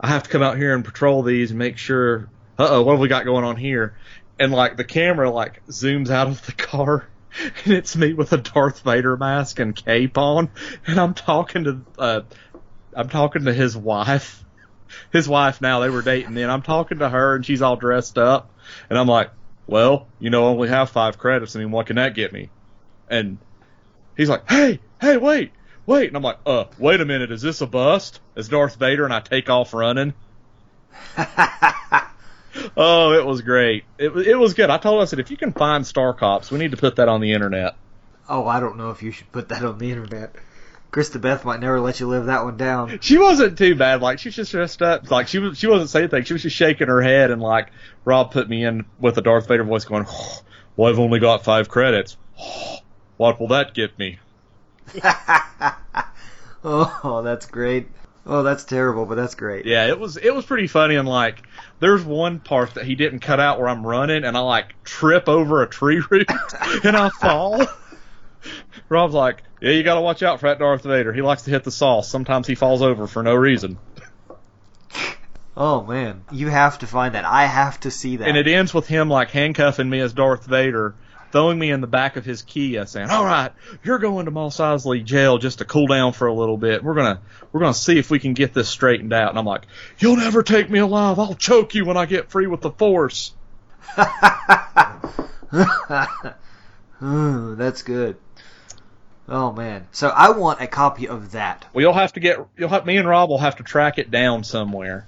I 0.00 0.08
have 0.08 0.24
to 0.24 0.30
come 0.30 0.42
out 0.42 0.56
here 0.56 0.74
and 0.74 0.84
patrol 0.84 1.22
these 1.22 1.50
and 1.50 1.58
make 1.58 1.78
sure. 1.78 2.28
Uh 2.58 2.68
oh, 2.68 2.82
what 2.82 2.92
have 2.92 3.00
we 3.00 3.08
got 3.08 3.24
going 3.24 3.44
on 3.44 3.56
here?" 3.56 3.94
And 4.38 4.52
like 4.52 4.76
the 4.76 4.84
camera 4.84 5.30
like 5.30 5.64
zooms 5.66 6.10
out 6.10 6.28
of 6.28 6.44
the 6.46 6.52
car, 6.52 7.08
and 7.64 7.74
it's 7.74 7.96
me 7.96 8.12
with 8.12 8.32
a 8.32 8.38
Darth 8.38 8.80
Vader 8.80 9.16
mask 9.16 9.58
and 9.60 9.74
cape 9.74 10.18
on, 10.18 10.50
and 10.86 10.98
I'm 10.98 11.14
talking 11.14 11.64
to 11.64 11.80
uh, 11.98 12.20
I'm 12.94 13.08
talking 13.08 13.44
to 13.44 13.52
his 13.52 13.76
wife. 13.76 14.44
His 15.10 15.26
wife 15.26 15.62
now 15.62 15.80
they 15.80 15.88
were 15.88 16.02
dating 16.02 16.34
then. 16.34 16.50
I'm 16.50 16.60
talking 16.60 16.98
to 16.98 17.08
her 17.08 17.34
and 17.34 17.46
she's 17.46 17.62
all 17.62 17.76
dressed 17.76 18.18
up, 18.18 18.50
and 18.90 18.98
I'm 18.98 19.06
like, 19.06 19.30
"Well, 19.66 20.08
you 20.18 20.28
know, 20.28 20.44
I 20.44 20.48
only 20.48 20.68
have 20.68 20.90
five 20.90 21.16
credits. 21.16 21.56
I 21.56 21.60
mean, 21.60 21.70
what 21.70 21.86
can 21.86 21.96
that 21.96 22.14
get 22.14 22.30
me?" 22.30 22.50
And 23.08 23.38
he's 24.14 24.28
like, 24.28 24.50
"Hey, 24.50 24.80
hey, 25.00 25.16
wait, 25.16 25.52
wait!" 25.86 26.08
And 26.08 26.16
I'm 26.16 26.22
like, 26.22 26.40
"Uh, 26.44 26.64
wait 26.78 27.00
a 27.00 27.06
minute. 27.06 27.32
Is 27.32 27.40
this 27.40 27.62
a 27.62 27.66
bust?" 27.66 28.20
is 28.36 28.48
Darth 28.48 28.76
Vader, 28.76 29.04
and 29.04 29.14
I 29.14 29.20
take 29.20 29.48
off 29.48 29.72
running. 29.72 30.12
Oh, 32.76 33.12
it 33.12 33.24
was 33.24 33.42
great. 33.42 33.84
It 33.98 34.12
was 34.12 34.26
it 34.26 34.38
was 34.38 34.54
good. 34.54 34.70
I 34.70 34.78
told 34.78 34.98
her 34.98 35.02
I 35.02 35.04
said, 35.06 35.18
if 35.18 35.30
you 35.30 35.36
can 35.36 35.52
find 35.52 35.86
Star 35.86 36.12
Cops, 36.14 36.50
we 36.50 36.58
need 36.58 36.70
to 36.72 36.76
put 36.76 36.96
that 36.96 37.08
on 37.08 37.20
the 37.20 37.32
internet. 37.32 37.76
oh, 38.28 38.46
I 38.46 38.60
don't 38.60 38.76
know 38.76 38.90
if 38.90 39.02
you 39.02 39.10
should 39.10 39.30
put 39.32 39.48
that 39.50 39.64
on 39.64 39.78
the 39.78 39.90
internet. 39.90 40.34
Krista 40.92 41.18
Beth 41.20 41.44
might 41.46 41.58
never 41.60 41.80
let 41.80 42.00
you 42.00 42.06
live 42.06 42.26
that 42.26 42.44
one 42.44 42.58
down. 42.58 42.98
She 43.00 43.16
wasn't 43.16 43.56
too 43.56 43.74
bad. 43.74 44.02
Like 44.02 44.18
she 44.18 44.28
was 44.28 44.36
just 44.36 44.52
dressed 44.52 44.82
up. 44.82 45.10
Like 45.10 45.26
she 45.28 45.38
was. 45.38 45.56
She 45.58 45.66
wasn't 45.66 45.88
saying 45.88 46.04
anything. 46.04 46.24
She 46.24 46.34
was 46.34 46.42
just 46.42 46.54
shaking 46.56 46.88
her 46.88 47.00
head 47.00 47.30
and 47.30 47.40
like 47.40 47.68
Rob 48.04 48.30
put 48.30 48.48
me 48.48 48.64
in 48.64 48.84
with 49.00 49.16
a 49.16 49.22
Darth 49.22 49.48
Vader 49.48 49.64
voice, 49.64 49.86
going, 49.86 50.04
oh, 50.08 50.40
"Well, 50.76 50.90
I've 50.90 50.98
only 50.98 51.18
got 51.18 51.44
five 51.44 51.68
credits. 51.68 52.16
Oh, 52.38 52.78
what 53.16 53.40
will 53.40 53.48
that 53.48 53.72
get 53.72 53.98
me?" 53.98 54.18
oh, 56.64 57.22
that's 57.24 57.46
great. 57.46 57.88
Oh, 58.24 58.44
that's 58.44 58.64
terrible, 58.64 59.04
but 59.04 59.16
that's 59.16 59.34
great. 59.34 59.66
Yeah, 59.66 59.88
it 59.88 59.98
was. 59.98 60.16
It 60.16 60.32
was 60.32 60.44
pretty 60.44 60.68
funny. 60.68 60.94
And 60.94 61.08
like, 61.08 61.42
there's 61.80 62.04
one 62.04 62.38
part 62.38 62.74
that 62.74 62.84
he 62.84 62.94
didn't 62.94 63.20
cut 63.20 63.40
out 63.40 63.58
where 63.58 63.68
I'm 63.68 63.84
running 63.84 64.24
and 64.24 64.36
I 64.36 64.40
like 64.40 64.82
trip 64.84 65.28
over 65.28 65.62
a 65.62 65.68
tree 65.68 66.00
root 66.10 66.30
and 66.84 66.96
I 66.96 67.08
fall. 67.08 67.66
Rob's 68.88 69.14
like, 69.14 69.42
"Yeah, 69.60 69.70
you 69.70 69.82
got 69.82 69.94
to 69.94 70.00
watch 70.00 70.22
out 70.22 70.38
for 70.38 70.48
that 70.48 70.60
Darth 70.60 70.84
Vader. 70.84 71.12
He 71.12 71.22
likes 71.22 71.42
to 71.42 71.50
hit 71.50 71.64
the 71.64 71.70
sauce. 71.72 72.08
Sometimes 72.08 72.46
he 72.46 72.54
falls 72.54 72.82
over 72.82 73.06
for 73.06 73.22
no 73.22 73.34
reason." 73.34 73.78
Oh 75.56 75.82
man, 75.82 76.24
you 76.30 76.48
have 76.48 76.78
to 76.78 76.86
find 76.86 77.14
that. 77.14 77.24
I 77.24 77.44
have 77.44 77.78
to 77.80 77.90
see 77.90 78.16
that. 78.16 78.28
And 78.28 78.36
it 78.36 78.46
ends 78.46 78.72
with 78.72 78.86
him 78.86 79.08
like 79.08 79.30
handcuffing 79.30 79.88
me 79.88 80.00
as 80.00 80.12
Darth 80.12 80.46
Vader, 80.46 80.94
throwing 81.32 81.58
me 81.58 81.70
in 81.70 81.80
the 81.80 81.86
back 81.86 82.16
of 82.16 82.24
his 82.24 82.42
Kia, 82.42 82.86
saying, 82.86 83.10
"All 83.10 83.24
right, 83.24 83.52
you're 83.82 83.98
going 83.98 84.26
to 84.26 84.30
Mos 84.30 84.58
Eisley 84.58 85.04
jail 85.04 85.38
just 85.38 85.58
to 85.58 85.64
cool 85.64 85.86
down 85.86 86.12
for 86.12 86.28
a 86.28 86.34
little 86.34 86.56
bit. 86.56 86.84
We're 86.84 86.94
gonna 86.94 87.20
we're 87.50 87.60
gonna 87.60 87.74
see 87.74 87.98
if 87.98 88.10
we 88.10 88.18
can 88.18 88.34
get 88.34 88.54
this 88.54 88.68
straightened 88.68 89.12
out." 89.12 89.30
And 89.30 89.38
I'm 89.38 89.46
like, 89.46 89.66
"You'll 89.98 90.16
never 90.16 90.42
take 90.42 90.70
me 90.70 90.78
alive. 90.78 91.18
I'll 91.18 91.34
choke 91.34 91.74
you 91.74 91.84
when 91.84 91.96
I 91.96 92.06
get 92.06 92.30
free 92.30 92.46
with 92.46 92.60
the 92.60 92.70
Force." 92.70 93.32
Ooh, 97.02 97.56
that's 97.56 97.82
good. 97.82 98.16
Oh 99.28 99.52
man. 99.52 99.86
So 99.92 100.08
I 100.08 100.30
want 100.30 100.60
a 100.60 100.66
copy 100.66 101.08
of 101.08 101.32
that. 101.32 101.64
Well, 101.72 101.82
you'll 101.82 101.92
have 101.92 102.12
to 102.14 102.20
get 102.20 102.38
you'll 102.56 102.68
have 102.68 102.86
me 102.86 102.96
and 102.96 103.08
Rob 103.08 103.30
will 103.30 103.38
have 103.38 103.56
to 103.56 103.62
track 103.62 103.98
it 103.98 104.10
down 104.10 104.44
somewhere. 104.44 105.06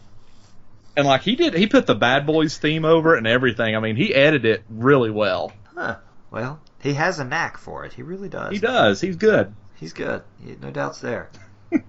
And 0.97 1.07
like 1.07 1.23
he 1.23 1.37
did, 1.37 1.55
he 1.55 1.67
put 1.67 1.87
the 1.87 1.95
Bad 1.95 2.27
Boys 2.27 2.57
theme 2.57 2.85
over 2.85 3.15
it 3.15 3.19
and 3.19 3.27
everything. 3.27 3.75
I 3.75 3.81
mean, 3.81 3.97
he 3.97 4.15
edited 4.15 4.45
it 4.45 4.63
really 4.71 5.11
well. 5.11 5.53
Huh. 5.75 5.97
Well, 6.35 6.59
he 6.83 6.95
has 6.95 7.21
a 7.21 7.25
knack 7.25 7.59
for 7.59 7.85
it. 7.85 7.93
He 7.93 8.03
really 8.03 8.29
does. 8.29 8.51
He 8.51 8.59
does. 8.59 9.01
He's 9.01 9.15
good. 9.15 9.55
He's 9.77 9.93
good. 9.93 10.23
He- 10.45 10.57
No 10.61 10.71
doubts 10.73 10.99
there. 11.01 11.31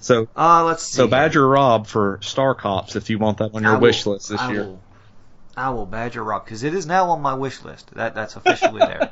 So 0.00 0.28
Uh, 0.36 0.64
let's 0.64 0.82
see. 0.84 0.96
so 0.96 1.06
Badger 1.06 1.46
Rob 1.46 1.86
for 1.86 2.18
Star 2.22 2.54
Cops 2.54 2.96
if 2.96 3.08
you 3.10 3.18
want 3.18 3.38
that 3.38 3.54
on 3.54 3.62
your 3.62 3.74
will- 3.74 3.80
wish 3.80 4.04
list 4.06 4.30
this 4.30 4.40
I 4.40 4.50
year. 4.52 4.64
Will, 4.64 4.80
I 5.56 5.70
will 5.70 5.86
badger 5.86 6.22
Rob 6.24 6.44
because 6.44 6.62
it 6.64 6.72
is 6.74 6.86
now 6.86 7.10
on 7.10 7.20
my 7.22 7.34
wish 7.34 7.62
list. 7.64 7.90
That 7.94 8.14
that's 8.14 8.34
officially 8.36 8.78
there. 8.80 9.10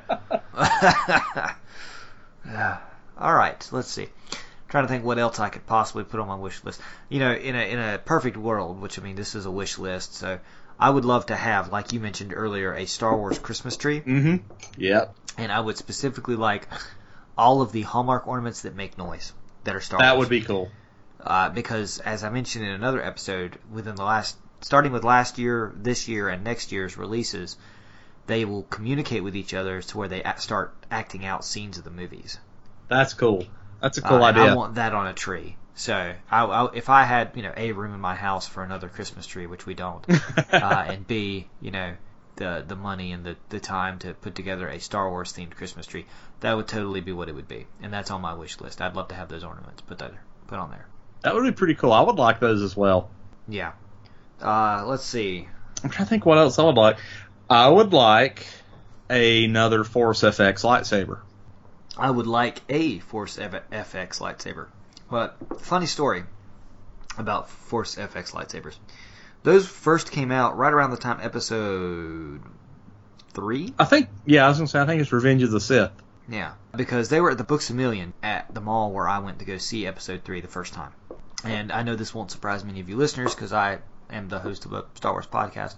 All 3.19 3.35
right, 3.35 3.69
let's 3.73 3.88
see. 3.88 4.09
trying 4.69 4.85
to 4.85 4.88
think 4.88 5.05
what 5.05 5.19
else 5.19 5.40
I 5.40 5.49
could 5.49 5.66
possibly 5.66 6.05
put 6.05 6.21
on 6.21 6.29
my 6.29 6.37
wish 6.37 6.62
list. 6.64 6.81
You 7.09 7.19
know, 7.21 7.33
in 7.33 7.57
a 7.57 7.71
in 7.73 7.79
a 7.79 7.99
perfect 7.99 8.37
world, 8.37 8.81
which 8.81 8.99
I 8.99 9.03
mean, 9.03 9.16
this 9.16 9.35
is 9.35 9.45
a 9.47 9.51
wish 9.51 9.79
list, 9.79 10.14
so 10.14 10.38
I 10.79 10.91
would 10.91 11.05
love 11.05 11.27
to 11.27 11.37
have, 11.37 11.73
like 11.73 11.93
you 11.93 12.01
mentioned 12.01 12.33
earlier, 12.35 12.73
a 12.75 12.87
Star 12.87 13.17
Wars 13.17 13.39
Christmas 13.39 13.77
tree, 13.77 14.01
Mm-hmm. 14.01 14.37
Yep. 14.77 15.15
and 15.39 15.51
I 15.53 15.61
would 15.61 15.77
specifically 15.79 16.37
like 16.37 16.69
all 17.39 17.62
of 17.62 17.73
the 17.73 17.83
Hallmark 17.83 18.27
ornaments 18.27 18.62
that 18.62 18.75
make 18.75 18.99
noise 18.99 19.33
that 19.65 19.75
are 19.75 19.81
Star 19.81 20.01
That 20.01 20.17
Wars 20.17 20.27
would 20.27 20.31
be 20.31 20.43
cool. 20.43 20.71
uh, 21.21 21.49
because 21.51 21.99
as 22.01 22.25
I 22.25 22.31
mentioned 22.31 22.65
in 22.65 22.71
another 22.73 23.03
episode, 23.03 23.59
within 23.72 23.95
the 23.95 24.05
last, 24.05 24.37
starting 24.61 24.93
with 24.93 25.05
last 25.05 25.39
year, 25.39 25.72
this 25.77 26.09
year, 26.09 26.29
and 26.29 26.45
next 26.45 26.72
year's 26.72 26.97
releases, 26.99 27.57
they 28.27 28.45
will 28.45 28.64
communicate 28.64 29.22
with 29.24 29.37
each 29.37 29.55
other 29.55 29.81
to 29.81 29.99
where 29.99 30.09
they 30.09 30.22
start 30.39 30.74
acting 30.91 31.24
out 31.24 31.45
scenes 31.45 31.79
of 31.79 31.85
the 31.85 31.91
movies. 31.91 32.39
That's 32.89 33.14
cool. 33.14 33.47
That's 33.81 33.99
a 33.99 34.03
cool 34.03 34.22
Uh, 34.22 34.29
idea. 34.31 34.53
I 34.53 34.55
want 34.55 34.74
that 34.77 34.93
on 34.95 35.07
a 35.07 35.12
tree. 35.14 35.57
So, 35.77 35.95
I, 35.95 36.45
I, 36.45 36.74
if 36.74 36.89
I 36.89 37.05
had, 37.05 37.33
you 37.35 37.43
know, 37.43 37.53
a 37.57 37.72
room 37.72 37.93
in 37.95 38.01
my 38.01 38.14
house 38.14 38.49
for 38.49 38.62
another 38.64 38.89
Christmas 38.89 39.27
tree, 39.27 39.47
which 39.47 39.66
we 39.66 39.74
don't, 39.74 40.05
uh, 40.53 40.85
and 40.89 41.07
b, 41.07 41.49
you 41.61 41.70
know, 41.70 41.95
the 42.37 42.64
the 42.66 42.77
money 42.77 43.12
and 43.12 43.24
the 43.24 43.37
the 43.51 43.61
time 43.61 43.99
to 44.01 44.14
put 44.14 44.35
together 44.35 44.68
a 44.68 44.81
Star 44.81 45.09
Wars 45.11 45.33
themed 45.33 45.55
Christmas 45.55 45.87
tree, 45.87 46.07
that 46.41 46.57
would 46.57 46.66
totally 46.66 47.01
be 47.03 47.12
what 47.12 47.29
it 47.29 47.35
would 47.35 47.49
be, 47.49 47.66
and 47.83 47.93
that's 47.93 48.11
on 48.11 48.22
my 48.22 48.35
wish 48.35 48.59
list. 48.61 48.81
I'd 48.81 48.97
love 48.97 49.09
to 49.09 49.14
have 49.14 49.29
those 49.29 49.45
ornaments 49.45 49.83
put 49.83 49.99
that 49.99 50.12
put 50.47 50.59
on 50.59 50.70
there. 50.70 50.87
that 51.22 51.35
would 51.35 51.45
be 51.45 51.53
pretty 51.53 51.74
cool. 51.74 51.93
I 51.93 52.01
would 52.01 52.16
like 52.16 52.41
those 52.41 52.62
as 52.62 52.77
well. 52.77 53.11
Yeah. 53.47 53.72
Uh, 54.41 54.85
let's 54.87 55.05
see. 55.05 55.47
I'm 55.85 55.91
trying 55.91 56.07
to 56.07 56.11
think 56.11 56.24
what 56.27 56.39
else 56.39 56.59
I 56.59 56.64
would 56.64 56.77
like. 56.77 56.99
I 57.49 57.68
would 57.68 57.93
like 57.93 58.47
another 59.09 59.85
Force 59.85 60.22
FX 60.22 60.64
lightsaber. 60.64 61.20
I 61.97 62.11
would 62.11 62.27
like 62.27 62.61
a 62.68 62.99
Force 62.99 63.37
FX 63.39 64.20
lightsaber. 64.20 64.66
But 65.11 65.37
funny 65.61 65.87
story 65.87 66.25
about 67.19 67.49
Force 67.49 67.97
FX 67.97 68.33
lightsabers. 68.33 68.77
Those 69.43 69.67
first 69.67 70.11
came 70.11 70.33
out 70.33 70.57
right 70.57 70.73
around 70.73 70.91
the 70.91 70.97
time 70.97 71.21
episode 71.23 72.41
three. 73.33 73.75
I 73.79 73.85
think, 73.85 74.09
yeah, 74.25 74.45
I 74.45 74.49
was 74.49 74.59
gonna 74.59 74.69
say, 74.69 74.81
I 74.81 74.87
think 74.87 75.01
it's 75.01 75.13
Revenge 75.13 75.43
of 75.43 75.51
the 75.51 75.61
Sith. 75.61 75.93
Yeah, 76.29 76.55
because 76.75 77.09
they 77.09 77.21
were 77.21 77.31
at 77.31 77.39
the 77.39 77.45
Books 77.45 77.71
a 77.71 77.75
Million 77.75 78.13
at 78.23 78.53
the 78.53 78.61
mall 78.61 78.91
where 78.91 79.09
I 79.09 79.21
went 79.21 79.39
to 79.39 79.45
go 79.45 79.59
see 79.59 79.87
episode 79.87 80.25
three 80.25 80.41
the 80.41 80.49
first 80.49 80.73
time. 80.73 80.93
And 81.45 81.71
I 81.71 81.83
know 81.85 81.95
this 81.95 82.13
won't 82.13 82.33
surprise 82.33 82.65
many 82.65 82.81
of 82.81 82.89
you 82.89 82.97
listeners 82.97 83.35
because 83.35 83.53
I 83.53 83.79
am 84.11 84.29
the 84.29 84.41
host 84.41 84.65
of 84.65 84.73
a 84.73 84.85
Star 84.95 85.13
Wars 85.13 85.27
podcast. 85.27 85.77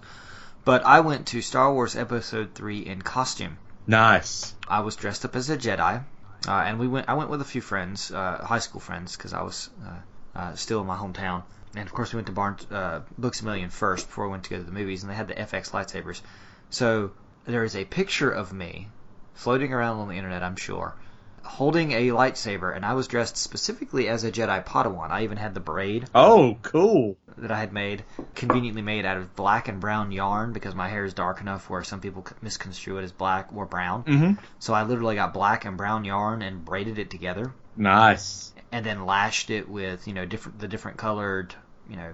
But 0.65 0.85
I 0.85 1.01
went 1.01 1.27
to 1.27 1.41
Star 1.41 1.71
Wars 1.71 1.95
episode 1.95 2.55
three 2.55 2.79
in 2.79 3.01
costume. 3.01 3.57
Nice. 3.85 4.55
I 4.67 4.79
was 4.79 4.95
dressed 4.95 5.25
up 5.25 5.35
as 5.35 5.49
a 5.49 5.57
Jedi, 5.57 6.03
uh, 6.47 6.51
and 6.51 6.79
we 6.79 6.87
went. 6.87 7.09
I 7.09 7.13
went 7.15 7.29
with 7.29 7.41
a 7.41 7.45
few 7.45 7.61
friends, 7.61 8.11
uh, 8.11 8.43
high 8.45 8.59
school 8.59 8.79
friends, 8.79 9.17
because 9.17 9.33
I 9.33 9.41
was 9.41 9.69
uh, 9.85 10.39
uh, 10.39 10.55
still 10.55 10.81
in 10.81 10.87
my 10.87 10.97
hometown. 10.97 11.43
And 11.75 11.85
of 11.85 11.93
course, 11.93 12.13
we 12.13 12.17
went 12.17 12.27
to 12.27 12.33
Barnes 12.33 12.65
uh, 12.71 13.01
Books 13.17 13.41
a 13.41 13.45
Million 13.45 13.69
first 13.69 14.07
before 14.07 14.25
we 14.25 14.31
went 14.31 14.45
to 14.45 14.49
go 14.51 14.57
to 14.57 14.63
the 14.63 14.71
movies, 14.71 15.03
and 15.03 15.11
they 15.11 15.15
had 15.15 15.27
the 15.27 15.35
FX 15.35 15.71
lightsabers. 15.71 16.21
So 16.69 17.11
there 17.45 17.63
is 17.63 17.75
a 17.75 17.85
picture 17.85 18.29
of 18.29 18.53
me 18.53 18.87
floating 19.33 19.73
around 19.73 19.99
on 19.99 20.07
the 20.07 20.15
internet, 20.15 20.43
I'm 20.43 20.55
sure, 20.55 20.95
holding 21.43 21.91
a 21.91 22.09
lightsaber, 22.09 22.75
and 22.75 22.85
I 22.85 22.93
was 22.93 23.07
dressed 23.07 23.37
specifically 23.37 24.07
as 24.07 24.23
a 24.23 24.31
Jedi 24.31 24.65
Padawan. 24.65 25.09
I 25.11 25.23
even 25.23 25.37
had 25.37 25.53
the 25.53 25.59
braid 25.59 26.07
Oh, 26.15 26.57
cool. 26.61 27.17
that 27.37 27.51
I 27.51 27.59
had 27.59 27.73
made, 27.73 28.03
conveniently 28.35 28.81
made 28.81 29.05
out 29.05 29.17
of 29.17 29.35
black 29.35 29.67
and 29.67 29.79
brown 29.79 30.11
yarn 30.11 30.53
because 30.53 30.75
my 30.75 30.87
hair 30.87 31.05
is 31.05 31.13
dark 31.13 31.41
enough 31.41 31.69
where 31.69 31.83
some 31.83 31.99
people 32.01 32.25
misconstrue 32.41 32.97
it 32.97 33.03
as 33.03 33.11
black 33.11 33.49
or 33.55 33.65
brown. 33.65 34.03
Mm-hmm. 34.03 34.43
So 34.59 34.73
I 34.73 34.83
literally 34.83 35.15
got 35.15 35.33
black 35.33 35.65
and 35.65 35.77
brown 35.77 36.05
yarn 36.05 36.41
and 36.41 36.63
braided 36.65 36.99
it 36.99 37.09
together, 37.09 37.53
Nice. 37.75 38.53
and 38.71 38.85
then 38.85 39.05
lashed 39.05 39.49
it 39.49 39.67
with 39.69 40.07
you 40.07 40.13
know 40.13 40.25
different 40.25 40.59
the 40.59 40.67
different 40.67 40.97
colored 40.97 41.55
you 41.89 41.95
know 41.97 42.13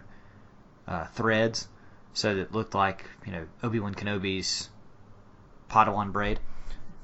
uh, 0.88 1.06
threads, 1.08 1.68
so 2.14 2.34
that 2.36 2.42
it 2.42 2.52
looked 2.54 2.76
like 2.76 3.06
you 3.26 3.32
know 3.32 3.46
Obi 3.64 3.80
Wan 3.80 3.94
Kenobi's 3.96 4.70
Padawan 5.70 6.12
braid. 6.12 6.40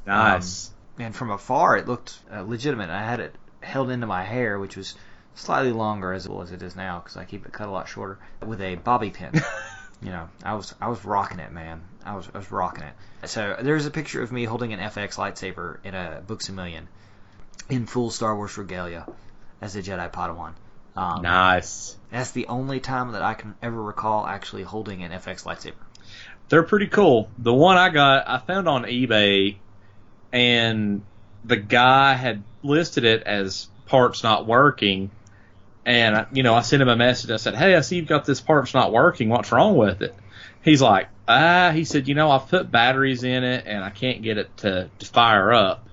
Nice. 0.05 0.70
And 0.99 1.15
from 1.15 1.31
afar, 1.31 1.77
it 1.77 1.87
looked 1.87 2.19
uh, 2.31 2.41
legitimate. 2.41 2.89
I 2.89 3.03
had 3.03 3.19
it 3.19 3.35
held 3.61 3.89
into 3.89 4.07
my 4.07 4.23
hair, 4.23 4.59
which 4.59 4.75
was 4.75 4.95
slightly 5.35 5.71
longer 5.71 6.13
as 6.13 6.27
well 6.27 6.41
as 6.41 6.51
it 6.51 6.61
is 6.61 6.75
now 6.75 6.99
because 6.99 7.17
I 7.17 7.25
keep 7.25 7.45
it 7.45 7.53
cut 7.53 7.67
a 7.67 7.71
lot 7.71 7.87
shorter 7.87 8.19
with 8.45 8.61
a 8.61 8.75
bobby 8.75 9.09
pin. 9.09 9.31
you 10.01 10.09
know, 10.09 10.29
I 10.43 10.55
was 10.55 10.73
I 10.81 10.89
was 10.89 11.03
rocking 11.05 11.39
it, 11.39 11.51
man. 11.51 11.81
I 12.05 12.15
was 12.15 12.27
I 12.33 12.37
was 12.37 12.51
rocking 12.51 12.83
it. 12.83 12.93
So 13.27 13.57
there's 13.61 13.85
a 13.85 13.91
picture 13.91 14.21
of 14.21 14.31
me 14.31 14.45
holding 14.45 14.73
an 14.73 14.79
FX 14.79 15.15
lightsaber 15.15 15.77
in 15.83 15.95
a 15.95 16.21
Books 16.25 16.49
a 16.49 16.53
Million 16.53 16.87
in 17.69 17.85
full 17.85 18.09
Star 18.09 18.35
Wars 18.35 18.57
regalia 18.57 19.07
as 19.61 19.75
a 19.75 19.81
Jedi 19.81 20.11
Padawan. 20.11 20.53
Um, 20.95 21.21
nice. 21.21 21.95
That's 22.11 22.31
the 22.31 22.47
only 22.47 22.79
time 22.79 23.13
that 23.13 23.21
I 23.21 23.33
can 23.33 23.55
ever 23.61 23.81
recall 23.81 24.25
actually 24.25 24.63
holding 24.63 25.03
an 25.03 25.11
FX 25.11 25.45
lightsaber. 25.45 25.73
They're 26.49 26.63
pretty 26.63 26.87
cool. 26.87 27.29
The 27.37 27.53
one 27.53 27.77
I 27.77 27.89
got, 27.89 28.27
I 28.27 28.39
found 28.39 28.67
on 28.67 28.83
eBay, 28.83 29.57
and 30.31 31.01
the 31.43 31.57
guy 31.57 32.13
had 32.13 32.43
listed 32.63 33.03
it 33.03 33.23
as 33.23 33.67
parts 33.87 34.23
not 34.23 34.45
working. 34.45 35.11
And 35.85 36.27
you 36.31 36.43
know, 36.43 36.53
I 36.53 36.61
sent 36.61 36.81
him 36.81 36.89
a 36.89 36.95
message. 36.95 37.31
I 37.31 37.37
said, 37.37 37.55
"Hey, 37.55 37.75
I 37.75 37.81
see 37.81 37.95
you've 37.97 38.07
got 38.07 38.25
this 38.25 38.39
parts 38.39 38.73
not 38.73 38.91
working. 38.91 39.29
What's 39.29 39.51
wrong 39.51 39.75
with 39.75 40.01
it?" 40.01 40.15
He's 40.63 40.81
like, 40.81 41.07
"Ah," 41.27 41.71
he 41.73 41.85
said, 41.85 42.07
"You 42.07 42.13
know, 42.13 42.29
I've 42.29 42.47
put 42.47 42.71
batteries 42.71 43.23
in 43.23 43.43
it, 43.43 43.65
and 43.65 43.83
I 43.83 43.89
can't 43.89 44.21
get 44.21 44.37
it 44.37 44.55
to, 44.57 44.89
to 44.99 45.05
fire 45.07 45.51
up. 45.51 45.87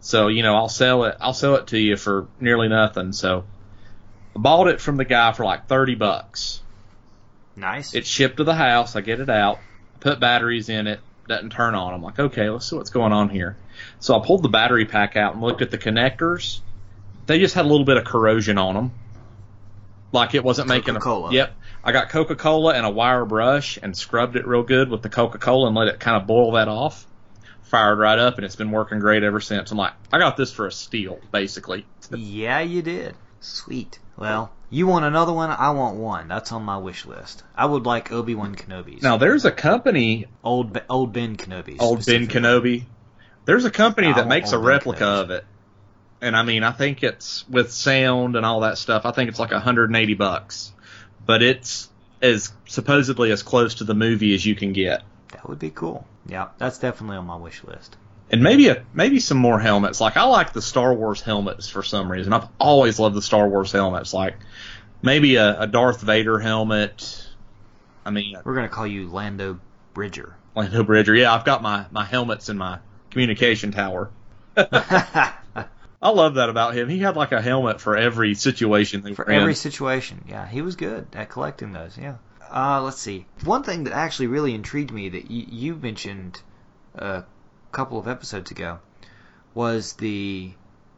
So 0.00 0.28
you 0.28 0.42
know, 0.42 0.54
I'll 0.54 0.68
sell 0.68 1.04
it. 1.04 1.16
I'll 1.20 1.34
sell 1.34 1.56
it 1.56 1.68
to 1.68 1.78
you 1.78 1.96
for 1.96 2.26
nearly 2.40 2.68
nothing." 2.68 3.12
So 3.12 3.44
I 4.34 4.38
bought 4.38 4.68
it 4.68 4.80
from 4.80 4.96
the 4.96 5.04
guy 5.04 5.32
for 5.32 5.44
like 5.44 5.66
thirty 5.66 5.94
bucks. 5.94 6.62
Nice. 7.54 7.94
It 7.94 8.06
shipped 8.06 8.38
to 8.38 8.44
the 8.44 8.54
house. 8.54 8.96
I 8.96 9.02
get 9.02 9.20
it 9.20 9.30
out, 9.30 9.58
put 10.00 10.18
batteries 10.20 10.68
in 10.68 10.86
it, 10.86 11.00
doesn't 11.26 11.50
turn 11.50 11.74
on. 11.74 11.94
I'm 11.94 12.02
like, 12.02 12.18
okay, 12.18 12.50
let's 12.50 12.68
see 12.68 12.76
what's 12.76 12.90
going 12.90 13.12
on 13.12 13.28
here. 13.28 13.56
So 14.00 14.18
I 14.18 14.24
pulled 14.24 14.42
the 14.42 14.48
battery 14.48 14.84
pack 14.84 15.16
out 15.16 15.34
and 15.34 15.42
looked 15.42 15.62
at 15.62 15.70
the 15.70 15.78
connectors. 15.78 16.60
They 17.26 17.38
just 17.38 17.54
had 17.54 17.64
a 17.64 17.68
little 17.68 17.86
bit 17.86 17.96
of 17.96 18.04
corrosion 18.04 18.58
on 18.58 18.74
them. 18.74 18.92
Like 20.12 20.34
it 20.34 20.44
wasn't 20.44 20.68
making 20.68 20.96
a. 20.96 21.00
Coca-Cola. 21.00 21.32
Yep. 21.32 21.54
I 21.82 21.92
got 21.92 22.08
Coca 22.08 22.36
Cola 22.36 22.74
and 22.74 22.86
a 22.86 22.90
wire 22.90 23.24
brush 23.24 23.78
and 23.82 23.96
scrubbed 23.96 24.36
it 24.36 24.46
real 24.46 24.62
good 24.62 24.88
with 24.88 25.02
the 25.02 25.08
Coca 25.08 25.38
Cola 25.38 25.66
and 25.66 25.76
let 25.76 25.88
it 25.88 25.98
kind 25.98 26.16
of 26.16 26.26
boil 26.26 26.52
that 26.52 26.68
off. 26.68 27.06
Fired 27.62 27.98
right 27.98 28.18
up 28.18 28.36
and 28.36 28.44
it's 28.44 28.56
been 28.56 28.70
working 28.70 29.00
great 29.00 29.22
ever 29.22 29.40
since. 29.40 29.70
I'm 29.72 29.78
like, 29.78 29.94
I 30.12 30.18
got 30.18 30.36
this 30.36 30.52
for 30.52 30.66
a 30.66 30.72
steal, 30.72 31.18
basically. 31.32 31.84
Yeah, 32.14 32.60
you 32.60 32.82
did. 32.82 33.16
Sweet. 33.40 33.98
Well, 34.16 34.52
you 34.70 34.86
want 34.86 35.04
another 35.04 35.32
one? 35.32 35.50
I 35.50 35.70
want 35.70 35.96
one. 35.96 36.28
That's 36.28 36.52
on 36.52 36.62
my 36.62 36.78
wish 36.78 37.06
list. 37.06 37.42
I 37.54 37.66
would 37.66 37.84
like 37.86 38.12
Obi 38.12 38.34
Wan 38.34 38.54
Kenobi's. 38.54 39.02
Now 39.02 39.16
there's 39.16 39.44
a 39.44 39.52
company 39.52 40.26
old 40.42 40.80
old 40.88 41.12
Ben 41.12 41.36
Kenobi's. 41.36 41.80
old 41.80 42.04
Ben. 42.04 42.26
Kenobi. 42.26 42.84
There's 43.44 43.64
a 43.64 43.70
company 43.70 44.12
that 44.12 44.26
makes 44.26 44.52
a 44.52 44.58
replica 44.58 45.04
of 45.06 45.30
it, 45.30 45.44
and 46.20 46.34
I 46.34 46.42
mean, 46.42 46.62
I 46.62 46.72
think 46.72 47.02
it's 47.02 47.46
with 47.48 47.70
sound 47.72 48.36
and 48.36 48.46
all 48.46 48.60
that 48.60 48.78
stuff. 48.78 49.04
I 49.04 49.10
think 49.12 49.28
it's 49.28 49.38
like 49.38 49.50
180 49.50 50.14
bucks, 50.14 50.72
but 51.26 51.42
it's 51.42 51.90
as 52.22 52.52
supposedly 52.66 53.30
as 53.32 53.42
close 53.42 53.76
to 53.76 53.84
the 53.84 53.94
movie 53.94 54.34
as 54.34 54.46
you 54.46 54.54
can 54.54 54.72
get, 54.72 55.02
That 55.32 55.46
would 55.48 55.58
be 55.58 55.70
cool. 55.70 56.06
Yeah, 56.26 56.48
that's 56.56 56.78
definitely 56.78 57.18
on 57.18 57.26
my 57.26 57.36
wish 57.36 57.62
list. 57.64 57.96
And 58.34 58.42
maybe 58.42 58.66
a 58.66 58.84
maybe 58.92 59.20
some 59.20 59.38
more 59.38 59.60
helmets. 59.60 60.00
Like 60.00 60.16
I 60.16 60.24
like 60.24 60.52
the 60.52 60.60
Star 60.60 60.92
Wars 60.92 61.20
helmets 61.20 61.68
for 61.68 61.84
some 61.84 62.10
reason. 62.10 62.32
I've 62.32 62.48
always 62.58 62.98
loved 62.98 63.14
the 63.14 63.22
Star 63.22 63.48
Wars 63.48 63.70
helmets. 63.70 64.12
Like 64.12 64.34
maybe 65.00 65.36
a, 65.36 65.60
a 65.60 65.66
Darth 65.68 66.00
Vader 66.00 66.40
helmet. 66.40 67.28
I 68.04 68.10
mean, 68.10 68.36
We're 68.44 68.56
gonna 68.56 68.68
call 68.68 68.88
you 68.88 69.06
Lando 69.06 69.60
Bridger. 69.92 70.34
Lando 70.56 70.82
Bridger. 70.82 71.14
Yeah, 71.14 71.32
I've 71.32 71.44
got 71.44 71.62
my 71.62 71.86
my 71.92 72.04
helmets 72.04 72.48
in 72.48 72.58
my 72.58 72.80
communication 73.10 73.70
tower. 73.70 74.10
I 74.56 76.10
love 76.10 76.34
that 76.34 76.48
about 76.48 76.74
him. 76.74 76.88
He 76.88 76.98
had 76.98 77.14
like 77.16 77.30
a 77.30 77.40
helmet 77.40 77.80
for 77.80 77.96
every 77.96 78.34
situation 78.34 79.02
For 79.14 79.24
were 79.26 79.30
in. 79.32 79.40
every 79.40 79.54
situation, 79.54 80.24
yeah, 80.28 80.44
he 80.46 80.60
was 80.60 80.74
good 80.74 81.06
at 81.14 81.30
collecting 81.30 81.72
those. 81.72 81.96
Yeah. 81.96 82.16
Uh, 82.52 82.82
let's 82.82 82.98
see. 83.00 83.26
One 83.44 83.62
thing 83.62 83.84
that 83.84 83.94
actually 83.94 84.26
really 84.26 84.54
intrigued 84.54 84.92
me 84.92 85.08
that 85.10 85.30
you, 85.30 85.46
you 85.48 85.76
mentioned 85.76 86.40
a 86.96 87.22
couple 87.74 87.98
of 87.98 88.08
episodes 88.08 88.50
ago 88.50 88.78
was 89.52 89.92
the 89.94 90.52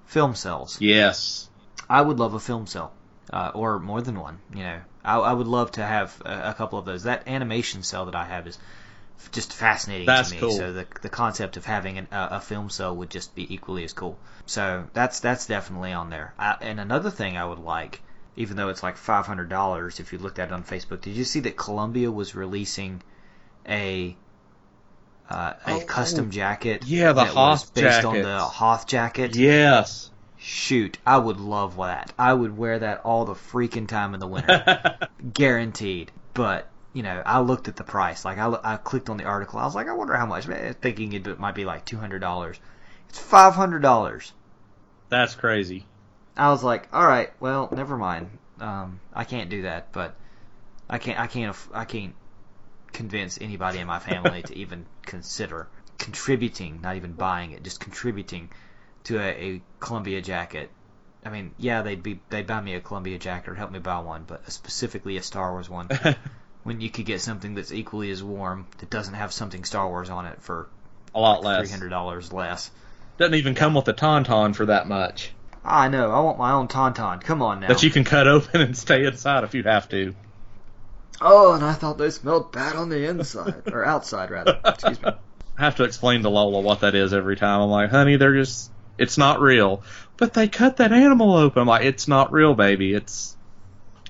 film 0.06 0.34
cells. 0.34 0.80
Yes. 0.80 1.48
I 1.88 2.00
would 2.00 2.18
love 2.18 2.34
a 2.34 2.40
film 2.40 2.66
cell, 2.66 2.92
uh, 3.32 3.52
or 3.54 3.78
more 3.78 4.02
than 4.02 4.18
one. 4.20 4.38
You 4.54 4.62
know, 4.62 4.80
I, 5.04 5.16
I 5.18 5.32
would 5.32 5.46
love 5.46 5.72
to 5.72 5.82
have 5.84 6.20
a, 6.24 6.50
a 6.50 6.54
couple 6.54 6.78
of 6.78 6.84
those. 6.84 7.04
That 7.04 7.28
animation 7.28 7.82
cell 7.82 8.06
that 8.06 8.14
I 8.14 8.24
have 8.24 8.46
is 8.46 8.58
just 9.32 9.52
fascinating 9.52 10.06
That's 10.06 10.28
to 10.28 10.34
me. 10.34 10.40
cool. 10.40 10.50
So 10.52 10.72
the 10.72 10.86
the 11.02 11.08
concept 11.08 11.56
of 11.56 11.64
having 11.64 11.98
an, 11.98 12.08
a, 12.12 12.28
a 12.32 12.40
film 12.40 12.70
cell 12.70 12.94
would 12.96 13.10
just 13.10 13.34
be 13.34 13.52
equally 13.52 13.84
as 13.84 13.92
cool. 13.92 14.18
So 14.46 14.86
that's 14.92 15.20
that's 15.20 15.46
definitely 15.46 15.92
on 15.92 16.10
there. 16.10 16.34
I, 16.38 16.56
and 16.60 16.80
another 16.80 17.10
thing 17.10 17.36
I 17.36 17.44
would 17.44 17.58
like, 17.58 18.02
even 18.36 18.56
though 18.56 18.68
it's 18.68 18.82
like 18.82 18.96
five 18.96 19.26
hundred 19.26 19.48
dollars, 19.48 20.00
if 20.00 20.12
you 20.12 20.18
looked 20.18 20.38
at 20.38 20.48
it 20.48 20.54
on 20.54 20.64
Facebook, 20.64 21.00
did 21.00 21.16
you 21.16 21.24
see 21.24 21.40
that 21.40 21.56
Columbia 21.56 22.10
was 22.10 22.34
releasing 22.34 23.02
a 23.68 24.16
uh, 25.30 25.54
a 25.66 25.72
Oh, 25.72 25.80
custom 25.80 26.30
jacket? 26.30 26.84
yeah, 26.86 27.08
the 27.08 27.24
that 27.24 27.34
was 27.34 27.62
Hoth 27.62 27.74
based 27.74 28.04
on 28.04 28.14
jacket. 28.14 28.22
the 28.24 28.38
Hoth 28.40 28.86
jacket. 28.86 29.36
Yes. 29.36 30.10
Shoot, 30.38 30.98
I 31.04 31.18
would 31.18 31.40
love 31.40 31.76
that. 31.78 32.12
I 32.18 32.32
would 32.32 32.56
wear 32.56 32.78
that 32.78 33.00
all 33.04 33.24
the 33.24 33.34
freaking 33.34 33.88
time 33.88 34.14
in 34.14 34.20
the 34.20 34.28
winter, 34.28 34.98
guaranteed. 35.32 36.12
But 36.34 36.68
you 36.92 37.02
know, 37.02 37.22
I 37.26 37.40
looked 37.40 37.68
at 37.68 37.76
the 37.76 37.84
price. 37.84 38.24
Like 38.24 38.38
I, 38.38 38.56
I 38.62 38.76
clicked 38.76 39.10
on 39.10 39.16
the 39.16 39.24
article. 39.24 39.58
I 39.58 39.64
was 39.64 39.74
like, 39.74 39.88
I 39.88 39.92
wonder 39.94 40.14
how 40.14 40.26
much. 40.26 40.46
Man, 40.46 40.74
thinking 40.74 41.12
it 41.12 41.38
might 41.40 41.54
be 41.54 41.64
like 41.64 41.84
two 41.84 41.96
hundred 41.96 42.20
dollars. 42.20 42.60
It's 43.08 43.18
five 43.18 43.54
hundred 43.54 43.82
dollars. 43.82 44.32
That's 45.08 45.34
crazy. 45.34 45.86
I 46.36 46.50
was 46.50 46.62
like, 46.62 46.88
all 46.92 47.06
right, 47.06 47.30
well, 47.40 47.68
never 47.74 47.96
mind. 47.96 48.30
Um, 48.60 49.00
I 49.14 49.24
can't 49.24 49.50
do 49.50 49.62
that, 49.62 49.90
but 49.92 50.14
I 50.88 50.98
can't, 50.98 51.18
I 51.18 51.26
can't, 51.26 51.56
I 51.72 51.84
can't 51.86 52.14
convince 52.92 53.38
anybody 53.40 53.78
in 53.78 53.86
my 53.86 53.98
family 53.98 54.42
to 54.42 54.56
even 54.58 54.86
consider 55.06 55.68
contributing, 55.98 56.80
not 56.82 56.96
even 56.96 57.12
buying 57.12 57.52
it, 57.52 57.62
just 57.62 57.80
contributing 57.80 58.50
to 59.04 59.18
a, 59.18 59.28
a 59.28 59.62
Columbia 59.80 60.20
jacket. 60.20 60.70
I 61.24 61.30
mean, 61.30 61.52
yeah, 61.58 61.82
they'd 61.82 62.02
be 62.02 62.20
they'd 62.28 62.46
buy 62.46 62.60
me 62.60 62.74
a 62.74 62.80
Columbia 62.80 63.18
jacket 63.18 63.50
or 63.50 63.54
help 63.54 63.72
me 63.72 63.78
buy 63.78 64.00
one, 64.00 64.24
but 64.26 64.50
specifically 64.50 65.16
a 65.16 65.22
Star 65.22 65.52
Wars 65.52 65.68
one. 65.68 65.88
when 66.62 66.80
you 66.80 66.90
could 66.90 67.06
get 67.06 67.20
something 67.20 67.54
that's 67.54 67.72
equally 67.72 68.10
as 68.10 68.22
warm 68.22 68.66
that 68.78 68.90
doesn't 68.90 69.14
have 69.14 69.32
something 69.32 69.64
Star 69.64 69.88
Wars 69.88 70.10
on 70.10 70.26
it 70.26 70.42
for 70.42 70.68
a 71.14 71.20
lot 71.20 71.40
three 71.40 71.48
less. 71.48 71.60
three 71.60 71.70
hundred 71.70 71.90
dollars 71.90 72.32
less. 72.32 72.70
Doesn't 73.18 73.34
even 73.34 73.54
come 73.54 73.74
with 73.74 73.88
a 73.88 73.94
tauntaun 73.94 74.54
for 74.54 74.66
that 74.66 74.86
much. 74.88 75.32
I 75.64 75.88
know. 75.88 76.10
I 76.10 76.20
want 76.20 76.38
my 76.38 76.52
own 76.52 76.68
tauntaun. 76.68 77.20
Come 77.20 77.42
on 77.42 77.60
now. 77.60 77.68
That 77.68 77.82
you 77.82 77.90
can 77.90 78.04
cut 78.04 78.28
open 78.28 78.60
and 78.60 78.76
stay 78.76 79.04
inside 79.04 79.44
if 79.44 79.54
you 79.54 79.62
have 79.62 79.88
to. 79.88 80.14
Oh, 81.20 81.54
and 81.54 81.64
I 81.64 81.72
thought 81.72 81.98
they 81.98 82.10
smelled 82.10 82.52
bad 82.52 82.76
on 82.76 82.88
the 82.88 83.08
inside 83.08 83.62
or 83.72 83.84
outside 83.84 84.30
rather. 84.30 84.60
Excuse 84.64 85.00
me. 85.02 85.10
I 85.58 85.64
have 85.64 85.76
to 85.76 85.84
explain 85.84 86.22
to 86.22 86.28
Lola 86.28 86.60
what 86.60 86.80
that 86.80 86.94
is 86.94 87.14
every 87.14 87.36
time. 87.36 87.62
I'm 87.62 87.70
like, 87.70 87.90
honey, 87.90 88.16
they're 88.16 88.34
just 88.34 88.70
It's 88.98 89.16
not 89.16 89.40
real. 89.40 89.82
But 90.18 90.34
they 90.34 90.48
cut 90.48 90.78
that 90.78 90.92
animal 90.92 91.34
open. 91.36 91.62
I'm 91.62 91.68
like, 91.68 91.84
it's 91.84 92.06
not 92.08 92.32
real, 92.32 92.54
baby. 92.54 92.92
It's 92.92 93.36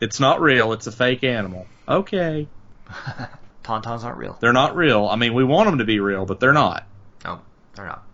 it's 0.00 0.18
not 0.20 0.40
real. 0.40 0.72
It's 0.72 0.86
a 0.86 0.92
fake 0.92 1.22
animal. 1.24 1.66
Okay. 1.88 2.48
Tauntauns 3.64 4.04
aren't 4.04 4.18
real. 4.18 4.36
They're 4.40 4.52
not 4.52 4.76
real. 4.76 5.06
I 5.06 5.16
mean, 5.16 5.34
we 5.34 5.44
want 5.44 5.68
them 5.68 5.78
to 5.78 5.84
be 5.84 6.00
real, 6.00 6.26
but 6.26 6.38
they're 6.40 6.52
not. 6.52 6.86
No, 7.24 7.40
they're 7.74 7.86
not. 7.86 8.04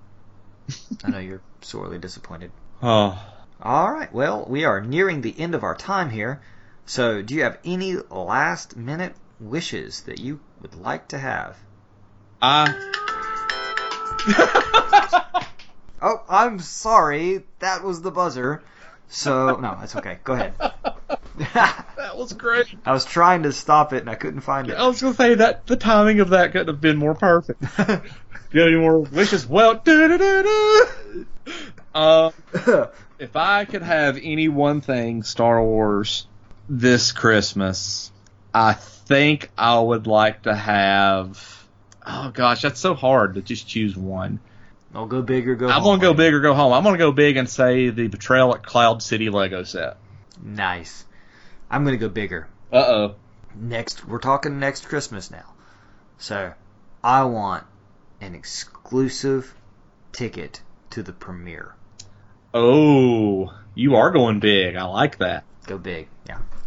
I 1.05 1.11
know 1.11 1.19
you're 1.19 1.43
sorely 1.61 1.99
disappointed. 1.99 2.51
Oh, 2.83 3.19
All 3.63 3.91
right. 3.93 4.13
Well, 4.13 4.47
we 4.49 4.65
are 4.65 4.81
nearing 4.81 5.21
the 5.21 5.39
end 5.39 5.55
of 5.55 5.63
our 5.63 5.75
time 5.75 6.11
here. 6.11 6.41
So, 6.87 7.23
do 7.23 7.35
you 7.35 7.43
have 7.45 7.59
any 7.65 7.97
last 8.11 8.77
minute 8.77 9.15
wishes 9.41 10.03
that 10.03 10.19
you 10.21 10.41
would 10.61 10.75
like 10.75 11.09
to 11.09 11.19
have? 11.19 11.57
I. 12.41 12.89
Oh, 16.03 16.21
I'm 16.29 16.59
sorry. 16.59 17.45
That 17.61 17.85
was 17.85 18.03
the 18.03 18.11
buzzer. 18.11 18.63
So, 19.09 19.57
no, 19.57 19.77
that's 19.79 19.95
okay. 19.95 20.19
Go 20.25 20.33
ahead. 20.33 20.55
that 21.55 22.17
was 22.17 22.33
great. 22.33 22.67
I 22.85 22.93
was 22.93 23.05
trying 23.05 23.45
to 23.45 23.53
stop 23.53 23.93
it 23.93 23.99
and 23.99 24.11
I 24.11 24.17
couldn't 24.17 24.41
find 24.41 24.69
it. 24.69 24.75
I 24.75 24.87
was 24.89 25.01
gonna 25.01 25.15
say 25.15 25.37
that 25.37 25.67
the 25.67 25.77
timing 25.77 26.19
of 26.19 26.31
that 26.31 26.51
couldn't 26.51 26.69
have 26.69 26.81
been 26.81 26.97
more 26.97 27.15
perfect. 27.15 27.63
you 27.79 28.61
have 28.61 28.69
any 28.69 28.77
more 28.77 28.99
wishes? 28.99 29.47
Well. 29.47 29.81
Uh, 31.95 32.31
if 33.19 33.37
I 33.37 33.65
could 33.65 33.83
have 33.83 34.19
any 34.21 34.49
one 34.49 34.81
thing 34.81 35.23
Star 35.23 35.63
Wars 35.63 36.27
this 36.69 37.13
Christmas, 37.13 38.11
I 38.55 38.73
think 38.75 39.51
I 39.57 39.79
would 39.79 40.07
like 40.07 40.43
to 40.43 40.55
have. 40.55 41.67
Oh 42.07 42.31
gosh, 42.31 42.63
that's 42.63 42.81
so 42.81 42.95
hard 42.95 43.35
to 43.35 43.43
just 43.43 43.69
choose 43.69 43.97
one. 43.97 44.41
I'll 44.95 45.07
go 45.07 45.23
big 45.23 45.49
or 45.49 45.55
go 45.55 45.69
I'm 45.69 45.83
home. 45.83 45.99
gonna 45.99 46.13
go 46.13 46.15
big 46.15 46.35
or 46.35 46.41
go 46.41 46.55
home. 46.55 46.73
I'm 46.73 46.83
gonna 46.85 46.99
go 46.99 47.13
big 47.13 47.37
and 47.37 47.49
say 47.49 47.89
the 47.91 48.09
Betrayal 48.09 48.55
at 48.55 48.63
Cloud 48.65 49.03
City 49.03 49.31
Lego 49.31 49.63
set. 49.65 49.97
Nice. 50.43 51.05
I'm 51.71 51.85
gonna 51.85 51.97
go 51.97 52.09
bigger. 52.09 52.49
Uh 52.73 52.77
oh. 52.77 53.15
Next, 53.55 54.07
we're 54.07 54.19
talking 54.19 54.59
next 54.59 54.87
Christmas 54.89 55.31
now. 55.31 55.45
So, 56.19 56.53
I 57.05 57.25
want 57.25 57.65
an 58.21 58.35
exclusive 58.35 59.55
ticket 60.13 60.63
to 60.91 61.03
the 61.03 61.13
premiere. 61.13 61.75
Oh, 62.55 63.53
you 63.75 63.97
are 63.97 64.11
going 64.11 64.41
big. 64.41 64.77
I 64.77 64.85
like 64.85 65.19
that. 65.19 65.45
Go 65.67 65.79
big, 65.79 66.09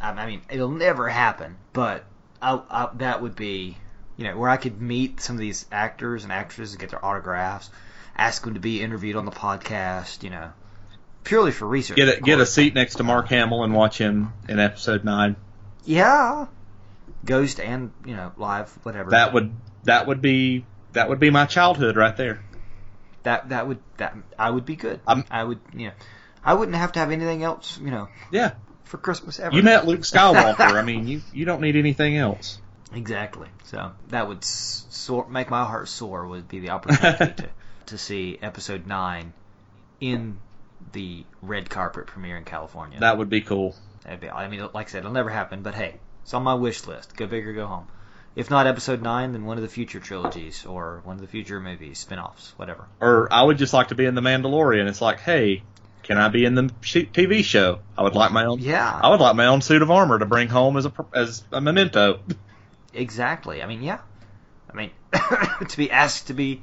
I 0.05 0.25
mean, 0.27 0.41
it'll 0.49 0.69
never 0.71 1.09
happen, 1.09 1.57
but 1.73 2.03
I, 2.41 2.59
I, 2.69 2.89
that 2.95 3.21
would 3.21 3.35
be, 3.35 3.77
you 4.17 4.23
know, 4.25 4.37
where 4.37 4.49
I 4.49 4.57
could 4.57 4.81
meet 4.81 5.19
some 5.21 5.35
of 5.35 5.39
these 5.39 5.65
actors 5.71 6.23
and 6.23 6.31
actresses 6.31 6.73
and 6.73 6.79
get 6.79 6.91
their 6.91 7.03
autographs, 7.03 7.69
ask 8.15 8.43
them 8.43 8.53
to 8.53 8.59
be 8.59 8.81
interviewed 8.81 9.15
on 9.15 9.25
the 9.25 9.31
podcast, 9.31 10.23
you 10.23 10.29
know, 10.29 10.51
purely 11.23 11.51
for 11.51 11.67
research. 11.67 11.97
Get 11.97 12.17
a 12.17 12.21
get 12.21 12.39
a 12.39 12.45
seat 12.45 12.75
next 12.75 12.95
to 12.95 13.03
Mark 13.03 13.27
Hamill 13.29 13.63
and 13.63 13.73
watch 13.73 13.97
him 13.97 14.33
in 14.47 14.59
episode 14.59 15.03
nine. 15.03 15.35
Yeah. 15.85 16.47
Ghost 17.25 17.59
and, 17.59 17.91
you 18.05 18.15
know, 18.15 18.31
live, 18.37 18.69
whatever. 18.83 19.11
That 19.11 19.33
would 19.33 19.53
that 19.83 20.07
would 20.07 20.21
be 20.21 20.65
that 20.93 21.09
would 21.09 21.19
be 21.19 21.29
my 21.29 21.45
childhood 21.45 21.95
right 21.97 22.15
there. 22.15 22.41
that 23.23 23.49
that 23.49 23.67
would 23.67 23.79
that 23.97 24.15
I 24.37 24.49
would 24.51 24.65
be 24.65 24.75
good. 24.75 24.99
I'm- 25.07 25.25
I 25.31 25.43
would, 25.43 25.59
you 25.73 25.87
know, 25.87 25.93
I 26.43 26.53
wouldn't 26.53 26.77
have 26.77 26.91
to 26.91 26.99
have 26.99 27.11
anything 27.11 27.41
else, 27.43 27.79
you 27.79 27.89
know, 27.89 28.07
Yeah, 28.29 28.51
for 28.85 28.97
Christmas 28.97 29.39
ever. 29.39 29.55
you 29.55 29.61
met 29.63 29.85
Luke 29.85 29.99
Skywalker. 30.01 30.59
I 30.73 30.81
mean, 30.81 31.07
you 31.07 31.21
you 31.33 31.45
don't 31.45 31.61
need 31.61 31.75
anything 31.75 32.17
else. 32.17 32.59
Exactly. 32.93 33.49
So 33.65 33.91
that 34.09 34.27
would 34.27 34.39
s- 34.39 34.85
soar, 34.89 35.27
make 35.27 35.49
my 35.49 35.65
heart 35.65 35.87
sore. 35.89 36.25
Would 36.27 36.47
be 36.47 36.59
the 36.59 36.69
opportunity 36.69 37.33
to 37.43 37.49
to 37.87 37.97
see 37.97 38.39
Episode 38.41 38.87
Nine 38.87 39.33
in 39.99 40.37
the 40.93 41.23
red 41.41 41.69
carpet 41.69 42.07
premiere 42.07 42.37
in 42.37 42.45
California. 42.45 42.99
That 42.99 43.17
would 43.17 43.29
be 43.29 43.41
cool. 43.41 43.75
That'd 44.03 44.19
be, 44.21 44.29
I 44.29 44.47
mean, 44.47 44.61
like 44.73 44.87
I 44.87 44.91
said, 44.91 44.99
it'll 44.99 45.11
never 45.11 45.29
happen. 45.29 45.61
But 45.63 45.75
hey, 45.75 45.95
it's 46.23 46.33
on 46.33 46.43
my 46.43 46.53
wish 46.53 46.85
list. 46.85 47.15
Go 47.15 47.27
big 47.27 47.47
or 47.47 47.53
go 47.53 47.65
home. 47.67 47.87
If 48.35 48.49
not 48.49 48.67
Episode 48.67 49.01
Nine, 49.01 49.31
then 49.31 49.45
one 49.45 49.57
of 49.57 49.63
the 49.63 49.69
future 49.69 49.99
trilogies 49.99 50.65
or 50.65 51.01
one 51.05 51.15
of 51.15 51.21
the 51.21 51.27
future 51.27 51.59
movies, 51.61 51.99
spin-offs, 51.99 52.53
whatever. 52.57 52.85
Or 52.99 53.31
I 53.31 53.41
would 53.41 53.57
just 53.57 53.71
like 53.73 53.87
to 53.89 53.95
be 53.95 54.05
in 54.05 54.13
the 54.13 54.21
Mandalorian. 54.21 54.87
It's 54.89 54.99
like, 55.01 55.19
hey, 55.21 55.63
can 56.05 56.19
I 56.19 56.29
be 56.29 56.45
in 56.45 56.53
the 56.53 56.63
TV 56.81 57.43
show? 57.43 57.79
I 57.97 58.03
would 58.03 58.13
like 58.13 58.31
my 58.31 58.45
own. 58.45 58.59
Yeah. 58.59 58.99
I 59.03 59.09
would 59.09 59.19
like 59.19 59.35
my 59.35 59.47
own 59.47 59.61
suit 59.61 59.81
of 59.81 59.89
armor 59.89 60.19
to 60.19 60.25
bring 60.25 60.47
home 60.47 60.77
as 60.77 60.85
a 60.85 60.93
as 61.13 61.43
a 61.51 61.59
memento. 61.59 62.19
Exactly. 62.93 63.63
I 63.63 63.65
mean, 63.65 63.81
yeah. 63.81 63.99
I 64.71 64.75
mean, 64.75 64.91
to 65.67 65.77
be 65.77 65.89
asked 65.89 66.27
to 66.27 66.33
be 66.33 66.61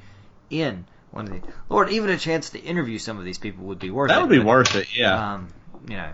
in 0.48 0.84
one 1.10 1.26
of 1.26 1.32
the 1.32 1.52
Lord, 1.68 1.90
even 1.90 2.10
a 2.10 2.18
chance 2.18 2.50
to 2.50 2.60
interview 2.60 2.98
some 2.98 3.18
of 3.18 3.24
these 3.24 3.38
people 3.38 3.64
would 3.64 3.80
be 3.80 3.90
worth 3.90 4.10
it. 4.10 4.14
That 4.14 4.20
would 4.20 4.30
be 4.30 4.38
but, 4.38 4.46
worth 4.46 4.76
it. 4.76 4.96
Yeah, 4.96 5.34
Um, 5.34 5.48
you 5.88 5.96
know, 5.96 6.10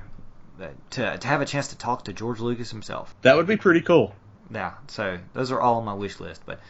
to 0.91 1.18
to 1.18 1.29
have 1.29 1.43
a 1.43 1.47
chance 1.47 1.68
to 1.68 1.79
talk 1.79 2.05
to 2.05 2.14
George 2.14 2.41
Lucas 2.41 2.70
himself. 2.70 3.14
that 3.22 3.37
would 3.37 3.47
be 3.47 3.59
pretty 3.59 3.83
cool. 3.83 4.14
Yeah. 4.51 4.72
So 4.87 5.18
those 5.35 5.53
are 5.53 5.61
all 5.61 5.76
on 5.76 5.85
my 5.85 5.95
wish 5.95 6.18
list, 6.18 6.43
but 6.47 6.61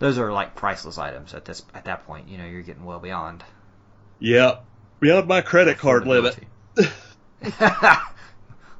those 0.00 0.18
are 0.18 0.32
like 0.32 0.56
priceless 0.56 0.98
items 0.98 1.34
at 1.34 1.44
this 1.44 1.62
at 1.72 1.84
that 1.84 2.04
point. 2.04 2.28
You 2.28 2.38
know, 2.38 2.46
you're 2.46 2.62
getting 2.62 2.84
well 2.84 2.98
beyond 2.98 3.44
Yeah, 4.18 4.56
beyond 5.00 5.26
my 5.26 5.40
credit 5.40 5.78
card 5.78 6.06
limit. 6.06 6.38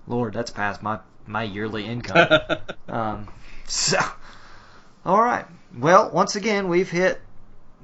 Lord, 0.07 0.35
that's 0.35 0.51
past 0.51 0.83
my 0.83 1.01
my 1.27 1.43
yearly 1.43 1.87
income. 1.87 2.29
Um, 2.89 3.29
so, 3.66 4.01
all 5.07 5.23
right. 5.23 5.47
Well, 5.79 6.11
once 6.11 6.35
again, 6.35 6.66
we've 6.68 6.91
hit 6.91 7.21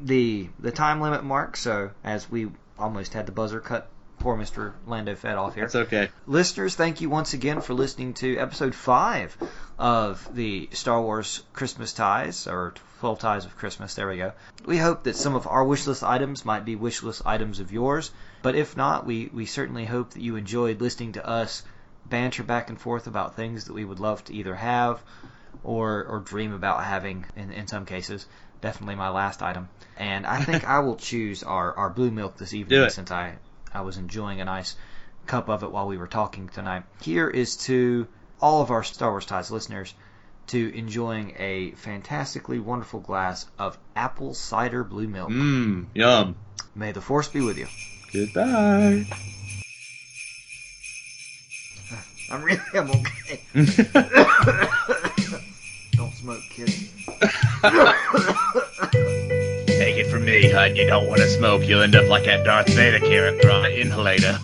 the 0.00 0.48
the 0.58 0.72
time 0.72 1.00
limit 1.00 1.22
mark. 1.22 1.56
So, 1.56 1.92
as 2.02 2.28
we 2.28 2.48
almost 2.76 3.14
had 3.14 3.26
the 3.26 3.32
buzzer 3.32 3.60
cut, 3.60 3.88
poor 4.26 4.36
Mister 4.36 4.74
Lando 4.88 5.14
fed 5.14 5.36
off 5.36 5.54
here. 5.54 5.66
That's 5.66 5.76
okay. 5.76 6.08
Listeners, 6.26 6.74
thank 6.74 7.00
you 7.00 7.08
once 7.08 7.32
again 7.32 7.60
for 7.60 7.74
listening 7.74 8.14
to 8.14 8.36
episode 8.38 8.74
five 8.74 9.36
of 9.78 10.28
the 10.34 10.68
Star 10.72 11.00
Wars 11.00 11.44
Christmas 11.52 11.92
ties 11.92 12.48
or 12.48 12.74
Twelve 12.98 13.20
Ties 13.20 13.44
of 13.44 13.56
Christmas. 13.56 13.94
There 13.94 14.08
we 14.08 14.16
go. 14.16 14.32
We 14.64 14.78
hope 14.78 15.04
that 15.04 15.14
some 15.14 15.36
of 15.36 15.46
our 15.46 15.62
wish 15.62 15.86
list 15.86 16.02
items 16.02 16.44
might 16.44 16.64
be 16.64 16.74
wish 16.74 17.04
list 17.04 17.22
items 17.24 17.60
of 17.60 17.70
yours, 17.70 18.10
but 18.42 18.56
if 18.56 18.76
not, 18.76 19.06
we 19.06 19.30
we 19.32 19.46
certainly 19.46 19.84
hope 19.84 20.10
that 20.14 20.22
you 20.22 20.34
enjoyed 20.34 20.80
listening 20.80 21.12
to 21.12 21.24
us 21.24 21.62
banter 22.04 22.42
back 22.42 22.68
and 22.68 22.80
forth 22.80 23.06
about 23.06 23.36
things 23.36 23.66
that 23.66 23.74
we 23.74 23.84
would 23.84 24.00
love 24.00 24.24
to 24.24 24.34
either 24.34 24.56
have 24.56 25.00
or 25.62 26.04
or 26.04 26.18
dream 26.18 26.52
about 26.52 26.82
having 26.82 27.26
in, 27.36 27.52
in 27.52 27.68
some 27.68 27.86
cases. 27.86 28.26
Definitely 28.60 28.96
my 28.96 29.10
last 29.10 29.40
item. 29.40 29.68
And 29.96 30.26
I 30.26 30.42
think 30.42 30.68
I 30.76 30.80
will 30.80 30.96
choose 30.96 31.44
our, 31.44 31.72
our 31.74 31.90
blue 31.90 32.10
milk 32.10 32.38
this 32.38 32.54
evening 32.54 32.88
since 32.90 33.12
I, 33.12 33.34
I 33.76 33.82
was 33.82 33.98
enjoying 33.98 34.40
a 34.40 34.44
nice 34.46 34.74
cup 35.26 35.48
of 35.50 35.62
it 35.62 35.70
while 35.70 35.86
we 35.86 35.98
were 35.98 36.06
talking 36.06 36.48
tonight. 36.48 36.84
Here 37.02 37.28
is 37.28 37.56
to 37.66 38.08
all 38.40 38.62
of 38.62 38.70
our 38.70 38.82
Star 38.82 39.10
Wars 39.10 39.26
Ties 39.26 39.50
listeners 39.50 39.92
to 40.48 40.74
enjoying 40.74 41.34
a 41.38 41.72
fantastically 41.72 42.58
wonderful 42.58 43.00
glass 43.00 43.44
of 43.58 43.76
apple 43.94 44.32
cider 44.32 44.82
blue 44.82 45.08
milk. 45.08 45.28
Mmm, 45.28 45.86
yum. 45.94 46.36
May 46.74 46.92
the 46.92 47.02
force 47.02 47.28
be 47.28 47.40
with 47.42 47.58
you. 47.58 47.66
Goodbye. 48.12 49.04
I'm 52.30 52.42
really 52.42 52.60
I'm 52.74 52.90
okay. 52.90 53.40
Don't 55.92 56.14
smoke, 56.14 56.42
kid. 56.50 56.72
Take 59.96 60.08
it 60.08 60.10
from 60.10 60.26
me, 60.26 60.50
hon. 60.50 60.76
You 60.76 60.86
don't 60.86 61.08
want 61.08 61.22
to 61.22 61.26
smoke. 61.26 61.66
You'll 61.66 61.80
end 61.80 61.96
up 61.96 62.06
like 62.06 62.24
that 62.24 62.44
Darth 62.44 62.68
Vader 62.68 62.98
character 62.98 63.50
on 63.50 63.64
an 63.64 63.72
inhalator. 63.72 64.38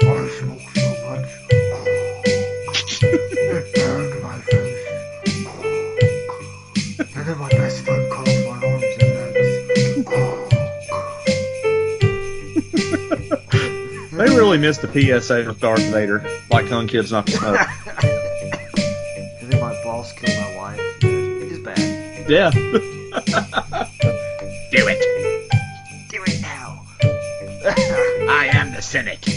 I 0.00 0.28
smoke 0.28 0.60
so 0.76 0.88
much. 1.08 1.26
it 3.02 3.74
burned 3.74 4.22
my 4.22 4.38
face. 4.42 4.86
and 7.00 7.26
then 7.26 7.38
my 7.38 7.48
best 7.48 7.84
friend 7.84 8.12
cut 8.12 8.28
off 8.28 8.46
my 8.46 8.58
arms 8.64 8.84
and 9.00 9.10
legs. 9.18 9.50
They 14.12 14.28
really 14.36 14.58
missed 14.58 14.82
the 14.82 15.20
PSA 15.20 15.46
with 15.48 15.58
Darth 15.58 15.82
Vader, 15.90 16.24
like 16.48 16.68
telling 16.68 16.86
kids 16.86 17.10
not 17.10 17.26
to 17.26 17.32
smoke. 17.32 17.58
and 19.94 20.02
my 20.02 20.02
boss 20.02 20.12
killed 20.12 20.38
my 20.38 20.56
wife. 20.56 20.80
It 21.02 21.52
is 21.52 21.58
bad. 21.58 22.30
yeah. 22.30 22.50
Do 24.70 24.88
it. 24.88 25.50
Do 26.08 26.22
it 26.26 26.40
now. 26.40 26.82
I 28.30 28.50
am 28.52 28.72
the 28.72 28.82
Senate. 28.82 29.33